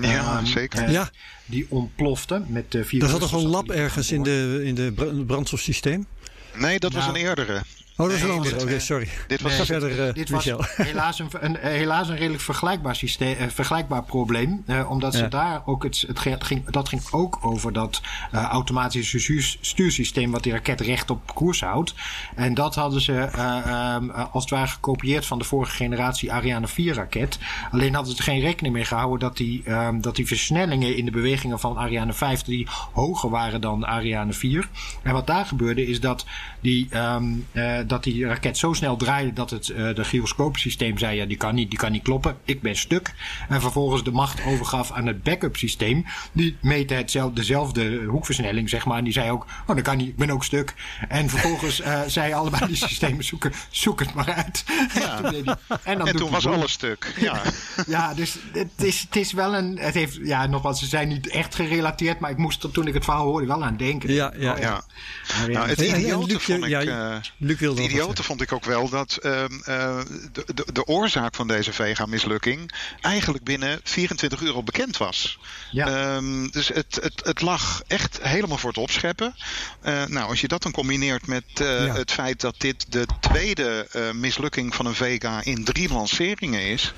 Ja, 0.00 0.38
um, 0.38 0.46
zeker. 0.46 0.82
Uh, 0.82 0.92
ja. 0.92 1.10
Die 1.46 1.66
ontplofte 1.68 2.42
met 2.46 2.72
de 2.72 2.84
vier. 2.84 3.02
Er 3.02 3.08
zat 3.08 3.20
toch 3.20 3.32
een 3.32 3.48
lab 3.48 3.70
ergens 3.70 4.12
in 4.12 4.22
de, 4.22 4.60
in 4.64 4.74
de 4.74 4.92
brandstofsysteem? 5.26 6.06
Nee, 6.54 6.78
dat 6.78 6.92
was 6.92 7.04
nou, 7.04 7.18
een 7.18 7.24
eerdere. 7.24 7.62
Oh, 8.00 8.06
dat 8.06 8.16
is 8.16 8.22
een 8.22 8.30
andere. 8.30 8.60
Oké, 8.60 8.78
sorry. 8.78 9.08
Dit 9.26 9.40
was, 9.40 9.54
verder, 9.54 10.06
uh, 10.08 10.14
dit 10.14 10.30
was 10.30 10.44
helaas, 10.76 11.18
een, 11.18 11.28
een, 11.40 11.56
helaas 11.60 12.08
een 12.08 12.16
redelijk 12.16 12.42
vergelijkbaar, 12.42 12.96
systeem, 12.96 13.36
uh, 13.40 13.46
vergelijkbaar 13.48 14.02
probleem. 14.02 14.62
Uh, 14.66 14.90
omdat 14.90 15.14
ze 15.14 15.28
daar 15.28 15.62
ook 15.64 15.82
het, 15.82 16.04
het 16.06 16.44
ging, 16.44 16.70
dat 16.70 16.88
ging 16.88 17.02
ook 17.10 17.38
over 17.40 17.72
dat 17.72 18.00
automatische 18.32 19.56
stuursysteem 19.60 20.30
wat 20.30 20.42
die 20.42 20.52
raket 20.52 20.80
recht 20.80 21.10
op 21.10 21.34
koers 21.34 21.60
houdt. 21.60 21.94
En 22.34 22.54
dat 22.54 22.74
hadden 22.74 23.00
ze 23.00 23.12
um, 23.12 24.10
als 24.10 24.42
het 24.42 24.52
ware 24.52 24.66
gekopieerd 24.66 25.26
van 25.26 25.38
de 25.38 25.44
vorige 25.44 25.76
generatie 25.76 26.32
Ariane 26.32 26.68
4 26.68 26.94
raket. 26.94 27.38
Alleen 27.70 27.94
hadden 27.94 28.12
ze 28.12 28.18
er 28.18 28.24
geen 28.24 28.40
rekening 28.40 28.74
mee 28.74 28.84
gehouden 28.84 29.18
dat 29.18 29.36
die, 29.36 29.70
um, 29.70 30.00
dat 30.00 30.16
die 30.16 30.26
versnellingen 30.26 30.96
in 30.96 31.04
de 31.04 31.10
bewegingen 31.10 31.60
van 31.60 31.76
Ariane 31.76 32.12
5 32.12 32.42
die 32.42 32.66
hoger 32.92 33.30
waren 33.30 33.60
dan 33.60 33.86
Ariane 33.86 34.32
4. 34.32 34.68
En 35.02 35.12
wat 35.12 35.26
daar 35.26 35.46
gebeurde 35.46 35.86
is 35.86 36.00
dat 36.00 36.26
die 36.60 36.88
um, 36.96 37.46
dat 37.88 38.04
die 38.04 38.26
raket 38.26 38.58
zo 38.58 38.72
snel 38.72 38.96
draaide 38.96 39.32
dat 39.32 39.50
het 39.50 39.68
uh, 39.68 39.94
de 39.94 40.04
gyroscoopsysteem 40.04 40.98
zei: 40.98 41.16
ja, 41.16 41.24
die 41.24 41.36
kan 41.36 41.54
niet, 41.54 41.70
die 41.70 41.78
kan 41.78 41.92
niet 41.92 42.02
kloppen. 42.02 42.36
Ik 42.44 42.62
ben 42.62 42.76
stuk. 42.76 43.14
En 43.48 43.60
vervolgens 43.60 44.04
de 44.04 44.10
macht 44.10 44.44
overgaf 44.46 44.92
aan 44.92 45.06
het 45.06 45.22
backup 45.22 45.56
systeem. 45.56 46.04
Die 46.32 46.56
meette 46.60 46.94
hetzelfde, 46.94 47.34
dezelfde 47.34 48.04
hoekversnelling, 48.04 48.68
zeg 48.68 48.84
maar. 48.84 48.98
En 48.98 49.04
die 49.04 49.12
zei 49.12 49.30
ook: 49.30 49.46
oh, 49.66 49.76
dat 49.76 49.84
kan 49.84 49.96
niet, 49.96 50.08
ik 50.08 50.16
ben 50.16 50.30
ook 50.30 50.44
stuk. 50.44 50.74
En 51.08 51.28
vervolgens 51.28 51.80
uh, 51.80 52.00
zei 52.16 52.32
allebei 52.32 52.66
die 52.66 52.76
systemen: 52.76 53.24
zoeken, 53.24 53.52
zoek 53.70 54.00
het 54.00 54.14
maar 54.14 54.32
uit. 54.32 54.64
Ja. 54.94 55.22
en, 55.22 55.58
en, 55.82 55.98
dan 55.98 56.08
en 56.08 56.16
toen 56.16 56.30
was 56.30 56.46
alles 56.46 56.72
stuk. 56.72 57.14
Ja, 57.20 57.42
ja 57.86 58.14
dus 58.14 58.38
het 58.52 58.68
is, 58.76 59.00
het 59.00 59.16
is 59.16 59.32
wel 59.32 59.54
een. 59.54 59.78
Het 59.78 59.94
heeft, 59.94 60.18
ja, 60.22 60.46
nogmaals, 60.46 60.78
ze 60.78 60.86
zijn 60.86 61.08
niet 61.08 61.28
echt 61.28 61.54
gerelateerd, 61.54 62.20
maar 62.20 62.30
ik 62.30 62.36
moest 62.36 62.62
er 62.62 62.70
toen 62.70 62.86
ik 62.86 62.94
het 62.94 63.04
verhaal 63.04 63.26
hoorde 63.26 63.46
wel 63.46 63.64
aan 63.64 63.76
denken. 63.76 64.12
Ja, 64.12 64.32
ja. 64.38 64.52
Oh, 64.52 64.58
ja. 64.58 64.84
Nou, 65.46 65.68
het 65.68 65.80
idiote 65.80 66.40
vond 66.40 66.64
ik. 66.64 66.68
Ja, 66.68 67.20
Luc 67.38 67.58
wilde 67.58 67.77
idiote 67.78 68.22
vond 68.22 68.40
ik 68.40 68.52
ook 68.52 68.64
wel 68.64 68.88
dat 68.88 69.18
uh, 69.22 69.44
de, 70.32 70.44
de, 70.54 70.64
de, 70.72 70.86
oorzaak 70.86 71.34
van 71.34 71.46
deze 71.46 71.72
Vega-mislukking 71.72 72.72
eigenlijk 73.00 73.44
binnen 73.44 73.80
24 73.82 74.40
uur 74.40 74.52
al 74.52 74.62
bekend 74.62 74.96
was. 74.96 75.38
Ja. 75.70 76.16
Um, 76.16 76.50
dus 76.50 76.68
het, 76.68 76.98
het, 77.02 77.20
het 77.24 77.40
lag 77.40 77.82
echt 77.86 78.18
helemaal 78.22 78.58
voor 78.58 78.70
het 78.70 78.78
opscheppen. 78.78 79.34
Uh, 79.84 80.04
nou, 80.04 80.28
als 80.28 80.40
je 80.40 80.48
dat 80.48 80.62
dan 80.62 80.72
combineert 80.72 81.26
met 81.26 81.44
uh, 81.60 81.86
ja. 81.86 81.94
het 81.94 82.12
feit 82.12 82.40
dat 82.40 82.54
dit 82.58 82.92
de 82.92 83.06
tweede 83.20 83.86
mislukking 84.14 84.74
van 84.74 84.86
een 84.86 84.94
Vega 84.94 85.44
in 85.44 85.64
drie 85.64 85.92
lanceringen 85.92 86.62
is. 86.62 86.94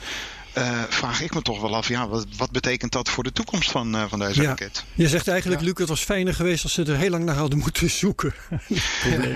Uh, 0.61 0.82
vraag 0.88 1.20
ik 1.20 1.34
me 1.34 1.42
toch 1.42 1.61
wel 1.61 1.76
af, 1.76 1.88
ja, 1.88 2.08
wat, 2.08 2.26
wat 2.36 2.50
betekent 2.50 2.92
dat 2.92 3.08
voor 3.08 3.24
de 3.24 3.32
toekomst 3.32 3.70
van, 3.70 3.96
uh, 3.96 4.04
van 4.08 4.18
deze 4.18 4.42
ja. 4.42 4.48
raket? 4.48 4.84
Je 4.94 5.08
zegt 5.08 5.28
eigenlijk, 5.28 5.61
ja. 5.61 5.66
Luc, 5.66 5.76
het 5.78 5.88
was 5.88 6.00
fijner 6.00 6.34
geweest 6.34 6.62
als 6.62 6.72
ze 6.72 6.84
er 6.84 6.96
heel 6.96 7.11
lang 7.11 7.24
naar 7.24 7.34
hadden 7.36 7.58
moeten 7.58 7.90
zoeken. 8.00 8.34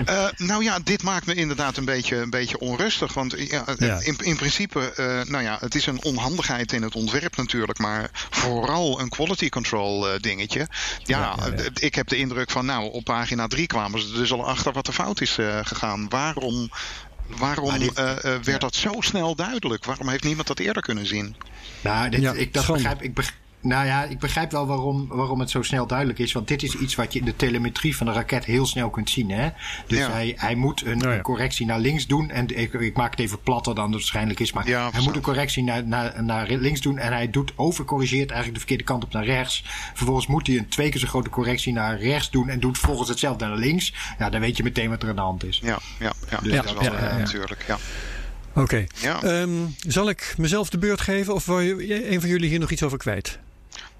uh, 0.09 0.27
nou 0.37 0.63
ja, 0.63 0.79
dit 0.83 1.03
maakt 1.03 1.25
me 1.25 1.33
inderdaad 1.33 1.77
een 1.77 1.85
beetje, 1.85 2.15
een 2.15 2.29
beetje 2.29 2.59
onrustig. 2.59 3.13
Want 3.13 3.35
ja, 3.37 3.65
In, 3.99 4.15
in 4.17 4.35
principe, 4.35 4.93
nou 5.27 5.43
ja, 5.43 5.57
het 5.59 5.75
is 5.75 5.85
een 5.85 6.03
onhandigheid 6.03 6.71
in 6.71 6.81
het 6.81 6.95
ontwerp 6.95 7.35
natuurlijk, 7.35 7.79
maar 7.79 8.09
vooral 8.29 8.99
een 8.99 9.09
quality 9.09 9.49
control 9.49 10.07
dingetje. 10.21 10.67
Ja, 11.03 11.35
ik 11.73 11.95
heb 11.95 12.07
de 12.07 12.17
indruk 12.17 12.51
van, 12.51 12.65
nou, 12.65 12.91
op 12.91 13.03
pagina 13.03 13.47
3 13.47 13.67
kwamen 13.67 13.99
ze 13.99 14.11
dus 14.11 14.31
al 14.31 14.47
achter 14.47 14.73
wat 14.73 14.87
er 14.87 14.93
fout 14.93 15.21
is 15.21 15.37
gegaan. 15.63 16.09
Waarom 16.09 16.69
Waarom 17.27 17.79
dit, 17.79 17.99
uh, 17.99 18.05
uh, 18.25 18.35
werd 18.43 18.61
dat 18.61 18.75
zo 18.75 18.91
snel 18.99 19.35
duidelijk? 19.35 19.85
Waarom 19.85 20.09
heeft 20.09 20.23
niemand 20.23 20.47
dat 20.47 20.59
eerder 20.59 20.81
kunnen 20.81 21.05
zien? 21.05 21.35
Nou, 21.81 22.09
dit, 22.09 22.21
ja, 22.21 22.33
ik, 22.33 22.53
dat 22.53 22.67
begrijp, 22.67 23.01
ik, 23.01 23.13
begrijp, 23.13 23.39
nou 23.65 23.85
ja, 23.85 24.03
ik 24.03 24.19
begrijp 24.19 24.51
wel 24.51 24.67
waarom, 24.67 25.07
waarom 25.07 25.39
het 25.39 25.49
zo 25.49 25.61
snel 25.61 25.87
duidelijk 25.87 26.19
is. 26.19 26.31
Want 26.31 26.47
dit 26.47 26.63
is 26.63 26.75
iets 26.75 26.95
wat 26.95 27.13
je 27.13 27.19
in 27.19 27.25
de 27.25 27.35
telemetrie 27.35 27.97
van 27.97 28.05
de 28.05 28.11
raket 28.11 28.45
heel 28.45 28.65
snel 28.65 28.89
kunt 28.89 29.09
zien. 29.09 29.29
Hè? 29.29 29.49
Dus 29.87 29.97
ja. 29.97 30.11
hij, 30.11 30.33
hij 30.37 30.55
moet 30.55 30.85
een, 30.85 30.97
nou 30.97 31.13
ja. 31.13 31.21
correctie 31.21 31.65
naar 31.65 31.79
links 31.79 32.07
doen. 32.07 32.29
En 32.29 32.57
ik, 32.57 32.73
ik, 32.73 32.95
maak 32.95 33.11
het 33.11 33.19
even 33.19 33.41
platter 33.41 33.75
dan 33.75 33.83
het 33.83 33.93
waarschijnlijk 33.93 34.39
is. 34.39 34.53
Maar 34.53 34.67
ja, 34.67 34.89
hij 34.91 35.01
moet 35.01 35.15
een 35.15 35.21
correctie 35.21 35.63
naar, 35.63 35.87
naar, 35.87 36.23
naar 36.23 36.47
links 36.49 36.81
doen. 36.81 36.97
En 36.97 37.11
hij 37.11 37.29
doet 37.29 37.53
overcorrigeert 37.55 38.31
eigenlijk 38.31 38.53
de 38.53 38.59
verkeerde 38.59 38.83
kant 38.83 39.03
op 39.03 39.13
naar 39.13 39.25
rechts. 39.25 39.63
Vervolgens 39.93 40.27
moet 40.27 40.47
hij 40.47 40.57
een 40.57 40.69
twee 40.69 40.89
keer 40.89 40.99
zo 40.99 41.07
grote 41.07 41.29
correctie 41.29 41.73
naar 41.73 41.99
rechts 41.99 42.31
doen. 42.31 42.49
En 42.49 42.59
doet 42.59 42.77
vervolgens 42.77 43.09
hetzelfde 43.09 43.45
naar 43.45 43.57
links. 43.57 43.93
Ja, 44.19 44.29
dan 44.29 44.41
weet 44.41 44.57
je 44.57 44.63
meteen 44.63 44.89
wat 44.89 45.03
er 45.03 45.09
aan 45.09 45.15
de 45.15 45.21
hand 45.21 45.43
is. 45.43 45.59
Ja, 45.63 45.79
ja, 45.99 46.13
ja. 46.29 46.39
Dus 46.41 46.55
dat 46.55 46.65
is 46.65 46.73
wel 46.73 46.93
uh, 46.93 47.17
natuurlijk. 47.17 47.63
Ja. 47.67 47.77
Oké. 48.55 48.85
Okay. 49.01 49.41
Um, 49.41 49.75
zal 49.87 50.09
ik 50.09 50.33
mezelf 50.37 50.69
de 50.69 50.77
beurt 50.77 51.01
geven 51.01 51.33
of 51.33 51.45
wil 51.45 51.59
je, 51.59 52.11
een 52.11 52.19
van 52.19 52.29
jullie 52.29 52.49
hier 52.49 52.59
nog 52.59 52.71
iets 52.71 52.83
over 52.83 52.97
kwijt? 52.97 53.39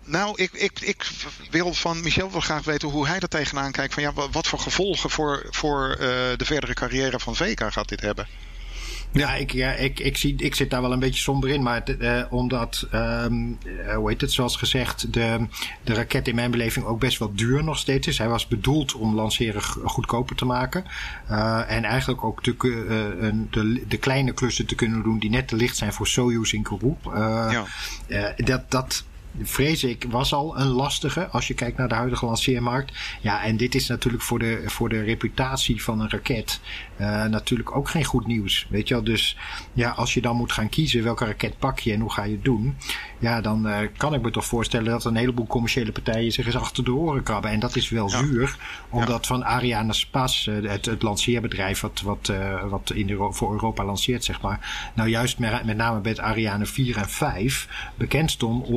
Nou, 0.05 0.33
ik, 0.35 0.53
ik, 0.53 0.79
ik 0.81 1.05
wil 1.49 1.73
van 1.73 2.01
Michel 2.01 2.31
wel 2.31 2.41
graag 2.41 2.63
weten 2.63 2.89
hoe 2.89 3.07
hij 3.07 3.19
er 3.19 3.27
tegenaan 3.27 3.71
kijkt. 3.71 3.93
Van 3.93 4.03
ja, 4.03 4.13
wat 4.31 4.47
voor 4.47 4.59
gevolgen 4.59 5.09
voor, 5.09 5.45
voor 5.49 5.89
uh, 5.91 5.97
de 6.37 6.45
verdere 6.45 6.73
carrière 6.73 7.19
van 7.19 7.35
VK 7.35 7.71
gaat 7.71 7.89
dit 7.89 8.01
hebben? 8.01 8.27
Ja, 9.11 9.35
ik, 9.35 9.51
ja 9.51 9.71
ik, 9.71 9.99
ik, 9.99 10.17
zie, 10.17 10.35
ik 10.37 10.55
zit 10.55 10.69
daar 10.69 10.81
wel 10.81 10.91
een 10.91 10.99
beetje 10.99 11.21
somber 11.21 11.49
in. 11.49 11.63
Maar 11.63 11.83
uh, 11.99 12.23
omdat, 12.29 12.87
um, 12.93 13.57
uh, 13.65 13.95
hoe 13.95 14.09
heet 14.09 14.21
het, 14.21 14.31
zoals 14.31 14.55
gezegd, 14.55 15.13
de, 15.13 15.47
de 15.83 15.93
raket 15.93 16.27
in 16.27 16.35
mijn 16.35 16.51
beleving 16.51 16.85
ook 16.85 16.99
best 16.99 17.19
wel 17.19 17.35
duur 17.35 17.63
nog 17.63 17.77
steeds 17.77 18.07
is. 18.07 18.17
Hij 18.17 18.29
was 18.29 18.47
bedoeld 18.47 18.93
om 18.93 19.15
lanceren 19.15 19.63
goedkoper 19.63 20.35
te 20.35 20.45
maken. 20.45 20.85
Uh, 21.31 21.71
en 21.71 21.83
eigenlijk 21.83 22.23
ook 22.23 22.43
te, 22.43 22.55
de, 23.51 23.83
de 23.87 23.97
kleine 23.97 24.33
klussen 24.33 24.65
te 24.65 24.75
kunnen 24.75 25.03
doen 25.03 25.19
die 25.19 25.29
net 25.29 25.47
te 25.47 25.55
licht 25.55 25.77
zijn 25.77 25.93
voor 25.93 26.07
Soyuz 26.07 26.53
in 26.53 26.63
Kourou. 26.63 26.95
ja. 28.07 28.33
dat, 28.37 28.71
dat 28.71 29.03
vrees 29.41 29.83
ik, 29.83 30.05
was 30.09 30.33
al 30.33 30.59
een 30.59 30.67
lastige 30.67 31.27
als 31.27 31.47
je 31.47 31.53
kijkt 31.53 31.77
naar 31.77 31.87
de 31.87 31.95
huidige 31.95 32.25
lanceermarkt. 32.25 32.97
Ja, 33.21 33.43
en 33.43 33.57
dit 33.57 33.75
is 33.75 33.87
natuurlijk 33.87 34.23
voor 34.23 34.39
de, 34.39 34.63
voor 34.65 34.89
de 34.89 35.01
reputatie 35.01 35.83
van 35.83 35.99
een 35.99 36.09
raket 36.09 36.59
uh, 36.97 37.25
natuurlijk 37.25 37.75
ook 37.75 37.89
geen 37.89 38.03
goed 38.03 38.27
nieuws. 38.27 38.67
Weet 38.69 38.87
je 38.87 38.93
wel, 38.93 39.03
dus 39.03 39.37
ja, 39.73 39.89
als 39.89 40.13
je 40.13 40.21
dan 40.21 40.35
moet 40.35 40.51
gaan 40.51 40.69
kiezen 40.69 41.03
welke 41.03 41.25
raket 41.25 41.57
pak 41.59 41.79
je 41.79 41.93
en 41.93 41.99
hoe 41.99 42.11
ga 42.11 42.23
je 42.23 42.31
het 42.31 42.43
doen, 42.43 42.75
ja, 43.19 43.41
dan 43.41 43.67
uh, 43.67 43.77
kan 43.97 44.13
ik 44.13 44.21
me 44.21 44.31
toch 44.31 44.45
voorstellen 44.45 44.91
dat 44.91 45.05
een 45.05 45.15
heleboel 45.15 45.47
commerciële 45.47 45.91
partijen 45.91 46.31
zich 46.31 46.45
eens 46.45 46.55
achter 46.55 46.83
de 46.83 46.93
oren 46.93 47.23
krabben. 47.23 47.51
En 47.51 47.59
dat 47.59 47.75
is 47.75 47.89
wel 47.89 48.09
zuur, 48.09 48.57
omdat 48.89 49.27
van 49.27 49.45
Ariane 49.45 49.93
Spas, 49.93 50.47
uh, 50.47 50.69
het, 50.69 50.85
het 50.85 51.01
lanceerbedrijf 51.01 51.81
wat, 51.81 52.01
wat, 52.01 52.31
wat 52.69 52.91
in 52.93 53.09
Euro 53.09 53.31
voor 53.31 53.51
Europa 53.51 53.85
lanceert, 53.85 54.23
zeg 54.23 54.41
maar, 54.41 54.91
nou 54.95 55.09
juist 55.09 55.39
met, 55.39 55.65
met 55.65 55.77
name 55.77 55.99
met 56.03 56.19
Ariane 56.19 56.65
4 56.65 56.97
en 56.97 57.09
5 57.09 57.67
bekend 57.95 58.31
stond, 58.31 58.67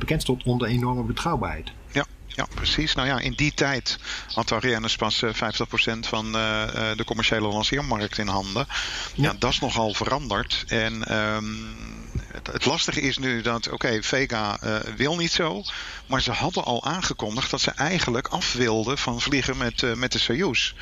bekend 0.00 0.22
stond 0.22 0.42
onder 0.42 0.68
enorme 0.68 1.02
betrouwbaarheid. 1.02 1.72
Ja, 1.92 2.06
ja, 2.26 2.46
precies. 2.54 2.94
Nou 2.94 3.08
ja, 3.08 3.18
in 3.18 3.32
die 3.32 3.54
tijd 3.54 3.98
had 4.34 4.52
Ariane 4.52 4.88
pas 4.96 5.24
50% 5.24 5.28
van 6.00 6.26
uh, 6.26 6.32
de 6.96 7.04
commerciële 7.04 7.48
lanceermarkt 7.48 8.18
in 8.18 8.26
handen. 8.26 8.66
Ja, 9.14 9.22
ja 9.22 9.34
dat 9.38 9.50
is 9.50 9.60
nogal 9.60 9.94
veranderd. 9.94 10.64
En 10.68 11.16
um, 11.34 11.74
het, 12.26 12.46
het, 12.46 12.64
lastige 12.64 13.00
is 13.00 13.18
nu 13.18 13.42
dat, 13.42 13.68
oké, 13.68 14.02
Vega 14.02 14.58
uh, 14.64 14.76
wil 14.96 15.16
niet 15.16 15.32
zo. 15.32 15.62
Maar 16.06 16.22
ze 16.22 16.32
hadden 16.32 16.64
al 16.64 16.84
aangekondigd 16.84 17.50
dat 17.50 17.60
ze 17.60 17.70
eigenlijk 17.70 18.28
af 18.28 18.52
wilden 18.52 18.98
van 18.98 19.20
vliegen 19.20 19.56
met, 19.56 19.82
uh, 19.82 19.94
met 19.94 20.12
de 20.12 20.18
Soyuz. 20.18 20.72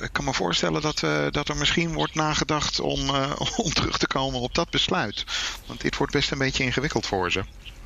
ik 0.00 0.08
kan 0.12 0.24
me 0.24 0.34
voorstellen 0.34 0.82
dat, 0.82 1.00
dat 1.30 1.48
er 1.48 1.56
misschien 1.56 1.92
wordt 1.92 2.14
nagedacht 2.14 2.80
om, 2.80 3.10
om 3.64 3.72
terug 3.72 3.98
te 3.98 4.06
komen 4.06 4.40
op 4.40 4.54
dat 4.54 4.70
besluit. 4.70 5.24
Want 5.66 5.80
dit 5.80 5.96
wordt 5.96 6.12
best 6.12 6.30
een 6.30 6.38
beetje 6.38 6.64
ingewikkeld 6.64 7.06
voor 7.06 7.32
ze. 7.32 7.44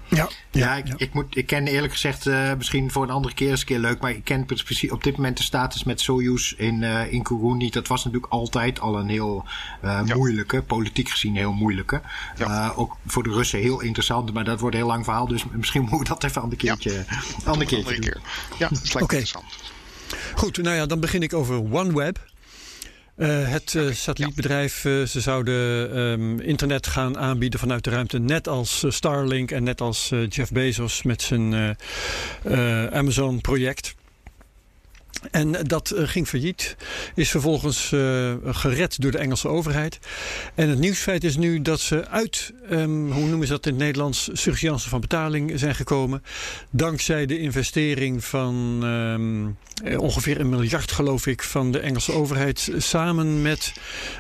Ja, 0.09 0.29
ja, 0.51 0.77
ik, 0.77 0.95
ik, 0.97 1.13
moet, 1.13 1.37
ik 1.37 1.47
ken 1.47 1.67
eerlijk 1.67 1.93
gezegd, 1.93 2.27
uh, 2.27 2.55
misschien 2.55 2.91
voor 2.91 3.03
een 3.03 3.11
andere 3.11 3.35
keer 3.35 3.51
eens 3.51 3.61
een 3.61 3.67
keer 3.67 3.79
leuk, 3.79 4.01
maar 4.01 4.11
ik 4.11 4.25
ken 4.25 4.45
precies 4.45 4.91
op 4.91 5.05
dit 5.05 5.17
moment 5.17 5.37
de 5.37 5.43
status 5.43 5.85
met 5.85 6.01
Soyuz 6.01 6.53
in, 6.53 6.83
uh, 6.83 7.13
in 7.13 7.23
Kourou 7.23 7.57
niet. 7.57 7.73
Dat 7.73 7.89
was 7.89 8.05
natuurlijk 8.05 8.33
altijd 8.33 8.81
al 8.81 8.99
een 8.99 9.09
heel 9.09 9.45
uh, 9.85 10.01
ja. 10.05 10.15
moeilijke, 10.15 10.63
politiek 10.63 11.09
gezien 11.09 11.37
heel 11.37 11.53
moeilijke. 11.53 12.01
Ja. 12.37 12.73
ook 12.77 12.97
voor 13.07 13.23
de 13.23 13.31
Russen 13.31 13.61
heel 13.61 13.81
interessant, 13.81 14.33
maar 14.33 14.45
dat 14.45 14.61
wordt 14.61 14.75
een 14.75 14.81
heel 14.81 14.91
lang 14.91 15.05
verhaal, 15.05 15.27
dus 15.27 15.45
misschien 15.53 15.83
moeten 15.91 15.99
we 15.99 16.05
dat 16.05 16.25
even 16.25 16.43
een 16.43 16.57
keertje, 16.57 16.93
ja. 16.93 17.05
ander 17.45 17.67
keertje 17.67 17.77
andere 17.77 17.99
keer. 17.99 18.21
Ja, 18.59 18.69
dat 18.69 18.95
lijkt 18.95 19.03
okay. 19.03 19.19
interessant. 19.19 19.45
Goed, 20.35 20.57
nou 20.57 20.77
ja, 20.77 20.87
dan 20.87 21.01
begin 21.01 21.23
ik 21.23 21.35
over 21.35 21.73
OneWeb. 21.73 22.28
Uh, 23.19 23.49
het 23.51 23.75
uh, 23.75 23.93
satellietbedrijf, 23.93 24.85
uh, 24.85 25.07
ze 25.07 25.21
zouden 25.21 25.55
um, 25.99 26.41
internet 26.41 26.87
gaan 26.87 27.19
aanbieden 27.19 27.61
vanuit 27.61 27.85
de 27.85 27.91
ruimte. 27.91 28.19
Net 28.19 28.49
als 28.49 28.85
Starlink 28.89 29.51
en 29.51 29.63
net 29.63 29.81
als 29.81 30.13
Jeff 30.29 30.53
Bezos 30.53 31.03
met 31.03 31.23
zijn 31.23 31.77
Amazon-project. 32.93 33.95
En 35.31 35.53
dat 35.67 35.93
uh, 35.95 36.09
ging 36.09 36.29
failliet. 36.29 36.77
Is 37.15 37.31
vervolgens 37.31 37.91
uh, 37.93 38.35
gered 38.45 39.01
door 39.01 39.11
de 39.11 39.19
Engelse 39.19 39.49
overheid. 39.49 39.99
En 40.55 40.69
het 40.69 40.79
nieuwsfeit 40.79 41.25
is 41.25 41.37
nu 41.37 41.63
dat 41.63 41.81
ze 41.81 42.09
uit, 42.09 42.53
um, 42.71 43.13
hoe 43.13 43.27
noemen 43.27 43.47
ze 43.47 43.53
dat 43.53 43.67
in 43.67 43.73
het 43.73 43.83
Nederlands, 43.83 44.31
surgeance 44.33 44.89
van 44.89 45.01
betaling 45.01 45.53
zijn 45.55 45.75
gekomen. 45.75 46.23
Dankzij 46.71 47.27
de 47.27 47.39
investering 47.39 48.25
van 48.25 48.83
um, 48.85 49.57
ongeveer 49.97 50.41
een 50.41 50.49
miljard, 50.49 50.93
geloof 50.93 51.27
ik, 51.27 51.43
van 51.43 51.73
de 51.73 51.79
Engelse 51.79 52.13
overheid. 52.13 52.71
Samen 52.77 53.43
met 53.43 53.73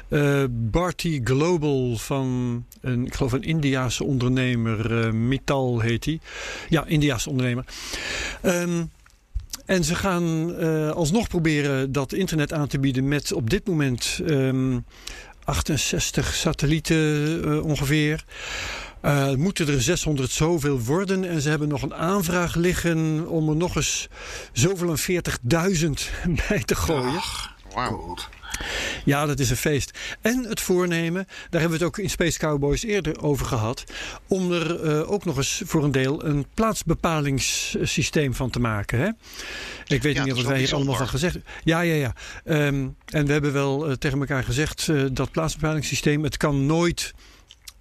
uh, 0.09 0.45
Barty 0.51 1.21
Global 1.25 1.97
van, 1.97 2.65
een, 2.81 3.07
ik 3.07 3.15
geloof, 3.15 3.33
een 3.33 3.43
Indiaanse 3.43 4.05
ondernemer. 4.05 5.15
Mittal 5.15 5.81
heet 5.81 6.05
hij. 6.05 6.21
Ja, 6.69 6.85
Indiaanse 6.87 7.31
ondernemer. 7.31 7.65
Um, 8.43 8.91
en 9.69 9.85
ze 9.85 9.95
gaan 9.95 10.51
uh, 10.51 10.91
alsnog 10.91 11.29
proberen 11.29 11.93
dat 11.93 12.13
internet 12.13 12.53
aan 12.53 12.67
te 12.67 12.79
bieden 12.79 13.09
met 13.09 13.33
op 13.33 13.51
dit 13.51 13.67
moment 13.67 14.21
um, 14.27 14.85
68 15.45 16.35
satellieten 16.35 16.97
uh, 17.45 17.65
ongeveer. 17.65 18.25
Uh, 19.03 19.35
moeten 19.35 19.69
er 19.69 19.83
600 19.83 20.31
zoveel 20.31 20.81
worden. 20.81 21.25
En 21.25 21.41
ze 21.41 21.49
hebben 21.49 21.69
nog 21.69 21.83
een 21.83 21.95
aanvraag 21.95 22.55
liggen 22.55 23.29
om 23.29 23.49
er 23.49 23.57
nog 23.57 23.77
eens 23.77 24.09
zoveel 24.53 24.91
en 24.91 25.23
40.000 25.79 25.89
bij 26.49 26.63
te 26.63 26.75
gooien. 26.75 27.17
Ach, 27.17 27.55
wow. 27.75 28.19
Ja, 29.05 29.27
dat 29.27 29.39
is 29.39 29.51
een 29.51 29.57
feest. 29.57 29.99
En 30.21 30.45
het 30.45 30.61
voornemen, 30.61 31.27
daar 31.51 31.61
hebben 31.61 31.79
we 31.79 31.85
het 31.85 31.95
ook 31.95 31.99
in 31.99 32.11
Space 32.11 32.39
Cowboys 32.39 32.83
eerder 32.83 33.23
over 33.23 33.47
gehad, 33.47 33.85
om 34.27 34.53
er 34.53 34.85
uh, 34.85 35.11
ook 35.11 35.25
nog 35.25 35.37
eens 35.37 35.63
voor 35.65 35.85
een 35.85 35.93
deel 35.93 36.25
een 36.25 36.47
plaatsbepalingssysteem 36.55 38.35
van 38.35 38.51
te 38.51 38.61
maken. 38.61 38.99
Hè? 38.99 39.09
Ik 39.95 40.03
weet 40.03 40.15
ja, 40.15 40.25
niet 40.25 40.33
of 40.33 40.45
wij 40.45 40.59
hier 40.59 40.75
allemaal 40.75 40.95
van 40.95 41.09
gezegd 41.09 41.39
Ja, 41.65 41.81
ja, 41.81 41.95
ja. 41.95 42.15
Um, 42.67 42.97
en 43.07 43.27
we 43.27 43.33
hebben 43.33 43.53
wel 43.53 43.89
uh, 43.89 43.95
tegen 43.95 44.19
elkaar 44.19 44.45
gezegd 44.45 44.89
uh, 44.89 45.05
dat 45.13 45.31
plaatsbepalingssysteem, 45.31 46.23
het 46.23 46.37
kan 46.37 46.67
nooit. 46.67 47.15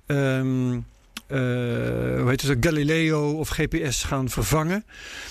Um, 0.07 0.73
uh, 0.73 0.77
hoe 1.27 2.25
heet 2.27 2.41
het, 2.41 2.57
Galileo 2.59 3.31
of 3.31 3.49
GPS 3.49 4.03
gaan 4.03 4.29
vervangen. 4.29 4.85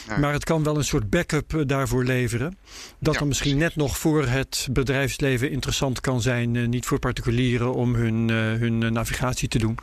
Ja. 0.08 0.18
Maar 0.18 0.32
het 0.32 0.44
kan 0.44 0.62
wel 0.62 0.76
een 0.76 0.84
soort 0.84 1.10
backup 1.10 1.54
uh, 1.54 1.62
daarvoor 1.66 2.04
leveren. 2.04 2.58
Dat 2.98 3.12
ja, 3.12 3.18
dan 3.18 3.28
misschien 3.28 3.56
precies. 3.56 3.74
net 3.74 3.84
nog 3.84 3.98
voor 3.98 4.26
het 4.26 4.68
bedrijfsleven 4.70 5.50
interessant 5.50 6.00
kan 6.00 6.22
zijn. 6.22 6.54
Uh, 6.54 6.68
niet 6.68 6.86
voor 6.86 6.98
particulieren 6.98 7.74
om 7.74 7.94
hun, 7.94 8.28
hun 8.28 8.92
navigatie 8.92 9.48
te 9.48 9.58
doen. 9.58 9.78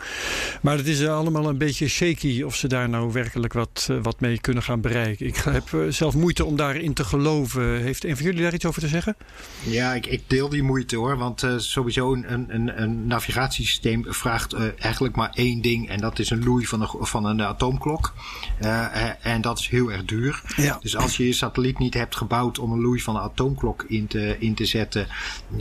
Maar 0.61 0.77
het 0.77 0.87
is 0.87 1.05
allemaal 1.05 1.49
een 1.49 1.57
beetje 1.57 1.87
shaky 1.87 2.41
of 2.41 2.55
ze 2.55 2.67
daar 2.67 2.89
nou 2.89 3.11
werkelijk 3.11 3.53
wat, 3.53 3.89
wat 4.01 4.19
mee 4.19 4.39
kunnen 4.39 4.63
gaan 4.63 4.81
bereiken. 4.81 5.25
Ik 5.25 5.35
heb 5.35 5.85
zelf 5.89 6.15
moeite 6.15 6.45
om 6.45 6.55
daarin 6.55 6.93
te 6.93 7.03
geloven. 7.03 7.81
Heeft 7.81 8.05
een 8.05 8.15
van 8.15 8.25
jullie 8.25 8.41
daar 8.41 8.53
iets 8.53 8.65
over 8.65 8.81
te 8.81 8.87
zeggen? 8.87 9.15
Ja, 9.63 9.93
ik, 9.93 10.05
ik 10.05 10.23
deel 10.27 10.49
die 10.49 10.63
moeite 10.63 10.95
hoor. 10.95 11.17
Want 11.17 11.47
sowieso 11.57 12.13
een, 12.13 12.53
een, 12.53 12.81
een 12.81 13.07
navigatiesysteem 13.07 14.05
vraagt 14.07 14.53
eigenlijk 14.77 15.15
maar 15.15 15.31
één 15.33 15.61
ding. 15.61 15.89
En 15.89 16.01
dat 16.03 16.19
is 16.19 16.29
een 16.29 16.43
loei 16.43 16.65
van 16.65 16.81
een, 16.81 16.89
van 16.99 17.25
een 17.25 17.41
atoomklok. 17.41 18.13
Uh, 18.61 19.25
en 19.25 19.41
dat 19.41 19.59
is 19.59 19.67
heel 19.67 19.91
erg 19.91 20.05
duur. 20.05 20.41
Ja. 20.55 20.77
Dus 20.81 20.97
als 20.97 21.17
je 21.17 21.25
je 21.25 21.33
satelliet 21.33 21.79
niet 21.79 21.93
hebt 21.93 22.15
gebouwd 22.15 22.59
om 22.59 22.71
een 22.71 22.81
loei 22.81 23.01
van 23.01 23.15
een 23.15 23.21
atoomklok 23.21 23.83
in 23.87 24.07
te, 24.07 24.35
in 24.39 24.53
te 24.53 24.65
zetten, 24.65 25.07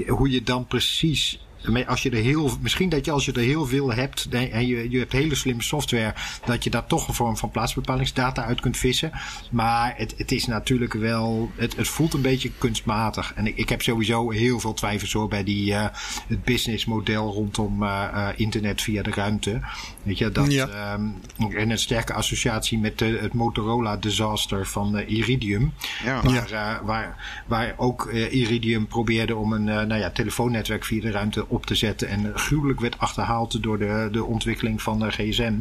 hoe 0.06 0.30
je 0.30 0.42
dan 0.42 0.66
precies 0.66 1.40
als 1.86 2.02
je 2.02 2.10
er 2.10 2.22
heel, 2.22 2.50
misschien 2.60 2.88
dat 2.88 3.04
je 3.04 3.10
als 3.10 3.24
je 3.24 3.32
er 3.32 3.40
heel 3.40 3.66
veel 3.66 3.92
hebt 3.92 4.28
en 4.28 4.66
je, 4.66 4.90
je 4.90 4.98
hebt 4.98 5.12
hele 5.12 5.34
slimme 5.34 5.62
software, 5.62 6.14
dat 6.44 6.64
je 6.64 6.70
daar 6.70 6.86
toch 6.86 7.08
een 7.08 7.14
vorm 7.14 7.36
van 7.36 7.50
plaatsbepalingsdata 7.50 8.44
uit 8.44 8.60
kunt 8.60 8.76
vissen. 8.76 9.12
Maar 9.50 9.94
het, 9.96 10.14
het 10.16 10.32
is 10.32 10.46
natuurlijk 10.46 10.92
wel, 10.92 11.50
het, 11.56 11.76
het 11.76 11.88
voelt 11.88 12.14
een 12.14 12.22
beetje 12.22 12.50
kunstmatig. 12.58 13.32
En 13.34 13.46
ik, 13.46 13.56
ik 13.56 13.68
heb 13.68 13.82
sowieso 13.82 14.30
heel 14.30 14.60
veel 14.60 14.74
twijfels 14.74 15.12
hoor 15.12 15.28
bij 15.28 15.44
die, 15.44 15.70
uh, 15.70 15.86
het 16.26 16.44
businessmodel 16.44 17.32
rondom 17.32 17.82
uh, 17.82 18.08
uh, 18.14 18.28
internet 18.36 18.82
via 18.82 19.02
de 19.02 19.10
ruimte. 19.10 19.60
Weet 20.02 20.18
je, 20.18 20.30
dat, 20.30 20.52
ja. 20.52 20.94
um, 20.94 21.20
en 21.54 21.70
een 21.70 21.78
sterke 21.78 22.12
associatie 22.12 22.78
met 22.78 22.98
de, 22.98 23.18
het 23.20 23.32
Motorola 23.32 23.96
disaster 23.96 24.66
van 24.66 24.98
Iridium. 24.98 25.72
Ja. 26.04 26.22
Waar, 26.22 26.48
ja. 26.50 26.80
waar, 26.84 27.42
waar 27.46 27.74
ook 27.76 28.10
Iridium 28.12 28.86
probeerde 28.86 29.36
om 29.36 29.52
een 29.52 29.64
nou 29.64 29.94
ja, 29.94 30.10
telefoonnetwerk 30.10 30.84
via 30.84 31.00
de 31.00 31.10
ruimte 31.10 31.48
op 31.48 31.66
te 31.66 31.74
zetten. 31.74 32.08
En 32.08 32.32
gruwelijk 32.34 32.80
werd 32.80 32.98
achterhaald 32.98 33.62
door 33.62 33.78
de, 33.78 34.08
de 34.12 34.24
ontwikkeling 34.24 34.82
van 34.82 34.98
de 34.98 35.10
gsm. 35.10 35.54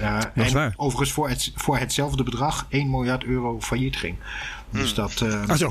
Uh, 0.00 0.20
en 0.34 0.52
waar. 0.52 0.74
overigens 0.76 1.12
voor, 1.12 1.28
het, 1.28 1.52
voor 1.54 1.78
hetzelfde 1.78 2.22
bedrag 2.22 2.66
1 2.68 2.90
miljard 2.90 3.24
euro 3.24 3.60
failliet 3.60 3.96
ging. 3.96 4.16
Dus 4.70 4.92
hmm. 4.92 5.02
dat... 5.02 5.20
Uh, 5.20 5.48
ah 5.48 5.56
zo, 5.56 5.70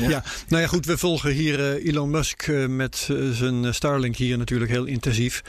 ja. 0.00 0.24
nou 0.48 0.62
ja, 0.62 0.68
goed. 0.68 0.86
We 0.86 0.98
volgen 0.98 1.30
hier 1.30 1.58
uh, 1.58 1.86
Elon 1.86 2.10
Musk 2.10 2.46
uh, 2.46 2.66
met 2.66 3.08
uh, 3.10 3.30
zijn 3.30 3.74
Starlink 3.74 4.16
hier 4.16 4.38
natuurlijk 4.38 4.70
heel 4.70 4.84
intensief. 4.84 5.42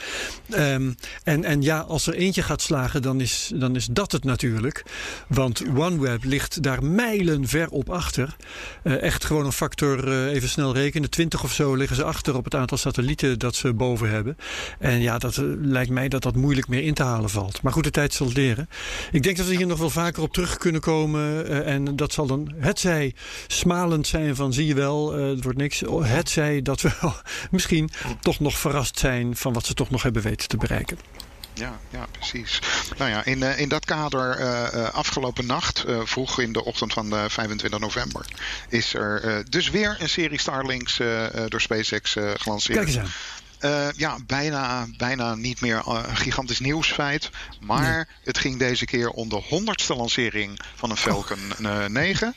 Um, 0.50 0.94
en, 1.22 1.44
en 1.44 1.62
ja, 1.62 1.80
als 1.80 2.06
er 2.06 2.14
eentje 2.14 2.42
gaat 2.42 2.62
slagen, 2.62 3.02
dan 3.02 3.20
is, 3.20 3.52
dan 3.54 3.76
is 3.76 3.86
dat 3.90 4.12
het 4.12 4.24
natuurlijk. 4.24 4.84
Want 5.28 5.62
OneWeb 5.76 6.24
ligt 6.24 6.62
daar 6.62 6.84
mijlen 6.84 7.48
ver 7.48 7.68
op 7.68 7.90
achter. 7.90 8.36
echt 8.82 9.24
gewoon 9.24 9.46
een 9.46 9.52
factor, 9.52 10.26
even 10.28 10.48
snel 10.48 10.74
rekenen, 10.74 11.10
20 11.10 11.44
of 11.44 11.52
zo 11.52 11.74
liggen 11.74 11.96
ze 11.96 12.04
achter 12.04 12.36
op 12.36 12.44
het 12.44 12.54
aantal 12.54 12.78
satellieten 12.78 13.38
dat 13.38 13.54
ze 13.54 13.74
boven 13.74 14.10
hebben. 14.10 14.36
En 14.78 15.00
ja, 15.00 15.18
dat 15.18 15.36
lijkt 15.60 15.90
mij 15.90 16.08
dat 16.08 16.22
dat 16.22 16.34
moeilijk 16.34 16.68
meer 16.68 16.82
in 16.82 16.94
te 16.94 17.02
halen 17.02 17.30
valt. 17.30 17.62
Maar 17.62 17.72
goed, 17.72 17.84
de 17.84 17.90
tijd 17.90 18.14
zal 18.14 18.30
leren. 18.32 18.68
Ik 19.12 19.22
denk 19.22 19.36
dat 19.36 19.46
we 19.46 19.56
hier 19.56 19.66
nog 19.66 19.78
wel 19.78 19.90
vaker 19.90 20.22
op 20.22 20.32
terug 20.32 20.56
kunnen 20.56 20.80
komen. 20.80 21.64
en 21.64 21.96
dat 21.96 22.12
zal 22.12 22.26
dan, 22.26 22.52
het 22.56 22.80
zij 22.80 23.14
smalend 23.46 24.06
zijn 24.06 24.35
van 24.36 24.52
zie 24.52 24.66
je 24.66 24.74
wel, 24.74 25.18
uh, 25.18 25.28
het 25.28 25.42
wordt 25.42 25.58
niks. 25.58 25.82
Het 26.02 26.30
zij 26.30 26.62
dat 26.62 26.80
we 26.80 26.90
misschien 27.50 27.90
toch 28.20 28.40
nog 28.40 28.58
verrast 28.58 28.98
zijn 28.98 29.36
van 29.36 29.52
wat 29.52 29.66
ze 29.66 29.74
toch 29.74 29.90
nog 29.90 30.02
hebben 30.02 30.22
weten 30.22 30.48
te 30.48 30.56
bereiken. 30.56 30.98
Ja, 31.54 31.78
ja, 31.90 32.06
precies. 32.10 32.58
Nou 32.98 33.10
ja, 33.10 33.24
in, 33.24 33.38
uh, 33.38 33.58
in 33.58 33.68
dat 33.68 33.84
kader, 33.84 34.40
uh, 34.40 34.88
afgelopen 34.88 35.46
nacht, 35.46 35.84
vroeg 36.04 36.40
in 36.40 36.52
de 36.52 36.64
ochtend 36.64 36.92
van 36.92 37.30
25 37.30 37.80
november, 37.80 38.26
is 38.68 38.94
er 38.94 39.44
dus 39.48 39.70
weer 39.70 39.96
een 39.98 40.08
serie 40.08 40.40
Starlinks 40.40 41.00
door 41.48 41.60
SpaceX 41.60 42.16
gelanceerd. 42.36 42.78
Kijk 42.78 42.88
eens 42.88 42.98
aan. 42.98 43.10
Ja, 43.96 44.18
bijna, 44.26 44.86
bijna 44.96 45.34
niet 45.34 45.60
meer 45.60 45.82
een 45.86 46.16
gigantisch 46.16 46.60
nieuwsfeit. 46.60 47.30
Maar 47.60 48.08
het 48.24 48.38
ging 48.38 48.58
deze 48.58 48.84
keer 48.84 49.10
om 49.10 49.28
de 49.28 49.42
honderdste 49.48 49.94
lancering 49.94 50.60
van 50.74 50.90
een 50.90 50.96
Falcon 50.96 51.52
9. 51.88 52.34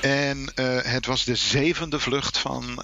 En 0.00 0.52
het 0.82 1.06
was 1.06 1.24
de 1.24 1.34
zevende 1.34 2.00
vlucht 2.00 2.38
van 2.38 2.82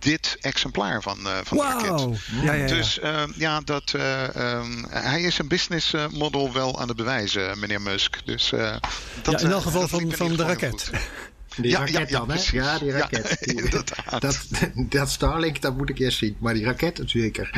dit 0.00 0.36
exemplaar 0.40 1.02
van, 1.02 1.18
uh, 1.26 1.38
van 1.44 1.56
wow. 1.56 1.80
de 1.80 1.86
raket. 1.86 2.20
Ja, 2.42 2.42
ja, 2.42 2.52
ja. 2.52 2.66
Dus 2.66 2.98
uh, 2.98 3.22
ja, 3.34 3.60
dat, 3.60 3.92
uh, 3.96 4.22
um, 4.22 4.86
hij 4.90 5.22
is 5.22 5.38
een 5.38 5.48
business 5.48 5.94
model 6.10 6.52
wel 6.52 6.80
aan 6.80 6.88
het 6.88 6.96
bewijzen, 6.96 7.58
meneer 7.58 7.80
Musk. 7.80 8.20
Dus, 8.24 8.52
dat, 9.22 9.42
in 9.42 9.50
elk 9.50 9.62
geval 9.62 9.88
van, 9.88 10.12
van 10.12 10.36
de 10.36 10.44
raket. 10.44 10.90
Die 11.62 11.70
ja, 11.70 11.78
raket 11.78 12.10
ja, 12.10 12.18
dan, 12.18 12.30
hè? 12.30 12.40
Ja, 12.52 12.78
die 12.78 12.90
raket. 12.90 13.38
Ja, 14.10 14.18
dat, 14.18 14.46
dat 14.74 15.10
Starlink, 15.10 15.60
dat 15.60 15.76
moet 15.76 15.88
ik 15.88 15.98
eerst 15.98 16.18
zien. 16.18 16.36
Maar 16.38 16.54
die 16.54 16.64
raket, 16.64 17.02
zeker. 17.06 17.50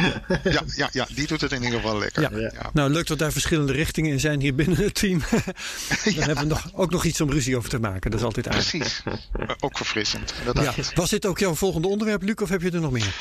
ja, 0.44 0.62
ja, 0.76 0.88
ja, 0.92 1.07
die 1.14 1.26
doet 1.26 1.40
het 1.40 1.53
in 1.53 1.62
ieder 1.62 1.80
geval 1.80 1.98
lekker. 1.98 2.40
Ja. 2.40 2.70
Nou, 2.72 2.90
leuk 2.90 3.07
dat 3.07 3.18
daar 3.18 3.32
verschillende 3.32 3.72
richtingen 3.72 4.11
in 4.11 4.20
zijn 4.20 4.40
hier 4.40 4.55
binnen 4.55 4.78
het 4.78 4.94
team. 4.94 5.22
Dan 6.05 6.14
hebben 6.14 6.38
we 6.38 6.44
nog, 6.44 6.70
ook 6.74 6.90
nog 6.90 7.05
iets 7.05 7.20
om 7.20 7.30
ruzie 7.30 7.57
over 7.57 7.68
te 7.68 7.78
maken. 7.78 8.11
Dat 8.11 8.20
is 8.20 8.26
altijd 8.26 8.48
aardig. 8.48 8.70
Precies. 8.70 9.03
ook 9.61 9.76
verfrissend. 9.76 10.34
Ja. 10.55 10.74
Was 10.94 11.11
dit 11.11 11.26
ook 11.26 11.38
jouw 11.38 11.55
volgende 11.55 11.88
onderwerp, 11.88 12.22
Luc, 12.22 12.34
of 12.34 12.48
heb 12.48 12.62
je 12.62 12.70
er 12.70 12.80
nog 12.80 12.92
meer? 12.92 13.14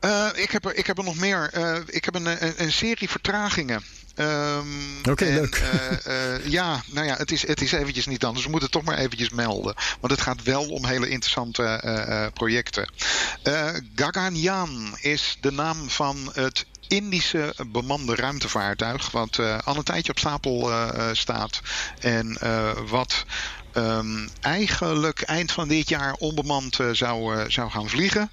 Uh, 0.00 0.28
ik, 0.34 0.50
heb 0.50 0.64
er, 0.64 0.74
ik 0.74 0.86
heb 0.86 0.98
er 0.98 1.04
nog 1.04 1.16
meer. 1.16 1.50
Uh, 1.56 1.76
ik 1.86 2.04
heb 2.04 2.14
een, 2.14 2.26
een, 2.26 2.52
een 2.56 2.72
serie 2.72 3.08
vertragingen. 3.08 3.82
Um, 4.20 4.98
Oké, 4.98 5.10
okay, 5.10 5.32
leuk. 5.32 5.62
Uh, 5.74 6.14
uh, 6.14 6.46
ja, 6.46 6.82
nou 6.86 7.06
ja, 7.06 7.16
het 7.16 7.30
is, 7.32 7.46
het 7.46 7.60
is 7.60 7.72
eventjes 7.72 8.06
niet 8.06 8.24
anders. 8.24 8.44
We 8.44 8.50
moeten 8.50 8.68
het 8.68 8.78
toch 8.78 8.86
maar 8.88 8.98
eventjes 8.98 9.30
melden. 9.30 9.74
Want 10.00 10.12
het 10.12 10.20
gaat 10.20 10.42
wel 10.42 10.68
om 10.68 10.84
hele 10.84 11.08
interessante 11.08 11.82
uh, 11.84 12.26
projecten. 12.34 12.92
Gaganyaan 13.94 14.96
is 15.00 15.38
de 15.40 15.52
naam 15.52 15.90
van 15.90 16.30
het 16.32 16.66
Indische 16.88 17.54
bemande 17.66 18.14
ruimtevaartuig. 18.14 19.10
Wat 19.10 19.38
al 19.64 19.76
een 19.76 19.82
tijdje 19.82 20.12
op 20.12 20.18
stapel 20.18 20.70
staat. 21.12 21.60
En 22.00 22.38
wat 22.88 23.24
um, 23.74 24.28
eigenlijk 24.40 25.20
eind 25.20 25.52
van 25.52 25.68
dit 25.68 25.88
jaar 25.88 26.12
onbemand 26.12 26.78
zou, 26.92 27.50
zou 27.50 27.70
gaan 27.70 27.88
vliegen. 27.88 28.30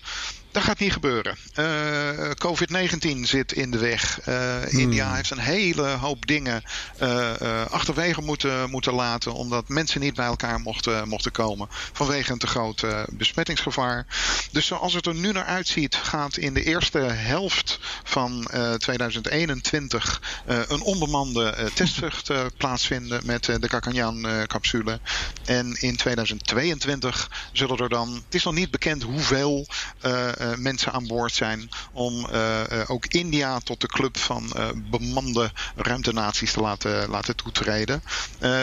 Dat 0.57 0.65
gaat 0.65 0.79
niet 0.79 0.93
gebeuren. 0.93 1.37
Uh, 1.59 2.31
COVID-19 2.31 3.19
zit 3.21 3.51
in 3.51 3.71
de 3.71 3.77
weg. 3.77 4.19
Uh, 4.27 4.57
hmm. 4.57 4.79
India 4.79 5.13
heeft 5.13 5.29
een 5.29 5.39
hele 5.39 5.87
hoop 5.87 6.27
dingen 6.27 6.63
uh, 7.01 7.65
achterwege 7.69 8.21
moeten, 8.21 8.69
moeten 8.69 8.93
laten. 8.93 9.33
Omdat 9.33 9.69
mensen 9.69 10.01
niet 10.01 10.15
bij 10.15 10.25
elkaar 10.25 10.59
mochten, 10.59 11.07
mochten 11.07 11.31
komen. 11.31 11.67
Vanwege 11.93 12.31
een 12.31 12.37
te 12.37 12.47
groot 12.47 12.85
besmettingsgevaar. 13.09 14.05
Dus 14.51 14.65
zoals 14.65 14.93
het 14.93 15.05
er 15.05 15.15
nu 15.15 15.31
naar 15.31 15.45
uitziet, 15.45 15.95
gaat 15.95 16.37
in 16.37 16.53
de 16.53 16.63
eerste 16.63 16.99
helft 16.99 17.79
van 18.03 18.47
2021 18.77 20.21
een 20.45 20.81
onbemande 20.81 21.69
testvlucht 21.73 22.31
plaatsvinden 22.57 23.21
met 23.25 23.43
de 23.45 23.69
Gaganyaan-capsule. 23.69 24.99
en 25.45 25.75
in 25.79 25.95
2022 25.95 27.49
zullen 27.51 27.77
er 27.77 27.89
dan, 27.89 28.13
het 28.25 28.35
is 28.35 28.43
nog 28.43 28.53
niet 28.53 28.71
bekend 28.71 29.03
hoeveel 29.03 29.67
uh, 30.05 30.46
mensen 30.57 30.91
aan 30.91 31.07
boord 31.07 31.33
zijn. 31.33 31.69
Om 31.91 32.27
uh, 32.33 32.61
ook 32.87 33.05
India 33.05 33.59
tot 33.59 33.81
de 33.81 33.87
club 33.87 34.17
van 34.17 34.51
bemande 34.75 35.51
ruimtenaties 35.75 36.51
te 36.51 36.61
laten, 36.61 37.09
laten 37.09 37.35
toetreden. 37.35 38.03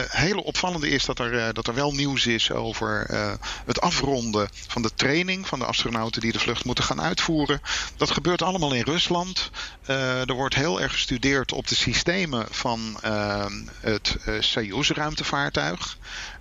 hele 0.08 0.44
opvallende 0.44 0.88
is 0.88 1.04
dat 1.04 1.18
er, 1.18 1.54
dat 1.54 1.66
er 1.66 1.74
wel 1.74 1.92
nieuws 1.92 2.26
is 2.26 2.50
over 2.50 3.06
het 3.66 3.80
afronden 3.80 4.48
van 4.68 4.82
de 4.82 4.94
training 4.94 5.48
van 5.48 5.58
de 5.58 5.64
astronauten 5.64 6.20
die 6.20 6.32
de 6.32 6.38
vlucht 6.38 6.64
moeten 6.64 6.84
gaan 6.84 7.00
uitvoeren. 7.00 7.60
Dat 7.96 8.10
gebeurt 8.10 8.42
allemaal 8.42 8.72
in 8.74 8.84
Rusland. 8.84 9.50
er 9.86 10.34
wordt 10.34 10.54
heel 10.54 10.80
erg 10.80 10.92
gestudeerd 10.92 11.52
op 11.52 11.66
de 11.66 11.74
systemen 11.74 12.46
van 12.50 12.98
het 13.80 14.16
Soyuz 14.40 14.90
ruimtevaartuig. 14.90 15.96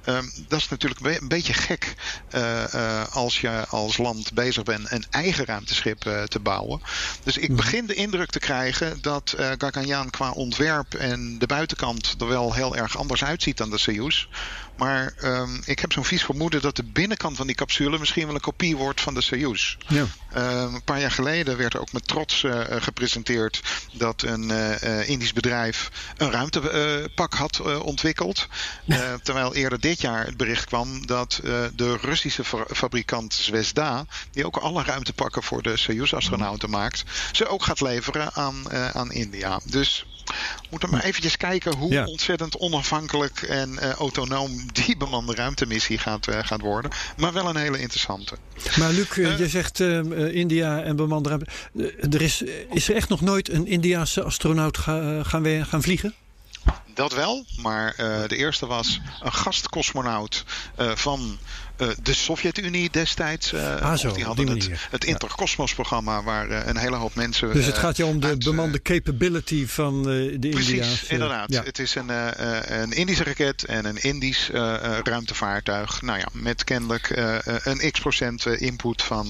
Um, 0.05 0.31
dat 0.47 0.59
is 0.59 0.69
natuurlijk 0.69 1.21
een 1.21 1.27
beetje 1.27 1.53
gek 1.53 1.95
uh, 2.35 2.63
uh, 2.75 3.05
als 3.11 3.41
je 3.41 3.65
als 3.69 3.97
land 3.97 4.33
bezig 4.33 4.63
bent 4.63 4.91
een 4.91 5.05
eigen 5.09 5.45
ruimteschip 5.45 6.05
uh, 6.05 6.23
te 6.23 6.39
bouwen. 6.39 6.81
Dus 7.23 7.37
ik 7.37 7.47
mhm. 7.47 7.57
begin 7.57 7.85
de 7.85 7.93
indruk 7.93 8.29
te 8.29 8.39
krijgen 8.39 9.01
dat 9.01 9.35
uh, 9.39 9.51
Gaganyaan 9.57 10.09
qua 10.09 10.31
ontwerp 10.31 10.93
en 10.93 11.39
de 11.39 11.45
buitenkant 11.45 12.15
er 12.19 12.27
wel 12.27 12.53
heel 12.53 12.75
erg 12.75 12.97
anders 12.97 13.23
uitziet 13.23 13.57
dan 13.57 13.69
de 13.69 13.77
Soyuz. 13.77 14.27
Maar 14.77 15.13
um, 15.23 15.61
ik 15.65 15.79
heb 15.79 15.91
zo'n 15.91 16.05
vies 16.05 16.23
vermoeden 16.23 16.61
dat 16.61 16.75
de 16.75 16.83
binnenkant 16.83 17.37
van 17.37 17.47
die 17.47 17.55
capsule 17.55 17.99
misschien 17.99 18.25
wel 18.25 18.35
een 18.35 18.41
kopie 18.41 18.77
wordt 18.77 19.01
van 19.01 19.13
de 19.13 19.21
Soyuz. 19.21 19.75
Ja. 19.87 20.05
Um, 20.35 20.73
een 20.73 20.83
paar 20.83 20.99
jaar 20.99 21.11
geleden 21.11 21.57
werd 21.57 21.73
er 21.73 21.79
ook 21.79 21.91
met 21.91 22.07
trots 22.07 22.43
uh, 22.43 22.61
gepresenteerd 22.69 23.61
dat 23.93 24.21
een 24.21 24.49
uh, 24.49 25.09
Indisch 25.09 25.33
bedrijf 25.33 25.91
een 26.17 26.31
ruimtepak 26.31 27.33
had 27.33 27.59
ontwikkeld. 27.81 28.47
Ja. 28.83 29.17
terwijl 29.23 29.55
eerder 29.55 29.79
dit 29.79 30.01
jaar 30.01 30.25
het 30.25 30.37
bericht 30.37 30.65
kwam 30.65 31.05
dat 31.07 31.39
de 31.75 31.97
Russische 32.01 32.43
fabrikant 32.67 33.33
Zvezda, 33.33 34.05
die 34.31 34.45
ook 34.45 34.57
alle 34.57 34.83
ruimtepakken 34.83 35.43
voor 35.43 35.61
de 35.61 35.77
Soyuz-astronauten 35.77 36.69
maakt, 36.69 37.03
ze 37.31 37.47
ook 37.47 37.63
gaat 37.63 37.81
leveren 37.81 38.33
aan, 38.33 38.71
aan 38.93 39.11
India. 39.11 39.59
Dus 39.65 40.05
we 40.25 40.67
moeten 40.69 40.89
maar 40.89 41.03
eventjes 41.03 41.37
kijken 41.37 41.75
hoe 41.75 42.05
ontzettend 42.07 42.57
onafhankelijk 42.57 43.41
en 43.41 43.71
uh, 43.71 43.89
autonoom 43.89 44.65
die 44.71 44.97
bemande 44.97 45.35
ruimtemissie 45.35 45.97
gaat, 45.97 46.27
uh, 46.27 46.39
gaat 46.41 46.61
worden. 46.61 46.91
Maar 47.17 47.33
wel 47.33 47.49
een 47.49 47.55
hele 47.55 47.79
interessante. 47.79 48.35
Maar 48.75 48.91
Luc, 48.91 49.15
uh, 49.15 49.37
je 49.37 49.47
zegt 49.47 49.79
India 50.31 50.81
en 50.81 50.95
bemande 50.95 51.29
ruimte. 51.29 51.47
er 52.11 52.21
is, 52.21 52.43
is 52.69 52.89
er 52.89 52.95
echt 52.95 53.09
nog 53.09 53.21
nooit 53.21 53.49
een 53.49 53.67
Indiaanse 53.67 54.23
astronaut 54.23 54.77
ga, 54.77 55.23
gaan, 55.23 55.43
we, 55.43 55.61
gaan 55.65 55.81
vliegen? 55.81 56.13
Dat 56.93 57.13
wel, 57.13 57.45
maar 57.61 57.93
de 58.27 58.35
eerste 58.35 58.65
was 58.65 58.99
een 59.21 59.33
gastkosmonaut 59.33 60.43
van 60.77 61.37
de 62.03 62.13
Sovjet-Unie 62.13 62.89
destijds. 62.91 63.53
Uh, 63.53 63.81
ah, 63.81 63.97
zo, 63.97 64.13
die 64.13 64.23
hadden 64.23 64.47
het, 64.47 64.69
het 64.91 65.05
Interkosmos-programma 65.05 66.23
waar 66.23 66.49
uh, 66.49 66.59
een 66.65 66.77
hele 66.77 66.95
hoop 66.95 67.15
mensen. 67.15 67.53
Dus 67.53 67.65
het 67.65 67.77
gaat 67.77 67.97
je 67.97 68.05
om 68.05 68.19
de 68.19 68.27
uit, 68.27 68.43
bemande 68.43 68.81
capability 68.81 69.67
van 69.67 70.03
de 70.03 70.47
Precies, 70.51 70.69
India's. 70.69 71.03
inderdaad. 71.03 71.51
Ja. 71.51 71.63
Het 71.63 71.79
is 71.79 71.95
een, 71.95 72.09
een 72.79 72.91
Indische 72.91 73.23
raket 73.23 73.63
en 73.63 73.85
een 73.85 74.01
Indisch 74.01 74.49
ruimtevaartuig. 75.03 76.01
Nou 76.01 76.19
ja, 76.19 76.27
met 76.31 76.63
kennelijk 76.63 77.09
een 77.63 77.91
x 77.91 77.99
procent 77.99 78.45
input 78.45 79.01
van, 79.01 79.27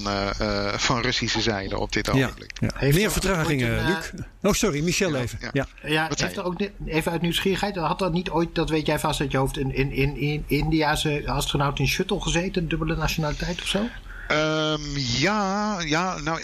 van 0.76 1.00
Russische 1.00 1.40
zijde 1.40 1.78
op 1.78 1.92
dit 1.92 2.10
ogenblik. 2.10 2.50
Ja. 2.60 2.68
Ja. 2.80 2.92
Meer 2.92 3.12
vertragingen, 3.12 3.86
Luc. 3.86 4.10
Oh, 4.42 4.52
sorry, 4.52 4.82
Michel 4.82 5.14
even. 5.14 5.38
Ja, 5.40 5.50
ja. 5.52 5.66
ja 5.82 6.08
heeft 6.16 6.36
er 6.36 6.44
ook 6.44 6.60
even 6.86 7.12
uit 7.12 7.22
nieuwsgierigheid. 7.22 7.76
Had 7.76 8.02
er 8.02 8.10
niet 8.10 8.30
ooit, 8.30 8.54
dat 8.54 8.70
weet 8.70 8.86
jij 8.86 8.98
vast 8.98 9.20
uit 9.20 9.30
je 9.30 9.36
hoofd, 9.36 9.56
een 9.56 9.74
in, 9.74 9.92
in, 9.92 10.16
in 10.16 10.44
Indiase 10.46 11.22
astronaut 11.26 11.78
in 11.78 11.88
shuttle 11.88 12.20
gezeten? 12.20 12.43
Gezeten, 12.44 12.68
dubbele 12.68 12.96
nationaliteit 12.96 13.62
of 13.62 13.68
zo? 13.68 13.88
Um, 14.28 14.80
ja, 14.96 15.80
ja, 15.80 16.18
nou, 16.18 16.40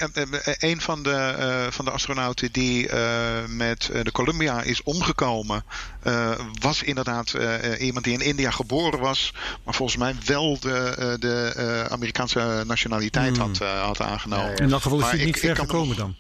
een 0.58 0.80
van 0.80 1.02
de, 1.02 1.34
uh, 1.38 1.72
van 1.72 1.84
de 1.84 1.90
astronauten 1.90 2.52
die 2.52 2.88
uh, 2.88 2.94
met 3.48 3.90
de 4.02 4.12
Columbia 4.12 4.62
is 4.62 4.82
omgekomen, 4.82 5.64
uh, 6.06 6.30
was 6.60 6.82
inderdaad 6.82 7.34
iemand 7.78 8.04
die 8.04 8.14
in 8.14 8.20
India 8.20 8.50
geboren 8.50 9.00
was, 9.00 9.32
maar 9.64 9.74
volgens 9.74 9.98
mij 9.98 10.14
wel 10.24 10.58
de, 10.60 11.16
de 11.20 11.86
Amerikaanse 11.90 12.64
nationaliteit 12.66 13.36
hmm. 13.36 13.46
had, 13.46 13.58
had 13.58 14.00
aangenomen. 14.00 14.56
In 14.56 14.68
dat 14.68 14.82
geval 14.82 15.00
is 15.00 15.06
hij 15.06 15.24
niet 15.24 15.38
ver 15.38 15.56
gekomen 15.56 15.96
dan? 15.96 16.14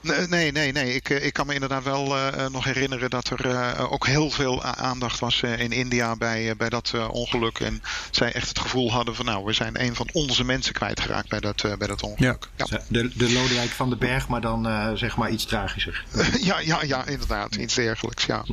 Nee, 0.00 0.52
nee, 0.52 0.72
nee. 0.72 0.94
Ik, 0.94 1.10
eh, 1.10 1.24
ik 1.24 1.32
kan 1.32 1.46
me 1.46 1.54
inderdaad 1.54 1.82
wel 1.82 2.16
uh, 2.16 2.46
nog 2.46 2.64
herinneren 2.64 3.10
dat 3.10 3.30
er 3.30 3.46
uh, 3.46 3.92
ook 3.92 4.06
heel 4.06 4.30
veel 4.30 4.62
aandacht 4.62 5.18
was 5.18 5.42
uh, 5.42 5.58
in 5.58 5.72
India 5.72 6.16
bij, 6.16 6.56
bij 6.56 6.68
dat 6.68 6.94
ongeluk. 7.10 7.60
En 7.60 7.82
zij 8.10 8.32
echt 8.32 8.48
het 8.48 8.58
gevoel 8.58 8.92
hadden 8.92 9.14
van 9.14 9.24
nou, 9.24 9.44
we 9.44 9.52
zijn 9.52 9.82
een 9.82 9.94
van 9.94 10.08
onze 10.12 10.44
mensen 10.44 10.72
kwijtgeraakt 10.72 11.28
bij 11.28 11.40
dat, 11.40 11.78
bij 11.78 11.86
dat 11.86 12.02
ongeluk. 12.02 12.48
Ja. 12.56 12.66
ja. 12.66 12.80
De, 12.88 13.10
de 13.14 13.32
Lodewijk 13.32 13.70
van 13.70 13.88
den 13.88 13.98
Berg, 13.98 14.28
maar 14.28 14.40
dan 14.40 14.68
zeg 14.98 15.16
maar 15.16 15.30
iets 15.30 15.44
tragischer. 15.44 16.04
ja, 16.40 16.60
ja, 16.60 16.82
ja, 16.82 17.06
inderdaad. 17.06 17.54
Iets 17.54 17.74
dergelijks, 17.74 18.24
ja. 18.24 18.44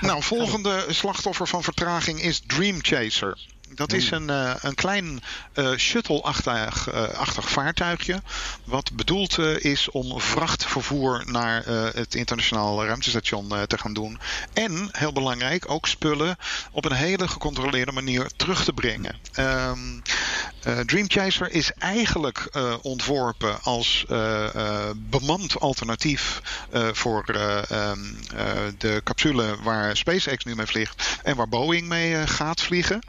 Nou, 0.00 0.22
volgende 0.22 0.84
slachtoffer 0.88 1.46
van 1.46 1.62
vertraging 1.62 2.22
is 2.22 2.42
Dream 2.46 2.78
Chaser. 2.82 3.38
Dat 3.74 3.92
is 3.92 4.10
een, 4.10 4.28
uh, 4.28 4.54
een 4.60 4.74
klein 4.74 5.22
uh, 5.54 5.76
shuttle-achtig 5.76 6.94
uh, 6.94 7.26
vaartuigje. 7.26 8.22
Wat 8.64 8.92
bedoeld 8.92 9.38
is 9.38 9.90
om 9.90 10.20
vrachtvervoer 10.20 11.22
naar 11.26 11.66
het 11.66 12.14
internationaal 12.14 12.84
ruimtestation 12.84 13.48
te 13.66 13.78
gaan 13.78 13.92
doen. 13.92 14.18
En, 14.52 14.88
heel 14.92 15.12
belangrijk, 15.12 15.70
ook 15.70 15.86
spullen 15.86 16.36
op 16.70 16.84
een 16.84 16.92
hele 16.92 17.28
gecontroleerde 17.28 17.92
manier 17.92 18.30
terug 18.36 18.64
te 18.64 18.72
brengen. 18.72 19.16
Um, 19.38 20.02
Dream 20.86 21.10
Chaser 21.10 21.52
is 21.52 21.72
eigenlijk 21.72 22.50
ontworpen 22.82 23.62
als 23.62 24.04
bemand 24.96 25.60
alternatief 25.60 26.40
voor 26.92 27.24
um, 27.72 28.18
de 28.78 29.00
capsule 29.04 29.56
waar 29.62 29.96
SpaceX 29.96 30.44
nu 30.44 30.54
mee 30.54 30.66
vliegt 30.66 31.18
en 31.22 31.36
waar 31.36 31.48
Boeing 31.48 31.88
mee 31.88 32.26
gaat 32.26 32.62
vliegen. 32.62 33.00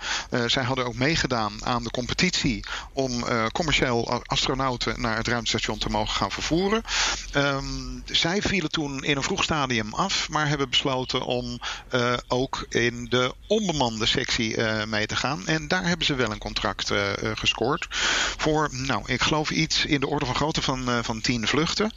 Zij 0.53 0.63
hadden 0.63 0.85
ook 0.85 0.95
meegedaan 0.95 1.65
aan 1.65 1.83
de 1.83 1.91
competitie 1.91 2.65
om 2.93 3.25
commercieel 3.51 4.23
astronauten 4.25 5.01
naar 5.01 5.17
het 5.17 5.27
ruimtestation 5.27 5.77
te 5.77 5.89
mogen 5.89 6.15
gaan 6.15 6.31
vervoeren. 6.31 6.83
Um, 7.35 8.03
zij 8.05 8.41
vielen 8.41 8.71
toen 8.71 9.03
in 9.03 9.17
een 9.17 9.23
vroeg 9.23 9.43
stadium 9.43 9.93
af, 9.93 10.29
maar 10.29 10.47
hebben 10.47 10.69
besloten 10.69 11.25
om 11.25 11.59
ook 12.27 12.65
in 12.69 13.05
de 13.09 13.33
onbemande 13.47 14.05
sectie 14.05 14.57
mee 14.87 15.05
te 15.05 15.15
gaan. 15.15 15.47
En 15.47 15.67
daar 15.67 15.87
hebben 15.87 16.05
ze 16.05 16.15
wel 16.15 16.31
een 16.31 16.37
contract 16.37 16.91
gescoord. 17.33 17.87
Voor, 18.37 18.69
nou, 18.71 19.03
ik 19.05 19.21
geloof 19.21 19.51
iets 19.51 19.85
in 19.85 19.99
de 19.99 20.07
orde 20.07 20.25
van 20.25 20.35
grootte 20.35 20.61
van, 20.61 21.03
van 21.03 21.21
10 21.21 21.47
vluchten. 21.47 21.91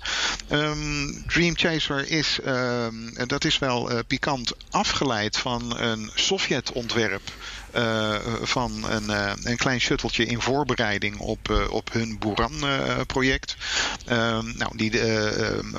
Um, 0.51 1.25
Dream 1.27 1.57
Chaser 1.57 2.11
is, 2.11 2.39
uh, 2.45 2.87
dat 3.27 3.45
is 3.45 3.59
wel 3.59 4.05
pikant, 4.07 4.53
afgeleid 4.71 5.39
van 5.39 5.79
een 5.79 6.11
Sovjet-ontwerp. 6.15 7.31
Uh, 7.75 8.15
van 8.43 8.91
een, 8.91 9.11
uh, 9.11 9.33
een 9.43 9.57
klein 9.57 9.81
shutteltje 9.81 10.25
in 10.25 10.41
voorbereiding 10.41 11.19
op, 11.19 11.49
uh, 11.51 11.71
op 11.71 11.93
hun 11.93 12.19
Buran-project. 12.19 13.57
nou, 14.57 14.77
die 14.77 15.01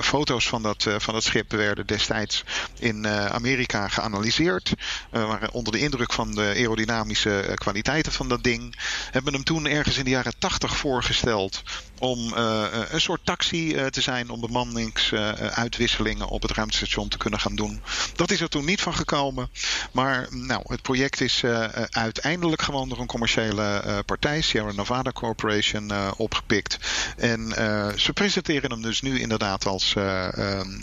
foto's 0.02 0.48
van 0.48 0.62
dat, 0.62 0.86
van 0.98 1.14
dat 1.14 1.24
schip 1.24 1.52
werden 1.52 1.88
destijds 1.88 2.44
in 2.80 3.08
Amerika 3.08 3.88
geanalyseerd. 3.88 4.74
waren 5.10 5.52
onder 5.52 5.74
de 5.74 5.80
indruk 5.80 6.14
van 6.14 6.32
de 6.32 6.42
aerodynamische 6.42 7.52
kwaliteiten 7.54 8.12
van 8.12 8.30
dat 8.30 8.44
ding. 8.44 8.76
Hebben 9.12 9.34
hem 9.34 9.44
toen 9.44 9.68
ergens 9.68 9.98
in 9.98 10.04
de 10.04 10.10
jaren 10.10 10.34
80 10.40 10.78
voorgesteld 10.78 11.64
om 12.00 12.34
uh, 12.34 12.66
een 12.90 13.02
soort 13.02 13.22
taxi 13.24 13.76
uh, 13.76 13.86
te 13.86 14.02
zijn 14.02 14.30
om 14.30 14.40
bemanningsuitwisselingen 14.40 16.28
op 16.28 16.42
het 16.42 16.52
ruimtestation 16.52 17.08
te 17.08 17.18
kunnen 17.18 17.40
gaan 17.40 17.56
doen. 17.56 17.82
Dat 18.16 18.32
is 18.32 18.42
er 18.42 18.50
toen 18.50 18.66
niet 18.66 18.82
van 18.82 18.94
gekomen. 18.94 19.50
Maar 19.92 20.28
nou, 20.30 20.62
het 20.68 20.82
project 20.82 21.22
is 21.22 21.44
uiteindelijk 21.90 22.62
gewoon 22.62 22.90
door 22.90 23.00
een 23.00 23.08
commerciële 23.08 24.04
partij, 24.06 24.42
Sierra 24.42 24.72
Nevada 24.72 25.12
Corporation, 25.12 25.92
opgepikt. 26.18 26.78
En 27.18 27.52
ze 27.96 28.14
presenteren 28.14 28.72
hem 28.72 28.82
dus 28.82 29.02
nu 29.02 29.20
inderdaad 29.20 29.66
als 29.66 29.94
ehm, 29.96 30.80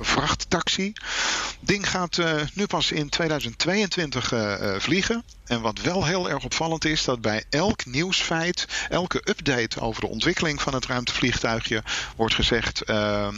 vrachttaxi. 0.00 0.92
Ding 1.60 1.90
gaat 1.90 2.18
nu 2.54 2.66
pas 2.66 2.92
in 2.92 3.08
2022 3.08 4.32
vliegen. 4.78 5.24
En 5.44 5.60
wat 5.60 5.80
wel 5.80 6.04
heel 6.04 6.30
erg 6.30 6.44
opvallend 6.44 6.84
is, 6.84 7.04
dat 7.04 7.20
bij 7.20 7.44
elk 7.50 7.86
nieuwsfeit, 7.86 8.66
elke 8.88 9.20
update 9.24 9.80
over 9.80 9.93
de 10.00 10.08
ontwikkeling 10.08 10.62
van 10.62 10.74
het 10.74 10.86
ruimtevliegtuigje, 10.86 11.82
wordt 12.16 12.34
gezegd: 12.34 12.90
uh, 12.90 12.96
uh, 12.96 13.30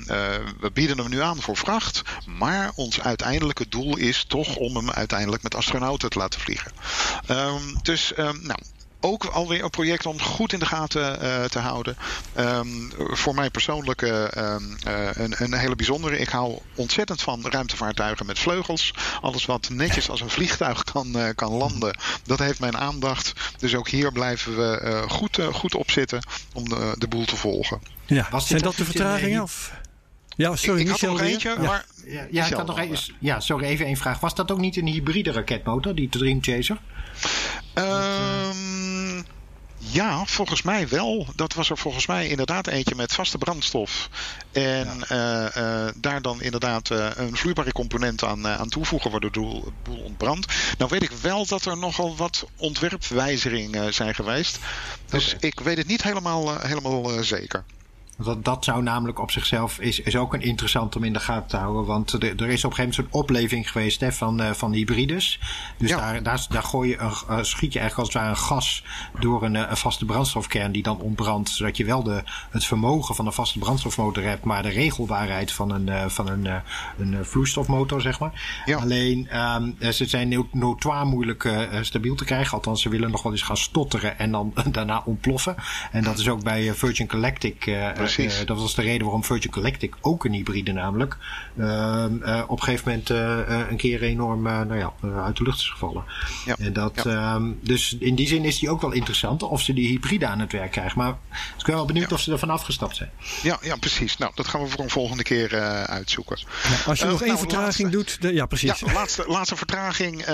we 0.61 0.71
bieden 0.73 0.99
hem 0.99 1.09
nu 1.09 1.21
aan 1.21 1.41
voor 1.41 1.57
vracht, 1.57 2.03
maar 2.27 2.71
ons 2.75 3.01
uiteindelijke 3.01 3.69
doel 3.69 3.97
is 3.97 4.25
toch 4.25 4.57
om 4.57 4.77
hem 4.77 4.91
uiteindelijk 4.91 5.43
met 5.43 5.55
astronauten 5.55 6.11
te 6.11 6.19
laten 6.19 6.41
vliegen. 6.41 6.73
Um, 7.31 7.79
dus, 7.83 8.13
um, 8.19 8.41
nou, 8.43 8.59
ook 9.01 9.24
alweer 9.24 9.64
een 9.64 9.70
project 9.70 10.07
om 10.07 10.20
goed 10.20 10.53
in 10.53 10.59
de 10.59 10.66
gaten 10.66 11.22
uh, 11.22 11.44
te 11.44 11.59
houden. 11.59 11.97
Um, 12.38 12.92
voor 12.97 13.34
mij 13.34 13.51
persoonlijk 13.51 14.03
uh, 14.03 14.11
uh, 14.11 14.55
een, 15.12 15.34
een, 15.38 15.55
hele 15.55 15.76
bijzondere. 15.76 16.18
Ik 16.18 16.28
hou 16.28 16.59
ontzettend 16.74 17.22
van 17.22 17.47
ruimtevaartuigen 17.51 18.26
met 18.26 18.38
vleugels. 18.38 18.94
Alles 19.20 19.47
wat 19.47 19.68
netjes 19.68 20.11
als 20.11 20.20
een 20.20 20.30
vliegtuig 20.30 20.84
kan, 20.84 21.16
kan 21.34 21.53
landen, 21.53 21.99
dat 22.24 22.38
heeft 22.38 22.61
mijn 22.61 22.76
aandacht. 22.76 23.32
Dus 23.59 23.74
ook 23.74 23.88
hier 23.88 24.12
blijven 24.12 24.57
we 24.57 25.05
goed, 25.09 25.38
goed 25.53 25.74
op 25.74 25.90
zitten 25.90 26.20
om 26.53 26.68
de, 26.68 26.94
de 26.99 27.09
boel 27.09 27.24
te 27.24 27.36
volgen. 27.36 27.80
Ja, 28.07 28.28
Was 28.30 28.47
zijn 28.47 28.62
dat 28.62 28.76
de 28.76 28.84
vertragingen? 28.84 29.42
Of? 29.42 29.72
Ja, 30.36 30.57
sorry, 30.57 30.80
ik, 30.80 30.86
ik 30.86 30.92
had 30.92 31.01
er 31.01 31.09
nog 31.09 31.20
eentje, 31.20 31.49
ja. 31.49 31.61
maar... 31.61 31.84
Ja, 32.07 32.26
ja, 32.30 32.47
ik 32.47 32.53
had 32.53 32.66
nog 32.66 32.78
een, 32.78 32.97
ja, 33.18 33.40
sorry, 33.40 33.64
even 33.64 33.86
één 33.86 33.97
vraag. 33.97 34.20
Was 34.20 34.34
dat 34.34 34.51
ook 34.51 34.59
niet 34.59 34.76
een 34.76 34.86
hybride 34.86 35.32
raketmotor, 35.32 35.94
die 35.94 36.09
Dream 36.09 36.42
Chaser? 36.42 36.78
Um, 37.74 38.66
ja, 39.91 40.24
volgens 40.24 40.62
mij 40.62 40.89
wel. 40.89 41.26
Dat 41.34 41.55
was 41.55 41.70
er 41.70 41.78
volgens 41.78 42.07
mij 42.07 42.28
inderdaad 42.28 42.66
eentje 42.66 42.95
met 42.95 43.12
vaste 43.12 43.39
brandstof. 43.39 44.09
En 44.53 45.05
ja. 45.09 45.55
uh, 45.57 45.84
uh, 45.87 45.93
daar 45.97 46.22
dan 46.22 46.43
inderdaad 46.43 46.91
uh, 46.91 47.09
een 47.14 47.37
vloeibare 47.37 47.72
component 47.72 48.24
aan, 48.24 48.47
aan 48.47 48.68
toevoegen, 48.68 49.11
waardoor 49.11 49.32
de 49.32 49.62
boel 49.82 50.03
ontbrandt. 50.05 50.55
Nou 50.78 50.91
weet 50.91 51.03
ik 51.03 51.11
wel 51.11 51.47
dat 51.47 51.64
er 51.64 51.78
nogal 51.78 52.16
wat 52.16 52.47
ontwerpwijzigingen 52.57 53.95
zijn 53.95 54.14
geweest. 54.14 54.59
Dus 55.07 55.34
okay. 55.34 55.49
ik 55.49 55.61
weet 55.61 55.76
het 55.76 55.87
niet 55.87 56.03
helemaal, 56.03 56.61
helemaal 56.61 57.22
zeker. 57.22 57.64
Dat, 58.19 58.45
dat 58.45 58.64
zou 58.64 58.83
namelijk 58.83 59.19
op 59.21 59.31
zichzelf 59.31 59.79
is, 59.79 60.01
is 60.01 60.17
ook 60.17 60.35
een 60.35 60.41
interessant 60.41 60.97
om 60.97 61.05
in 61.05 61.12
de 61.12 61.21
gaten 61.21 61.49
te 61.49 61.57
houden. 61.57 61.85
Want 61.85 62.12
er, 62.12 62.23
er 62.23 62.29
is 62.29 62.37
op 62.37 62.71
een 62.71 62.77
gegeven 62.77 62.77
moment 62.77 62.95
zo'n 62.95 63.09
opleving 63.11 63.71
geweest 63.71 64.01
hè, 64.01 64.12
van, 64.12 64.41
uh, 64.41 64.51
van 64.51 64.73
hybrides. 64.73 65.41
Dus 65.79 65.91
ja. 65.91 65.97
daar, 65.97 66.23
daar, 66.23 66.47
daar 66.49 66.62
gooi 66.62 66.89
je 66.89 66.99
een, 66.99 67.12
uh, 67.31 67.43
schiet 67.43 67.73
je 67.73 67.79
eigenlijk 67.79 67.99
als 67.99 68.09
het 68.09 68.17
ware 68.17 68.29
een 68.29 68.37
gas 68.37 68.85
door 69.21 69.43
een, 69.43 69.55
een 69.55 69.77
vaste 69.77 70.05
brandstofkern 70.05 70.73
die 70.73 70.83
dan 70.83 71.01
ontbrandt. 71.01 71.49
Zodat 71.49 71.77
je 71.77 71.85
wel 71.85 72.03
de, 72.03 72.23
het 72.51 72.64
vermogen 72.64 73.14
van 73.14 73.27
een 73.27 73.33
vaste 73.33 73.59
brandstofmotor 73.59 74.23
hebt, 74.23 74.45
maar 74.45 74.62
de 74.62 74.69
regelbaarheid 74.69 75.53
van 75.53 75.71
een, 75.71 75.87
uh, 75.87 76.05
van 76.07 76.29
een, 76.29 76.62
een 76.99 77.25
vloeistofmotor, 77.25 78.01
zeg 78.01 78.21
maar. 78.21 78.62
Ja. 78.64 78.79
Alleen 78.79 79.41
um, 79.41 79.93
ze 79.93 80.07
zijn 80.07 80.49
notoir 80.53 81.07
moeilijk 81.07 81.69
stabiel 81.81 82.14
te 82.14 82.25
krijgen. 82.25 82.53
Althans, 82.53 82.83
ze 82.83 82.89
willen 82.89 83.11
nog 83.11 83.23
wel 83.23 83.33
eens 83.33 83.43
gaan 83.43 83.57
stotteren 83.57 84.19
en 84.19 84.31
dan 84.31 84.55
daarna 84.71 85.03
ontploffen. 85.05 85.55
En 85.93 86.03
dat 86.03 86.19
is 86.19 86.29
ook 86.29 86.43
bij 86.43 86.75
Virgin 86.75 87.11
Galactic. 87.11 87.64
Uh, 88.19 88.47
dat 88.47 88.59
was 88.59 88.75
de 88.75 88.83
reden 88.83 89.03
waarom 89.03 89.25
Virgin 89.25 89.55
Galactic 89.55 89.95
ook 90.01 90.25
een 90.25 90.33
hybride 90.33 90.73
namelijk 90.73 91.17
uh, 91.55 91.67
uh, 92.23 92.43
op 92.47 92.59
een 92.59 92.65
gegeven 92.65 92.89
moment 93.09 93.09
een 93.71 93.77
keer 93.77 94.03
enorm 94.03 94.43
nou 94.43 94.77
ja, 94.77 94.93
uit 95.23 95.37
de 95.37 95.43
lucht 95.43 95.59
is 95.59 95.71
gevallen. 95.71 96.05
Ja. 96.45 96.57
En 96.59 96.73
dat, 96.73 97.01
ja. 97.05 97.35
um, 97.35 97.59
dus 97.63 97.97
in 98.01 98.15
die 98.15 98.29
zin 98.29 98.45
is 98.45 98.59
die 98.59 98.71
ook 98.71 98.81
wel 98.81 98.93
interessant 98.93 99.43
of 99.43 99.63
ze 99.63 99.73
die 99.73 99.89
hybride 99.89 100.27
aan 100.27 100.39
het 100.39 100.53
werk 100.53 100.71
krijgen. 100.71 100.99
Maar 100.99 101.15
ik 101.59 101.65
ben 101.65 101.75
wel 101.75 101.85
benieuwd 101.85 102.09
ja. 102.09 102.15
of 102.15 102.21
ze 102.23 102.33
ervan 102.33 102.51
afgestapt 102.51 102.97
zijn. 102.97 103.11
Ja, 103.43 103.59
ja, 103.61 103.77
precies. 103.77 104.17
Nou, 104.17 104.33
dat 104.35 104.49
gaan 104.49 104.63
we 104.63 104.69
voor 104.69 104.85
een 104.85 104.91
volgende 104.91 105.23
keer 105.23 105.59
uitzoeken. 105.87 106.39
als 106.87 106.99
je 106.99 107.05
nog 107.05 107.21
één 107.21 107.29
nou, 107.29 107.39
vertraging 107.39 107.93
laatste, 107.93 108.17
doet, 108.17 108.23
de, 108.23 108.33
ja 108.33 108.47
precies. 108.47 108.81
Ja, 108.81 108.93
laatste, 108.93 109.25
laatste 109.27 109.57
vertraging, 109.57 110.25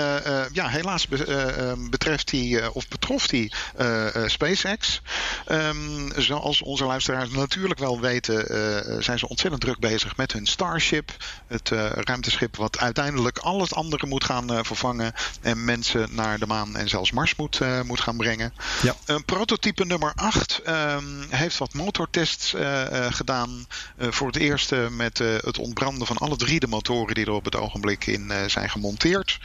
ja 0.51 0.67
helaas 0.67 1.07
be, 1.07 1.75
betreft 1.89 2.29
die, 2.29 2.73
of 2.73 2.87
betrof 2.87 3.27
die 3.27 3.53
SpaceX. 4.25 5.01
Um, 5.51 6.11
zoals 6.15 6.61
onze 6.61 6.85
luisteraars 6.85 7.29
natuurlijk 7.29 7.62
natuurlijk 7.63 8.01
wel 8.01 8.11
weten, 8.11 8.55
uh, 8.55 9.01
zijn 9.01 9.19
ze 9.19 9.27
ontzettend 9.29 9.61
druk 9.61 9.79
bezig 9.79 10.17
met 10.17 10.31
hun 10.31 10.45
Starship. 10.45 11.11
Het 11.47 11.69
uh, 11.69 11.89
ruimteschip 11.89 12.55
wat 12.55 12.79
uiteindelijk 12.79 13.37
al 13.37 13.61
het 13.61 13.75
andere 13.75 14.05
moet 14.05 14.23
gaan 14.23 14.65
vervangen. 14.65 15.13
En 15.41 15.65
mensen 15.65 16.07
naar 16.11 16.39
de 16.39 16.45
maan 16.45 16.75
en 16.75 16.89
zelfs 16.89 17.11
Mars 17.11 17.35
moet, 17.35 17.59
moet 17.85 17.99
gaan 17.99 18.17
brengen. 18.17 18.53
Ja. 18.81 19.19
prototype 19.25 19.85
nummer 19.85 20.11
8 20.15 20.61
ehm, 20.63 21.03
heeft 21.29 21.57
wat 21.57 21.73
motortests 21.73 22.55
gedaan. 23.09 23.67
voor 23.97 24.27
het 24.27 24.35
eerst 24.35 24.71
met 24.89 25.17
het 25.17 25.57
ontbranden 25.57 26.07
van 26.07 26.17
alle 26.17 26.35
drie 26.35 26.59
de 26.59 26.67
motoren 26.67 27.15
die 27.15 27.25
er 27.25 27.31
op 27.31 27.45
het 27.45 27.55
ogenblik 27.55 28.05
in 28.05 28.31
zijn 28.47 28.69
gemonteerd. 28.69 29.39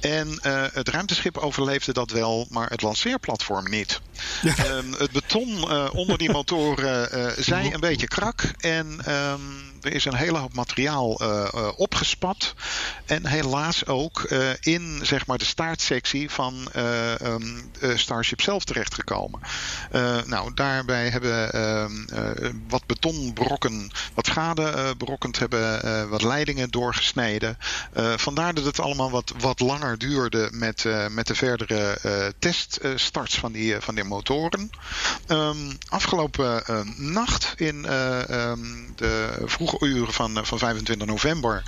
En 0.00 0.38
het 0.72 0.88
ruimteschip 0.88 1.38
overleefde 1.38 1.92
dat 1.92 2.10
wel, 2.10 2.46
maar 2.50 2.70
het 2.70 2.82
lanceerplatform 2.82 3.70
niet. 3.70 4.00
Ja. 4.42 4.66
Um, 4.66 4.92
het 4.92 5.10
beton 5.10 5.70
onder 5.90 6.18
die 6.18 6.30
motoren 6.40 7.34
zijn 7.44 7.61
een 7.70 7.80
beetje 7.80 8.08
krak. 8.08 8.42
En 8.60 8.86
um, 9.08 9.72
er 9.82 9.92
is 9.92 10.04
een 10.04 10.14
hele 10.14 10.38
hoop 10.38 10.54
materiaal 10.54 11.22
uh, 11.22 11.48
uh, 11.54 11.68
opgespat. 11.76 12.54
En 13.06 13.26
helaas 13.26 13.86
ook 13.86 14.26
uh, 14.28 14.50
in 14.60 15.00
zeg 15.02 15.26
maar, 15.26 15.38
de 15.38 15.44
staartsectie 15.44 16.30
van 16.30 16.68
um, 17.22 17.70
Starship 17.94 18.40
zelf 18.40 18.64
terechtgekomen. 18.64 19.40
nou, 20.26 20.54
daarbij 20.54 21.08
hebben 21.08 21.52
ehm, 21.52 22.52
wat 22.68 22.86
betonbrokken 22.86 23.90
wat 24.14 24.26
schade 24.26 24.94
berokkend 24.98 25.38
hebben, 25.38 26.08
wat 26.08 26.22
leidingen 26.22 26.70
doorgesneden. 26.70 27.58
vandaar 28.16 28.54
dat 28.54 28.64
het 28.64 28.80
allemaal 28.80 29.10
wat, 29.10 29.32
wat 29.38 29.60
langer 29.60 29.98
duurde 29.98 30.48
met, 30.52 30.84
met 31.10 31.26
de 31.26 31.34
verdere 31.34 31.98
teststarts 32.38 33.38
van 33.38 33.52
die, 33.52 33.80
van 33.80 33.94
die 33.94 34.04
motoren. 34.04 34.70
Afgelopen 35.88 36.62
nacht 36.96 37.51
in 37.56 37.92
um, 37.92 38.92
de 38.96 39.42
vroege 39.44 39.86
uren 39.86 40.12
van, 40.12 40.46
van 40.46 40.58
25 40.58 41.06
november 41.06 41.62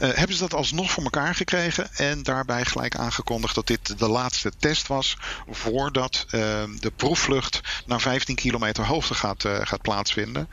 uh, 0.00 0.08
hebben 0.12 0.36
ze 0.36 0.42
dat 0.42 0.54
alsnog 0.54 0.90
voor 0.90 1.02
elkaar 1.02 1.34
gekregen. 1.34 1.88
En 1.94 2.22
daarbij 2.22 2.64
gelijk 2.64 2.96
aangekondigd 2.96 3.54
dat 3.54 3.66
dit 3.66 3.98
de 3.98 4.08
laatste 4.08 4.52
test 4.58 4.86
was 4.86 5.16
voordat 5.50 6.26
uh, 6.26 6.40
de 6.80 6.92
proefvlucht 6.96 7.60
naar 7.86 8.00
15 8.00 8.34
kilometer 8.34 8.86
hoogte 8.86 9.14
gaat, 9.14 9.44
gaat 9.62 9.82
plaatsvinden. 9.82 10.48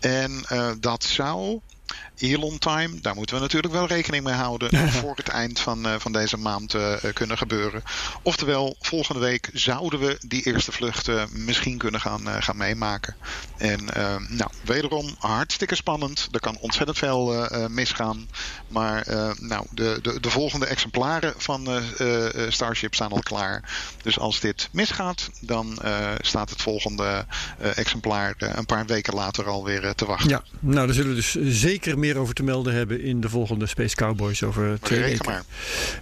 En 0.00 0.44
dat 0.80 1.04
zou 1.04 1.60
Elon 2.18 2.58
Time, 2.58 3.00
daar 3.00 3.14
moeten 3.14 3.34
we 3.34 3.40
natuurlijk 3.40 3.72
wel 3.72 3.86
rekening 3.86 4.24
mee 4.24 4.34
houden. 4.34 4.88
voor 5.00 5.16
het 5.16 5.28
eind 5.28 5.60
van, 5.60 5.86
van 5.98 6.12
deze 6.12 6.36
maand 6.36 6.76
kunnen 7.12 7.38
gebeuren. 7.38 7.82
Oftewel, 8.22 8.76
volgende 8.80 9.20
week 9.20 9.50
zouden 9.52 10.00
we 10.00 10.18
die 10.26 10.42
eerste 10.42 10.72
vluchten 10.72 11.28
misschien 11.32 11.78
kunnen 11.78 12.00
gaan, 12.00 12.42
gaan 12.42 12.56
meemaken. 12.56 13.14
En 13.56 13.84
nou, 14.28 14.50
wederom 14.64 15.14
hartstikke 15.18 15.74
spannend. 15.74 16.28
Er 16.30 16.40
kan 16.40 16.58
ontzettend 16.60 16.98
veel 16.98 17.48
misgaan. 17.68 18.28
Maar 18.68 19.06
nou, 19.40 19.66
de, 19.70 19.98
de, 20.02 20.20
de 20.20 20.30
volgende 20.30 20.66
exemplaren 20.66 21.34
van 21.36 21.68
Starship 22.48 22.94
staan 22.94 23.12
al 23.12 23.22
klaar. 23.22 23.70
Dus 24.02 24.18
als 24.18 24.40
dit 24.40 24.68
misgaat, 24.72 25.30
dan 25.40 25.78
staat 26.20 26.50
het 26.50 26.62
volgende 26.62 27.26
exemplaar 27.58 28.34
een 28.38 28.66
paar 28.66 28.86
weken 28.86 29.14
later 29.14 29.48
alweer 29.48 29.94
te 29.94 30.04
wachten. 30.04 30.28
Ja, 30.28 30.42
nou, 30.60 30.86
daar 30.86 30.94
zullen 30.94 31.10
we 31.10 31.16
dus 31.16 31.60
zeker 31.60 31.81
meer 31.86 32.18
over 32.18 32.34
te 32.34 32.42
melden 32.42 32.74
hebben 32.74 33.00
in 33.00 33.20
de 33.20 33.28
volgende 33.28 33.66
Space 33.66 33.96
Cowboys 33.96 34.42
over 34.42 34.80
twee 34.80 35.00
weken. 35.00 35.26
Maar. 35.26 35.42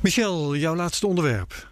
Michel, 0.01 0.57
jouw 0.57 0.77
laatste 0.77 1.07
onderwerp. 1.07 1.69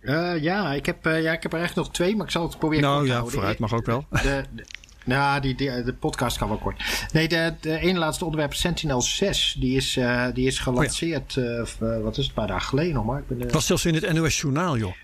Uh, 0.00 0.42
ja, 0.42 0.72
ik 0.72 0.86
heb, 0.86 1.06
uh, 1.06 1.22
ja, 1.22 1.32
ik 1.32 1.42
heb 1.42 1.52
er 1.52 1.60
echt 1.60 1.74
nog 1.74 1.90
twee, 1.90 2.16
maar 2.16 2.26
ik 2.26 2.32
zal 2.32 2.42
het 2.42 2.58
proberen 2.58 2.84
nou, 2.84 2.96
kort 2.96 3.06
ja, 3.06 3.12
houden. 3.12 3.34
vooruit 3.34 3.58
mag 3.58 3.72
ook 3.72 3.86
wel. 3.86 4.06
De, 4.10 4.44
de, 4.54 4.64
nou, 5.04 5.40
die, 5.40 5.54
die, 5.54 5.82
de 5.82 5.94
podcast 5.94 6.38
kan 6.38 6.48
wel 6.48 6.58
kort. 6.58 6.82
Nee, 7.12 7.28
de, 7.28 7.54
de 7.60 7.78
ene 7.78 7.98
laatste 7.98 8.24
onderwerp, 8.24 8.54
Sentinel 8.54 9.02
6, 9.02 9.56
die 9.58 9.76
is, 9.76 9.96
uh, 9.96 10.26
die 10.34 10.46
is 10.46 10.58
gelanceerd, 10.58 11.36
oh 11.36 11.44
ja. 11.80 12.00
wat 12.00 12.16
is 12.16 12.16
het, 12.16 12.26
een 12.26 12.32
paar 12.32 12.46
dagen 12.46 12.68
geleden 12.68 12.94
nog 12.94 13.04
maar. 13.04 13.18
Ik 13.18 13.28
ben, 13.28 13.40
het 13.40 13.52
was 13.52 13.66
zelfs 13.66 13.84
in 13.84 13.94
het 13.94 14.12
NOS 14.12 14.40
Journaal, 14.40 14.76
joh. 14.76 14.94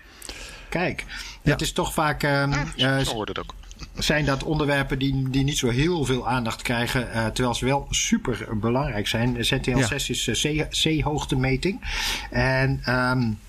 Kijk, 0.69 1.05
ja. 1.41 1.51
het 1.51 1.61
is 1.61 1.71
toch 1.71 1.93
vaak... 1.93 2.21
ja, 2.75 3.03
zo 3.03 3.13
wordt 3.13 3.29
het 3.29 3.39
ook 3.39 3.53
zijn 3.97 4.25
dat 4.25 4.43
onderwerpen 4.43 4.99
die, 4.99 5.29
die 5.29 5.43
niet 5.43 5.57
zo 5.57 5.69
heel 5.69 6.05
veel 6.05 6.27
aandacht 6.27 6.61
krijgen, 6.61 7.07
uh, 7.07 7.25
terwijl 7.25 7.55
ze 7.55 7.65
wel 7.65 7.87
super 7.89 8.57
belangrijk 8.57 9.07
zijn. 9.07 9.35
ZTL6 9.35 9.75
ja. 9.75 9.95
is 9.95 10.27
uh, 10.27 10.65
zeehoogtemeting. 10.69 11.81
En 12.29 12.81
um, 12.89 13.39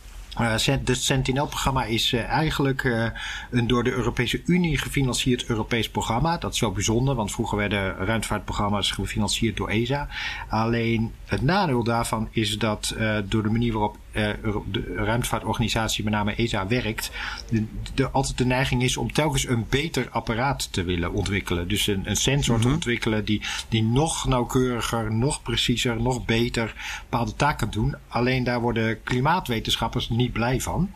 uh, 0.41 0.55
de 0.85 0.95
Sentinel-programma 0.95 1.85
is 1.85 2.13
uh, 2.13 2.25
eigenlijk 2.25 2.83
uh, 2.83 3.07
een 3.51 3.67
door 3.67 3.85
de 3.85 3.93
Europese 3.93 4.43
Unie 4.47 4.79
gefinancierd 4.79 5.47
Europees 5.47 5.89
programma. 5.89 6.39
Dat 6.39 6.55
is 6.55 6.61
wel 6.61 6.73
bijzonder, 6.73 7.15
want 7.15 7.33
vroeger 7.33 7.59
werden 7.59 7.97
ruimtevaartprogramma's 7.97 8.91
gefinancierd 8.91 9.57
door 9.57 9.69
ESA. 9.69 10.09
Alleen 10.49 11.13
het 11.27 11.43
nadeel 11.43 11.85
daarvan 11.85 12.29
is 12.31 12.59
dat 12.59 12.95
door 13.25 13.43
de 13.43 13.51
manier 13.51 13.73
waarop 13.73 13.97
de 14.13 14.95
ruimtevaartorganisatie, 14.97 16.05
met 16.05 16.13
name 16.13 16.35
ESA, 16.35 16.67
werkt, 16.67 17.11
de, 17.51 17.65
de, 17.95 18.11
altijd 18.11 18.39
de 18.39 18.45
neiging 18.45 18.83
is 18.83 18.97
om 18.97 19.13
telkens 19.13 19.49
een 19.49 19.67
beter 19.69 20.09
apparaat 20.11 20.73
te 20.73 20.85
willen 20.85 21.13
ontwikkelen. 21.13 21.69
Dus 21.69 21.87
een, 21.87 22.03
een 22.05 22.17
sensor 22.17 22.57
mm 22.57 22.61
-hmm. 22.61 22.71
te 22.71 22.75
ontwikkelen 22.75 23.25
die, 23.25 23.43
die 23.69 23.83
nog 23.83 24.27
nauwkeuriger, 24.27 25.13
nog 25.13 25.43
preciezer, 25.43 26.01
nog 26.01 26.25
beter 26.25 26.75
bepaalde 27.09 27.35
taken 27.35 27.63
kan 27.63 27.71
doen. 27.71 27.95
Alleen 28.09 28.45
daar 28.45 28.61
worden 28.61 29.03
klimaatwetenschappers 29.03 30.09
niet 30.09 30.22
blij 30.31 30.61
van. 30.61 30.91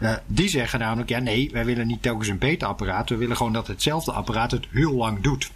Uh, 0.00 0.12
die 0.26 0.48
zeggen 0.48 0.78
namelijk, 0.78 1.08
ja 1.08 1.18
nee, 1.18 1.50
wij 1.52 1.64
willen 1.64 1.86
niet 1.86 2.02
telkens 2.02 2.28
een 2.28 2.38
beter 2.38 2.68
apparaat. 2.68 3.08
We 3.08 3.16
willen 3.16 3.36
gewoon 3.36 3.52
dat 3.52 3.66
hetzelfde 3.66 4.12
apparaat 4.12 4.50
het 4.50 4.66
heel 4.70 4.92
lang 4.92 5.20
doet. 5.20 5.50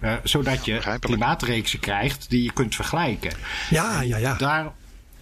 Uh, 0.00 0.14
zodat 0.22 0.64
je 0.64 0.96
klimaatreeksen 1.00 1.80
krijgt 1.80 2.30
die 2.30 2.42
je 2.42 2.52
kunt 2.52 2.74
vergelijken. 2.74 3.32
Ja, 3.70 4.00
ja, 4.00 4.16
ja. 4.16 4.34
Daar, 4.34 4.72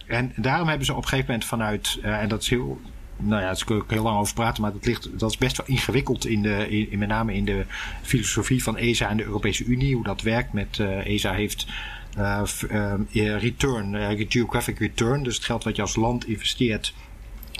en 0.05 0.33
daarom 0.35 0.67
hebben 0.67 0.85
ze 0.85 0.91
op 0.93 1.01
een 1.01 1.07
gegeven 1.07 1.31
moment 1.31 1.47
vanuit, 1.47 1.99
uh, 2.03 2.21
en 2.21 2.29
dat 2.29 2.41
is 2.41 2.49
heel, 2.49 2.81
nou 3.17 3.41
ja, 3.41 3.47
daar 3.47 3.63
kun 3.65 3.77
ik 3.77 3.83
heel 3.87 4.03
lang 4.03 4.19
over 4.19 4.33
praten, 4.33 4.61
maar 4.61 4.71
dat, 4.71 4.85
ligt, 4.85 5.19
dat 5.19 5.29
is 5.29 5.37
best 5.37 5.57
wel 5.57 5.67
ingewikkeld 5.67 6.25
in 6.25 6.41
de, 6.41 6.69
in, 6.69 6.91
in 6.91 6.99
met 6.99 7.07
name 7.07 7.33
in 7.33 7.45
de 7.45 7.65
filosofie 8.01 8.63
van 8.63 8.77
ESA 8.77 9.09
en 9.09 9.17
de 9.17 9.23
Europese 9.23 9.65
Unie, 9.65 9.95
hoe 9.95 10.03
dat 10.03 10.21
werkt. 10.21 10.53
Met 10.53 10.77
uh, 10.77 11.05
ESA 11.05 11.33
heeft 11.33 11.67
uh, 12.17 12.41
uh, 13.11 13.37
return, 13.37 13.93
uh, 13.93 14.25
geographic 14.29 14.79
return, 14.79 15.23
dus 15.23 15.35
het 15.35 15.45
geld 15.45 15.63
wat 15.63 15.75
je 15.75 15.81
als 15.81 15.95
land 15.95 16.27
investeert 16.27 16.93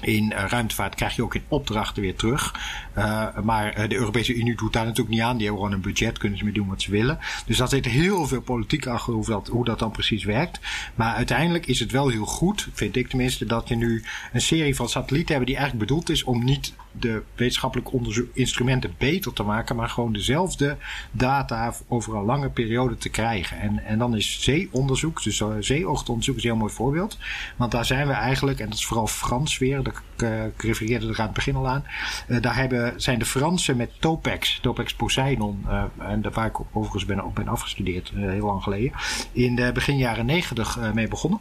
in 0.02 0.32
uh, 0.32 0.46
ruimtevaart 0.48 0.96
krijg 0.96 1.16
je 1.16 1.24
ook 1.24 1.36
in 1.36 1.44
opdrachten 1.48 2.02
weer 2.02 2.16
terug. 2.16 2.56
Uh, 2.98 3.38
maar 3.38 3.80
uh, 3.80 3.90
de 3.90 3.96
Europese 3.96 4.34
Unie 4.34 4.56
doet 4.56 4.74
daar 4.74 4.86
natuurlijk 4.86 5.16
niet 5.16 5.22
aan. 5.26 5.38
Die 5.38 5.46
hebben 5.46 5.64
gewoon 5.64 5.78
een 5.78 5.84
budget, 5.84 6.18
kunnen 6.18 6.38
ze 6.38 6.44
mee 6.44 6.54
doen 6.54 6.68
wat 6.68 6.82
ze 6.82 6.92
willen. 6.92 7.20
Dus 7.46 7.58
daar 7.58 7.68
zit 7.68 7.86
heel 7.86 8.28
veel 8.28 8.42
politiek 8.42 8.88
achter 8.88 9.14
hoe 9.14 9.26
dat, 9.26 9.48
hoe 9.48 9.66
dat 9.66 9.80
dan 9.80 9.92
precies 9.92 10.24
werkt. 10.24 10.60
Maar 10.96 11.16
uiteindelijk 11.16 11.66
is 11.66 11.80
het 11.80 11.92
wel 11.92 12.08
heel 12.08 12.26
goed, 12.26 12.68
vind 12.74 12.96
ik 12.96 13.08
tenminste, 13.08 13.46
dat 13.46 13.68
je 13.68 13.76
nu 13.76 14.04
een 14.34 14.42
serie 14.42 14.76
van 14.76 14.90
satellieten 14.90 15.36
hebben 15.36 15.48
die 15.48 15.58
eigenlijk 15.58 15.88
bedoeld 15.88 16.10
is 16.10 16.24
om 16.24 16.44
niet 16.44 16.74
de 16.92 17.24
wetenschappelijke 17.36 18.28
instrumenten 18.34 18.96
beter 18.98 19.34
te 19.34 19.44
maken, 19.44 19.76
maar 19.76 19.90
gewoon 19.90 20.14
dezelfde 20.14 20.78
data 21.12 21.74
over 21.88 22.16
een 22.16 22.24
lange 22.24 22.50
periode 22.50 22.98
te 22.98 23.10
krijgen. 23.10 23.60
En, 23.60 23.86
en 23.86 24.00
dan 24.00 24.16
is 24.16 24.42
zeeonderzoek, 24.42 25.24
dus 25.24 25.44
zeeoogtonderzoek 25.60 26.36
is 26.36 26.44
een 26.44 26.50
heel 26.50 26.60
mooi 26.60 26.74
voorbeeld. 26.74 27.18
Want 27.56 27.72
daar 27.72 27.86
zijn 27.86 28.08
we 28.08 28.14
eigenlijk, 28.14 28.60
en 28.60 28.70
dat 28.70 28.78
is 28.78 28.86
vooral 28.86 29.08
Frans 29.08 29.58
weer, 29.58 29.80
ik, 29.80 30.02
uh, 30.24 30.46
ik 30.46 30.62
refereerde 30.62 31.08
er 31.08 31.20
aan 31.20 31.26
het 31.26 31.34
begin 31.34 31.56
al 31.56 31.68
aan. 31.68 31.84
Uh, 32.28 32.42
daar 32.42 32.56
hebben, 32.56 33.02
zijn 33.02 33.20
de 33.20 33.26
Fransen 33.26 33.78
met 33.78 33.92
Topex, 34.00 34.60
Topex 34.62 34.94
Poseidon, 34.94 35.66
en 35.98 36.22
daar 36.22 36.32
waar 36.32 36.46
ik 36.46 36.60
overigens 36.72 37.06
ben, 37.06 37.24
ook 37.24 37.34
ben 37.34 37.48
afgestudeerd, 37.48 38.12
heel 38.16 38.46
lang 38.46 38.64
geleden, 38.64 38.92
in 39.32 39.56
de 39.56 39.72
begin 39.74 39.98
jaren 39.98 40.26
negentig 40.26 40.94
mee 40.94 41.08
begonnen. 41.08 41.40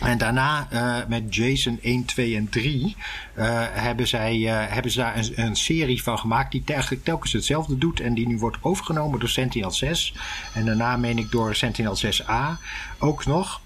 En 0.00 0.18
daarna 0.18 0.68
uh, 0.72 0.96
met 1.08 1.34
Jason 1.34 1.78
1, 1.82 2.04
2 2.04 2.36
en 2.36 2.48
3 2.48 2.96
uh, 3.36 3.64
hebben, 3.70 4.08
zij, 4.08 4.36
uh, 4.36 4.52
hebben 4.68 4.90
ze 4.90 4.98
daar 4.98 5.28
een, 5.34 5.56
serie 5.56 6.02
van 6.02 6.18
gemaakt 6.18 6.52
die 6.52 6.62
eigenlijk 6.66 7.04
telkens 7.04 7.32
hetzelfde 7.32 7.78
doet. 7.78 8.00
En 8.00 8.14
die 8.14 8.28
nu 8.28 8.38
wordt 8.38 8.56
overgenomen 8.60 9.20
door 9.20 9.28
Sentinel 9.28 9.70
6. 9.70 10.14
En 10.54 10.64
daarna 10.64 10.96
meen 10.96 11.18
ik 11.18 11.30
door 11.30 11.54
Sentinel 11.54 11.96
6A 11.96 12.60
ook 12.98 13.26
nog. 13.26 13.60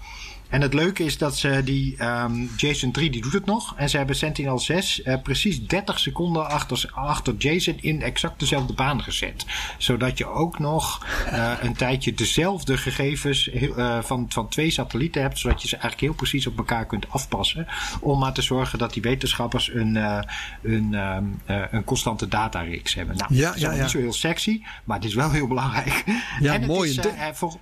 En 0.49 0.61
het 0.61 0.73
leuke 0.73 1.03
is 1.03 1.17
dat 1.17 1.37
ze 1.37 1.61
die 1.63 2.03
um, 2.03 2.49
Jason 2.57 2.91
3 2.91 3.09
die 3.09 3.21
doet 3.21 3.33
het 3.33 3.45
nog. 3.45 3.73
En 3.77 3.89
ze 3.89 3.97
hebben 3.97 4.15
Sentinel 4.15 4.59
6 4.59 5.01
uh, 5.03 5.15
precies 5.23 5.67
30 5.67 5.99
seconden 5.99 6.49
achter, 6.49 6.89
achter 6.93 7.35
Jason 7.37 7.77
in 7.81 8.01
exact 8.01 8.39
dezelfde 8.39 8.73
baan 8.73 9.03
gezet. 9.03 9.45
Zodat 9.77 10.17
je 10.17 10.25
ook 10.25 10.59
nog 10.59 11.05
uh, 11.31 11.53
een 11.61 11.75
tijdje 11.75 12.13
dezelfde 12.13 12.77
gegevens 12.77 13.47
uh, 13.47 14.01
van, 14.01 14.25
van 14.29 14.47
twee 14.47 14.69
satellieten 14.69 15.21
hebt. 15.21 15.39
Zodat 15.39 15.61
je 15.61 15.67
ze 15.67 15.73
eigenlijk 15.73 16.03
heel 16.03 16.13
precies 16.13 16.47
op 16.47 16.57
elkaar 16.57 16.85
kunt 16.85 17.09
afpassen. 17.09 17.67
Om 18.01 18.19
maar 18.19 18.33
te 18.33 18.41
zorgen 18.41 18.79
dat 18.79 18.93
die 18.93 19.01
wetenschappers 19.01 19.73
een, 19.73 19.95
een, 20.61 20.93
um, 20.93 21.41
een 21.45 21.83
constante 21.83 22.27
datareeks 22.27 22.93
hebben. 22.93 23.17
Nou, 23.17 23.35
ja, 23.35 23.47
dat 23.47 23.55
is 23.55 23.61
ja, 23.61 23.71
ja. 23.71 23.81
niet 23.81 23.91
zo 23.91 23.99
heel 23.99 24.13
sexy, 24.13 24.61
maar 24.83 24.97
het 24.97 25.05
is 25.05 25.13
wel 25.13 25.31
heel 25.31 25.47
belangrijk. 25.47 26.03
Ja, 26.39 26.53
en 26.53 26.61
het 26.61 26.67
mooi. 26.67 26.89
Is, 26.89 26.99
voor, 27.33 27.57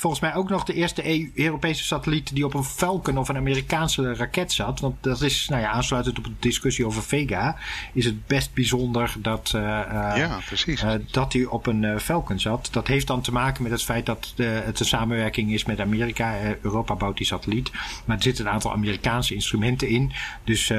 volgens 0.00 0.22
mij 0.22 0.34
ook 0.34 0.48
nog 0.48 0.64
de 0.64 0.74
eerste 0.74 1.06
EU 1.06 1.30
Europese 1.34 1.84
satelliet 1.84 2.34
die 2.34 2.44
op 2.44 2.54
een 2.54 2.64
Falcon 2.64 3.18
of 3.18 3.28
een 3.28 3.36
Amerikaanse 3.36 4.14
raket 4.14 4.52
zat. 4.52 4.80
Want 4.80 4.94
dat 5.00 5.22
is, 5.22 5.48
nou 5.48 5.62
ja, 5.62 5.70
aansluitend 5.70 6.18
op 6.18 6.24
de 6.24 6.30
discussie 6.38 6.86
over 6.86 7.02
Vega, 7.02 7.56
is 7.92 8.04
het 8.04 8.26
best 8.26 8.54
bijzonder 8.54 9.14
dat, 9.18 9.52
uh, 9.56 9.60
ja, 9.60 10.38
precies. 10.46 10.82
Uh, 10.82 10.92
dat 11.10 11.32
hij 11.32 11.44
op 11.44 11.66
een 11.66 12.00
Falcon 12.00 12.38
zat. 12.38 12.68
Dat 12.72 12.86
heeft 12.86 13.06
dan 13.06 13.20
te 13.20 13.32
maken 13.32 13.62
met 13.62 13.72
het 13.72 13.82
feit 13.82 14.06
dat 14.06 14.32
de, 14.36 14.44
het 14.44 14.80
een 14.80 14.86
samenwerking 14.86 15.52
is 15.52 15.64
met 15.64 15.80
Amerika. 15.80 16.36
Europa 16.62 16.94
bouwt 16.94 17.16
die 17.16 17.26
satelliet. 17.26 17.70
Maar 18.04 18.16
er 18.16 18.22
zitten 18.22 18.46
een 18.46 18.52
aantal 18.52 18.72
Amerikaanse 18.72 19.34
instrumenten 19.34 19.88
in. 19.88 20.12
Dus 20.44 20.72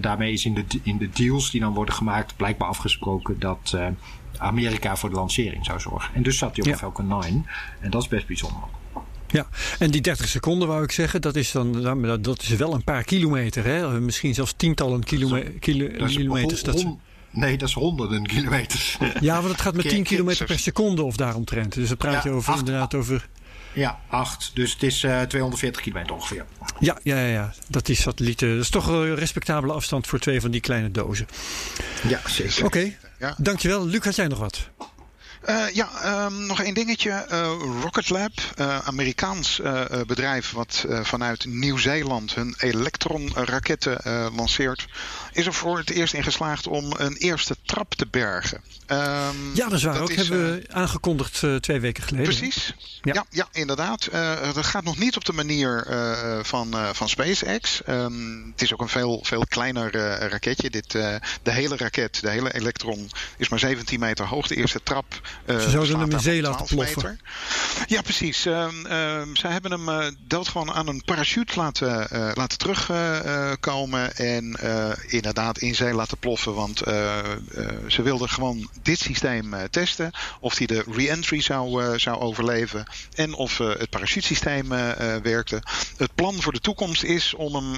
daarmee 0.00 0.32
is 0.32 0.44
in 0.44 0.54
de, 0.54 0.64
in 0.82 0.98
de 0.98 1.10
deals 1.10 1.50
die 1.50 1.60
dan 1.60 1.74
worden 1.74 1.94
gemaakt 1.94 2.36
blijkbaar 2.36 2.68
afgesproken 2.68 3.38
dat 3.38 3.76
Amerika 4.38 4.96
voor 4.96 5.08
de 5.10 5.14
lancering 5.16 5.64
zou 5.64 5.80
zorgen. 5.80 6.14
En 6.14 6.22
dus 6.22 6.38
zat 6.38 6.56
hij 6.56 6.64
op 6.64 6.70
Ja. 6.70 6.76
Falcon 6.76 7.06
9. 7.06 7.46
En 7.80 7.90
dat 7.90 8.02
is 8.02 8.08
best 8.08 8.26
bijzonder. 8.26 8.62
Ja, 9.28 9.46
en 9.78 9.90
die 9.90 10.00
30 10.00 10.28
seconden 10.28 10.68
wou 10.68 10.82
ik 10.82 10.92
zeggen, 10.92 11.20
dat 11.20 11.36
is 11.36 11.50
dan 11.52 11.82
dat- 12.02 12.24
dat 12.24 12.42
is 12.42 12.48
wel 12.48 12.74
een 12.74 12.84
paar 12.84 13.04
kilometer, 13.04 13.64
hè? 13.64 14.00
Misschien 14.00 14.34
zelfs 14.34 14.54
tientallen 14.56 15.04
kilome- 15.04 15.42
kilo- 15.60 15.98
Dat 15.98 16.08
is 16.08 16.16
kilometers. 16.16 16.62
Dat, 16.62 16.86
nee, 17.30 17.56
dat 17.56 17.68
is 17.68 17.74
honderden 17.74 18.26
kilometers. 18.26 18.98
ja, 19.20 19.34
want 19.40 19.52
het 19.52 19.60
gaat 19.60 19.72
met 19.74 19.82
Keer- 19.82 19.90
10 19.90 20.02
keer- 20.02 20.12
kilometer 20.16 20.46
per 20.46 20.58
seconde 20.58 21.02
of 21.02 21.16
daaromtrent. 21.16 21.74
Dus 21.74 21.88
dan 21.88 21.96
praat 21.96 22.22
Ja, 22.24 22.30
je 22.30 22.36
over 22.36 22.50
acht- 22.52 22.58
inderdaad 22.58 22.94
over. 22.94 23.28
ja, 23.72 23.98
acht. 24.08 24.50
Dus 24.54 24.72
het 24.72 24.82
is 24.82 25.02
eh 25.04 25.20
240 25.22 25.82
kilometer 25.82 26.14
ongeveer. 26.14 26.44
Ja, 26.80 26.98
ja, 27.02 27.18
ja, 27.18 27.26
ja, 27.26 27.52
dat 27.68 27.86
die 27.86 27.96
satellieten. 27.96 28.48
Dat 28.54 28.62
is 28.64 28.70
toch 28.70 28.86
een 28.86 29.14
respectabele 29.14 29.72
afstand 29.72 30.06
voor 30.06 30.18
twee 30.18 30.40
van 30.40 30.50
die 30.50 30.60
kleine 30.60 30.90
dozen. 30.90 31.26
Ja, 32.08 32.20
zeker. 32.26 32.64
Oké, 32.64 32.92
Ja. 33.26 33.34
dankjewel. 33.38 33.86
Luc, 33.86 34.04
had 34.04 34.16
jij 34.16 34.28
nog 34.28 34.38
wat? 34.38 34.68
Uh, 35.48 35.70
ja, 35.72 35.88
um, 36.24 36.46
nog 36.46 36.62
één 36.62 36.74
dingetje. 36.74 37.26
Uh, 37.30 37.50
Rocket 37.82 38.10
Lab, 38.10 38.32
uh, 38.60 38.78
Amerikaans 38.78 39.60
bedrijf 40.06 40.52
wat 40.52 40.84
vanuit 40.88 41.44
Nieuw-Zeeland 41.44 42.34
hun 42.34 42.54
elektronraketten 42.58 43.98
lanceert, 44.36 44.86
is 45.36 45.46
er 45.46 45.54
voor 45.54 45.78
het 45.78 45.90
eerst 45.90 46.14
in 46.14 46.22
geslaagd 46.22 46.66
om 46.66 46.92
een 46.96 47.16
eerste 47.16 47.56
trap 47.62 47.94
te 47.94 48.06
bergen. 48.10 48.60
Um, 48.86 49.54
Ja, 49.54 49.68
dat 49.68 49.72
is 49.72 49.82
waar. 49.82 49.92
dat 49.92 50.02
ook 50.02 50.10
is, 50.10 50.16
hebben 50.16 50.52
we 50.52 50.64
aangekondigd 50.72 51.42
eh, 51.42 51.54
twee 51.54 51.80
weken 51.80 52.02
geleden. 52.02 52.36
Precies. 52.36 52.74
Ja. 53.02 53.14
Ja, 53.14 53.24
ja, 53.30 53.48
inderdaad. 53.52 54.08
Uh, 54.12 54.52
dat 54.54 54.66
gaat 54.66 54.84
nog 54.84 54.98
niet 54.98 55.16
op 55.16 55.24
de 55.24 55.32
manier 55.32 55.86
uh, 55.90 56.38
van, 56.42 56.74
van 56.92 57.08
SpaceX. 57.08 57.80
Um, 57.88 58.48
het 58.52 58.62
is 58.62 58.72
ook 58.72 58.80
een 58.80 58.88
veel, 58.88 59.20
veel 59.22 59.46
kleiner 59.48 59.96
raketje. 60.28 60.70
Dit, 60.70 60.90
de 60.90 61.20
hele 61.42 61.76
raket, 61.76 62.20
de 62.20 62.30
hele 62.30 62.54
elektron, 62.54 63.10
is 63.38 63.48
maar 63.48 63.58
17 63.58 64.00
meter 64.00 64.26
hoog. 64.26 64.46
De 64.46 64.56
eerste 64.56 64.80
trap 64.82 65.20
Ze 65.46 65.70
zouden 65.70 65.98
hem 65.98 66.10
in 66.10 66.20
zee 66.20 66.42
laten 66.42 66.66
ploffen. 66.66 67.02
Meter. 67.02 67.16
Ja, 67.86 68.02
precies. 68.02 68.46
Uh, 68.46 68.68
zij 69.32 69.50
hebben 69.50 69.70
hem 69.70 70.16
doodgewoon 70.26 70.72
aan 70.72 70.88
een 70.88 71.02
parachute 71.04 71.56
laten, 71.56 72.08
laten 72.34 72.58
terugkomen. 72.58 74.16
en 74.16 74.56
inderdaad 75.26 75.58
in 75.58 75.74
zee 75.74 75.92
laten 75.92 76.18
ploffen. 76.18 76.54
Want 76.54 76.78
ze 77.88 78.02
wilden 78.02 78.28
gewoon 78.28 78.70
dit 78.82 78.98
systeem 78.98 79.54
testen. 79.70 80.10
Of 80.40 80.58
hij 80.58 80.66
de 80.66 80.84
re-entry 80.90 81.40
zou, 81.40 81.98
zou 81.98 82.18
overleven. 82.18 82.86
En 83.14 83.34
of 83.34 83.58
het 83.58 83.90
parachutesysteem 83.90 84.68
werkte. 85.22 85.62
Het 85.96 86.14
plan 86.14 86.42
voor 86.42 86.52
de 86.52 86.60
toekomst 86.60 87.02
is 87.02 87.34
om 87.34 87.54
hem 87.54 87.76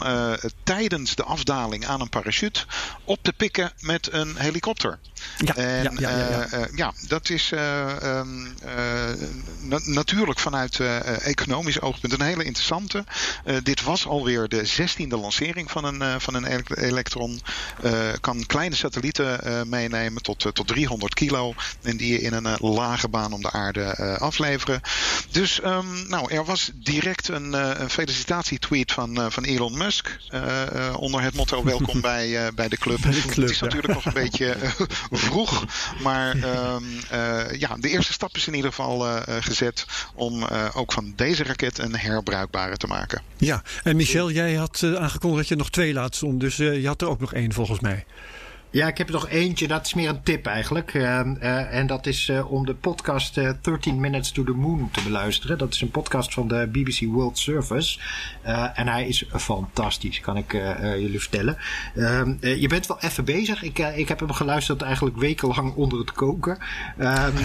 tijdens 0.65 1.15
de 1.15 1.25
afdaling 1.25 1.87
aan 1.87 2.01
een 2.01 2.09
parachute 2.09 2.65
op 3.05 3.19
te 3.23 3.33
pikken 3.33 3.73
met 3.81 4.13
een 4.13 4.37
helikopter. 4.37 4.99
Ja, 5.39 5.55
en, 5.55 5.97
ja, 5.99 6.11
ja, 6.11 6.69
ja, 6.75 6.93
dat 7.09 7.31
is 7.31 7.53
ehm, 7.53 8.47
natuurlijk 9.85 10.39
vanuit 10.39 10.81
economisch 11.21 11.81
oogpunt 11.81 12.13
een 12.13 12.27
hele 12.27 12.45
interessante. 12.45 13.05
Dit 13.63 13.83
was 13.83 14.07
alweer 14.07 14.49
de 14.49 14.65
zestiende 14.65 15.17
lancering 15.17 15.71
van 15.71 15.85
een, 15.85 16.21
van 16.21 16.35
een 16.35 16.65
elektron. 16.75 17.38
Kan 18.21 18.47
kleine 18.47 18.75
satellieten 18.75 19.69
meenemen 19.69 20.23
tot, 20.23 20.39
tot 20.39 20.67
300 20.67 21.15
kilo. 21.15 21.55
En 21.83 21.97
die 21.97 22.13
je 22.13 22.21
in 22.21 22.33
een 22.33 22.57
lage 22.61 23.09
baan 23.09 23.33
om 23.33 23.43
de 23.43 23.51
aarde 23.51 23.97
afleveren. 24.19 24.81
Dus 25.31 25.61
um, 25.65 26.09
nou, 26.09 26.33
er 26.33 26.45
was 26.45 26.71
direct 26.75 27.29
een, 27.29 27.53
een 27.83 27.91
felicitatietweet 27.91 28.93
van, 28.93 29.33
van 29.33 29.45
Elon 29.45 29.77
Musk. 29.77 30.19
onder 30.97 31.23
het 31.23 31.35
motto 31.35 31.65
welkom 31.65 32.01
bij, 32.01 32.53
bij 32.55 32.69
de 32.69 32.77
club. 32.77 32.99
Bij 33.09 33.13
de 33.13 33.21
club 33.21 33.37
het 33.37 33.51
is 33.51 33.61
natuurlijk 33.61 33.95
nog 33.95 34.05
een 34.05 34.13
beetje 34.13 34.57
vroeg. 35.11 35.65
Maar 36.03 36.37
um, 36.37 37.01
ja, 37.59 37.77
de 37.81 37.89
eerste 37.89 38.13
stap 38.13 38.37
is 38.37 38.47
in 38.47 38.55
ieder 38.55 38.71
geval 38.71 39.23
gezet 39.41 39.87
om 40.15 40.45
ook 40.75 40.93
van 40.93 41.13
deze 41.17 41.45
raket 41.45 41.79
een 41.79 41.97
herbruikbare 41.97 42.77
te 42.77 42.87
maken. 42.87 43.23
Ja, 43.37 43.63
en 43.83 43.97
Michel, 43.97 44.31
jij 44.31 44.55
had 44.55 44.83
aangekondigd 44.83 45.41
dat 45.41 45.49
je 45.49 45.57
nog 45.57 45.71
twee 45.71 45.93
laat 45.93 46.21
doen, 46.21 46.39
dus 46.39 46.57
je 46.57 46.87
had 46.87 47.03
er 47.03 47.09
ook 47.09 47.21
nog 47.21 47.28
één 47.33 47.53
volgens 47.53 47.81
mij. 47.81 48.05
Ja, 48.71 48.87
ik 48.87 48.99
heb 48.99 49.07
er 49.07 49.13
nog 49.13 49.29
eentje. 49.29 49.69
Dat 49.69 49.87
is 49.87 49.95
meer 49.95 50.09
een 50.09 50.23
tip 50.23 50.47
eigenlijk. 50.47 50.95
Uh, 50.95 51.03
uh, 51.03 51.75
en 51.75 51.87
dat 51.87 52.07
is 52.07 52.29
uh, 52.29 52.53
om 52.53 52.67
de 52.67 52.75
podcast 52.75 53.35
13 53.63 54.01
Minutes 54.01 54.33
to 54.33 54.45
the 54.45 54.53
Moon 54.53 54.91
te 54.93 55.03
beluisteren. 55.03 55.59
Dat 55.59 55.75
is 55.75 55.81
een 55.81 55.91
podcast 55.91 56.35
van 56.35 56.49
de 56.49 56.69
BBC 56.73 57.01
World 57.01 57.39
Service. 57.39 57.99
en 58.75 58.89
hij 58.89 59.09
is 59.09 59.25
fantastisch, 59.35 60.21
kan 60.21 60.37
ik 60.37 60.53
jullie 60.83 61.21
vertellen. 61.21 61.57
Ehm, 61.97 62.35
je 62.41 62.69
bent 62.69 62.87
wel 62.87 63.01
even 63.01 63.25
bezig. 63.25 63.63
Ik, 63.63 63.79
ik 63.79 64.09
heb 64.09 64.21
hem 64.21 64.33
geluisterd 64.33 64.83
eigenlijk 64.83 65.17
wekenlang 65.17 65.75
onder 65.75 65.99
het 65.99 66.13
koken. 66.13 66.59
Um, 66.99 67.37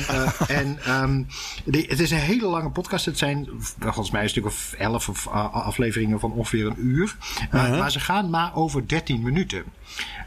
en 0.47 0.79
um, 1.01 1.27
die, 1.65 1.85
het 1.87 1.99
is 1.99 2.11
een 2.11 2.17
hele 2.17 2.47
lange 2.47 2.69
podcast. 2.69 3.05
Het 3.05 3.17
zijn 3.17 3.47
volgens 3.79 4.11
mij 4.11 4.23
een 4.23 4.29
stuk 4.29 4.45
of 4.45 4.73
11 4.77 5.27
afleveringen 5.27 6.19
van 6.19 6.31
ongeveer 6.31 6.65
een 6.65 6.85
uur. 6.85 7.15
-huh. 7.49 7.79
Maar 7.79 7.91
ze 7.91 7.99
gaan 7.99 8.29
maar 8.29 8.55
over 8.55 8.87
13 8.87 9.21
minuten. 9.21 9.63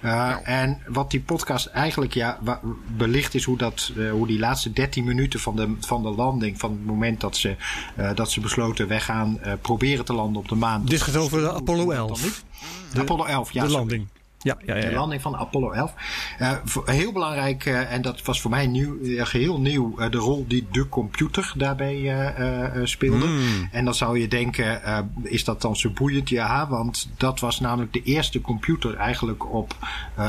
Nou. 0.02 0.42
En 0.42 0.82
wat 0.86 1.10
die 1.10 1.20
podcast 1.20 1.66
eigenlijk 1.66 2.14
ja, 2.14 2.38
belicht 2.96 3.34
is 3.34 3.44
hoe, 3.44 3.58
dat, 3.58 3.92
uh, 3.96 4.10
hoe 4.10 4.26
die 4.26 4.38
laatste 4.38 4.72
13 4.72 5.04
minuten 5.04 5.40
van 5.40 5.56
de, 5.56 5.74
van 5.80 6.02
de 6.02 6.08
landing, 6.08 6.58
van 6.58 6.70
het 6.70 6.86
moment 6.86 7.20
dat 7.20 7.36
ze, 7.36 7.56
uh, 7.98 8.14
dat 8.14 8.30
ze 8.30 8.40
besloten 8.40 8.88
weggaan, 8.88 9.38
uh, 9.44 9.52
proberen 9.60 10.04
te 10.04 10.12
landen 10.12 10.42
op 10.42 10.48
de 10.48 10.54
maan. 10.54 10.84
Dit 10.84 11.02
gaat 11.02 11.16
over 11.16 11.40
de 11.40 11.52
Apollo 11.52 11.90
11. 11.90 12.44
De, 12.92 13.00
Apollo 13.00 13.24
11, 13.24 13.52
ja. 13.52 13.64
De 13.64 13.70
landing. 13.70 14.06
Ja, 14.46 14.56
ja, 14.64 14.76
ja, 14.76 14.88
De 14.88 14.94
landing 14.94 15.22
van 15.22 15.36
Apollo 15.36 15.70
11. 15.70 15.92
Uh, 16.40 16.52
heel 16.84 17.12
belangrijk, 17.12 17.64
uh, 17.64 17.92
en 17.92 18.02
dat 18.02 18.22
was 18.22 18.40
voor 18.40 18.50
mij 18.50 18.66
nieuw, 18.66 18.96
uh, 19.02 19.24
geheel 19.24 19.60
nieuw, 19.60 20.08
de 20.10 20.18
rol 20.18 20.44
die 20.48 20.66
de 20.72 20.88
computer 20.88 21.52
daarbij 21.56 21.94
speelde. 22.84 23.26
Mm. 23.26 23.68
En 23.72 23.84
dan 23.84 23.94
zou 23.94 24.18
je 24.18 24.28
denken, 24.28 24.80
is 25.22 25.44
dat 25.44 25.62
dan 25.62 25.76
zo 25.76 25.90
boeiend? 25.90 26.28
Ja, 26.28 26.68
want 26.68 27.08
dat 27.16 27.40
was 27.40 27.60
namelijk 27.60 27.92
de 27.92 28.02
eerste 28.02 28.40
computer 28.40 28.96
eigenlijk 28.96 29.52
op, 29.52 29.76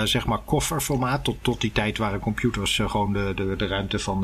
zeg 0.03 0.25
maar, 0.25 0.39
kofferformaat. 0.45 1.23
Tot, 1.23 1.37
tot 1.41 1.61
die 1.61 1.71
tijd 1.71 1.97
waren 1.97 2.19
computers 2.19 2.81
gewoon 2.85 3.13
de, 3.13 3.31
de, 3.35 3.55
de 3.57 3.67
ruimte 3.67 3.99
van, 3.99 4.19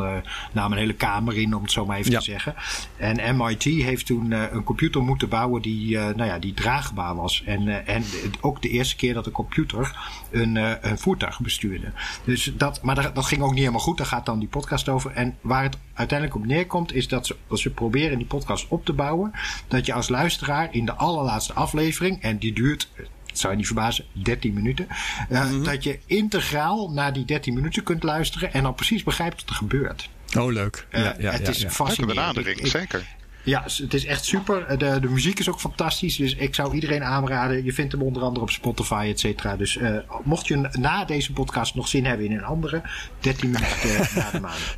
namen 0.52 0.72
een 0.72 0.84
hele 0.84 0.94
kamer 0.94 1.38
in, 1.38 1.56
om 1.56 1.62
het 1.62 1.72
zo 1.72 1.86
maar 1.86 1.98
even 1.98 2.12
ja. 2.12 2.18
te 2.18 2.24
zeggen. 2.24 2.56
En 2.98 3.38
MIT 3.38 3.64
heeft 3.64 4.06
toen 4.06 4.32
een 4.32 4.64
computer 4.64 5.02
moeten 5.02 5.30
bouwen 5.30 5.62
die, 5.62 5.98
nou 5.98 6.26
ja, 6.26 6.40
die 6.40 6.54
draagbaar 6.54 7.16
was. 7.16 7.44
En, 7.46 7.86
en 7.88 8.04
ook 8.42 8.62
de 8.62 8.70
eerste 8.70 8.96
keer 8.96 9.14
dat 9.14 9.26
een 9.26 9.32
computer 9.32 9.83
een, 10.32 10.56
uh, 10.56 10.72
een 10.82 10.98
voertuig 10.98 11.40
bestuurde. 11.40 11.92
Dus 12.24 12.54
dat, 12.58 12.82
maar 12.82 12.96
dat, 12.96 13.16
dat, 13.16 13.26
ging 13.26 13.42
ook 13.42 13.50
niet 13.50 13.60
helemaal 13.60 13.80
goed. 13.80 13.98
Daar 13.98 14.08
gaat 14.08 14.26
dan 14.26 14.40
die 14.40 14.48
podcast 14.48 14.90
over. 14.90 15.12
En 15.12 15.38
waar 15.42 15.64
het 15.64 15.78
uiteindelijk 15.94 16.40
op 16.40 16.46
neerkomt, 16.46 16.94
is 16.94 17.08
dat 17.08 17.28
ze, 17.28 17.36
dat 17.48 17.60
ze 17.60 17.70
proberen 17.70 18.18
die 18.18 18.28
podcast 18.28 18.68
op 18.68 18.86
te 18.86 18.94
bouwen. 18.94 19.32
Dat 19.68 19.86
je 19.86 19.94
als 19.94 20.10
luisteraar 20.10 20.68
in 20.72 20.86
de 20.86 20.94
allerlaatste 20.94 21.54
aflevering, 21.54 22.22
en 22.22 22.38
die 22.38 22.54
duurt 22.54 22.90
het 23.34 23.42
zou 23.42 23.54
je 23.54 23.60
niet 23.60 23.68
verbazen, 23.68 24.06
13 24.12 24.54
minuten. 24.54 24.88
Uh, 24.90 25.44
mm 25.44 25.50
-hmm. 25.50 25.64
Dat 25.64 25.84
je 25.84 26.00
integraal 26.06 26.92
naar 26.92 27.14
die 27.14 27.26
13 27.26 27.54
minuten 27.54 27.84
kunt 27.84 28.04
luisteren 28.04 28.54
en 28.54 28.64
dan 28.64 28.76
precies 28.76 29.04
begrijpt 29.04 29.42
wat 29.42 29.50
er 29.50 29.56
gebeurt. 29.56 30.10
Oh, 30.38 30.52
leuk. 30.52 30.88
Uh, 30.92 31.04
ja, 31.04 31.16
ja, 31.20 31.32
het 31.32 31.48
is 31.48 31.62
ja, 31.62 31.70
fascinerend. 31.70 32.20
benadering, 32.20 32.60
ik, 32.60 32.68
zeker. 32.68 33.06
Ja, 33.44 33.64
het 33.64 33.94
is 33.94 34.06
echt 34.06 34.26
super. 34.26 34.78
De, 34.78 35.00
de 35.00 35.10
muziek 35.10 35.40
is 35.40 35.50
ook 35.50 35.60
fantastisch. 35.60 36.16
Dus 36.16 36.36
ik 36.36 36.56
zou 36.56 36.74
iedereen 36.74 37.04
aanraden. 37.04 37.64
Je 37.64 37.74
vindt 37.74 37.92
hem 37.92 38.02
onder 38.02 38.24
andere 38.24 38.46
op 38.46 38.52
Spotify, 38.52 39.08
et 39.10 39.20
cetera. 39.20 39.56
Dus 39.56 39.76
uh, 39.76 39.98
mocht 40.24 40.48
je 40.48 40.70
na 40.72 41.06
deze 41.06 41.34
podcast 41.34 41.76
nog 41.76 41.88
zin 41.88 42.06
hebben 42.06 42.26
in 42.26 42.32
een 42.32 42.44
andere, 42.44 42.82
13 43.20 43.50
minuten 43.50 43.90
na 44.16 44.32
de 44.32 44.40
maand. 44.40 44.76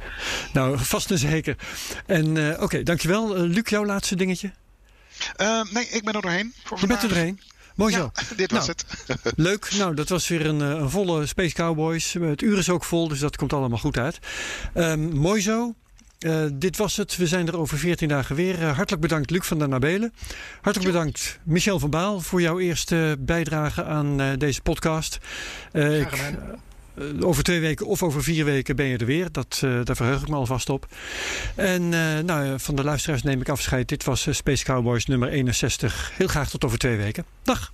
Nou, 0.53 0.77
vast 0.79 1.11
en 1.11 1.17
zeker. 1.17 1.55
En 2.05 2.35
uh, 2.35 2.49
oké, 2.49 2.63
okay, 2.63 2.83
dankjewel. 2.83 3.37
Uh, 3.37 3.53
Luc, 3.53 3.69
jouw 3.69 3.85
laatste 3.85 4.15
dingetje? 4.15 4.51
nee, 5.71 5.87
ik 5.89 6.03
ben 6.03 6.13
er 6.13 6.21
doorheen. 6.21 6.53
Voor 6.63 6.77
je 6.79 6.87
bent 6.87 7.03
er 7.03 7.09
doorheen. 7.09 7.39
Mooi 7.75 7.93
zo. 7.93 8.11
Ja, 8.13 8.35
dit 8.35 8.51
was 8.51 8.67
nou, 8.67 8.77
het. 9.07 9.33
leuk. 9.47 9.71
Nou, 9.77 9.95
dat 9.95 10.09
was 10.09 10.27
weer 10.27 10.45
een, 10.45 10.59
een, 10.59 10.89
volle 10.89 11.25
Space 11.25 11.53
Cowboys. 11.53 12.13
Het 12.13 12.41
uur 12.41 12.57
is 12.57 12.69
ook 12.69 12.83
vol, 12.83 13.07
dus 13.07 13.19
dat 13.19 13.35
komt 13.35 13.53
allemaal 13.53 13.77
goed 13.77 13.97
uit. 13.97 14.19
Um, 14.75 15.13
mooi 15.13 15.41
zo. 15.41 15.75
Uh, 16.25 16.45
dit 16.53 16.77
was 16.77 16.97
het. 16.97 17.17
We 17.17 17.27
zijn 17.27 17.47
er 17.47 17.57
over 17.57 17.77
14 17.77 18.07
dagen 18.07 18.35
weer. 18.35 18.59
Uh, 18.59 18.75
hartelijk 18.75 19.01
bedankt, 19.01 19.29
Luc 19.29 19.45
van 19.45 19.59
der 19.59 19.69
Nabelen. 19.69 20.13
Hartelijk 20.61 20.91
bedankt, 20.91 21.39
Michel 21.43 21.79
van 21.79 21.89
Baal, 21.89 22.19
voor 22.19 22.41
jouw 22.41 22.59
eerste 22.59 23.17
bijdrage 23.19 23.83
aan 23.83 24.21
uh, 24.21 24.27
deze 24.37 24.61
podcast. 24.61 25.17
ik, 25.71 26.33
over 27.19 27.43
twee 27.43 27.59
weken 27.59 27.85
of 27.85 28.03
over 28.03 28.23
vier 28.23 28.45
weken 28.45 28.75
ben 28.75 28.85
je 28.85 28.97
er 28.97 29.05
weer. 29.05 29.31
Dat, 29.31 29.57
daar 29.83 29.95
verheug 29.95 30.21
ik 30.21 30.27
me 30.27 30.35
alvast 30.35 30.69
op. 30.69 30.87
En 31.55 31.89
nou, 32.25 32.59
van 32.59 32.75
de 32.75 32.83
luisteraars 32.83 33.23
neem 33.23 33.41
ik 33.41 33.49
afscheid. 33.49 33.87
Dit 33.87 34.03
was 34.03 34.27
Space 34.31 34.63
Cowboys 34.63 35.05
nummer 35.05 35.29
61. 35.29 36.11
Heel 36.17 36.27
graag 36.27 36.49
tot 36.49 36.65
over 36.65 36.77
twee 36.77 36.97
weken. 36.97 37.25
Dag. 37.43 37.73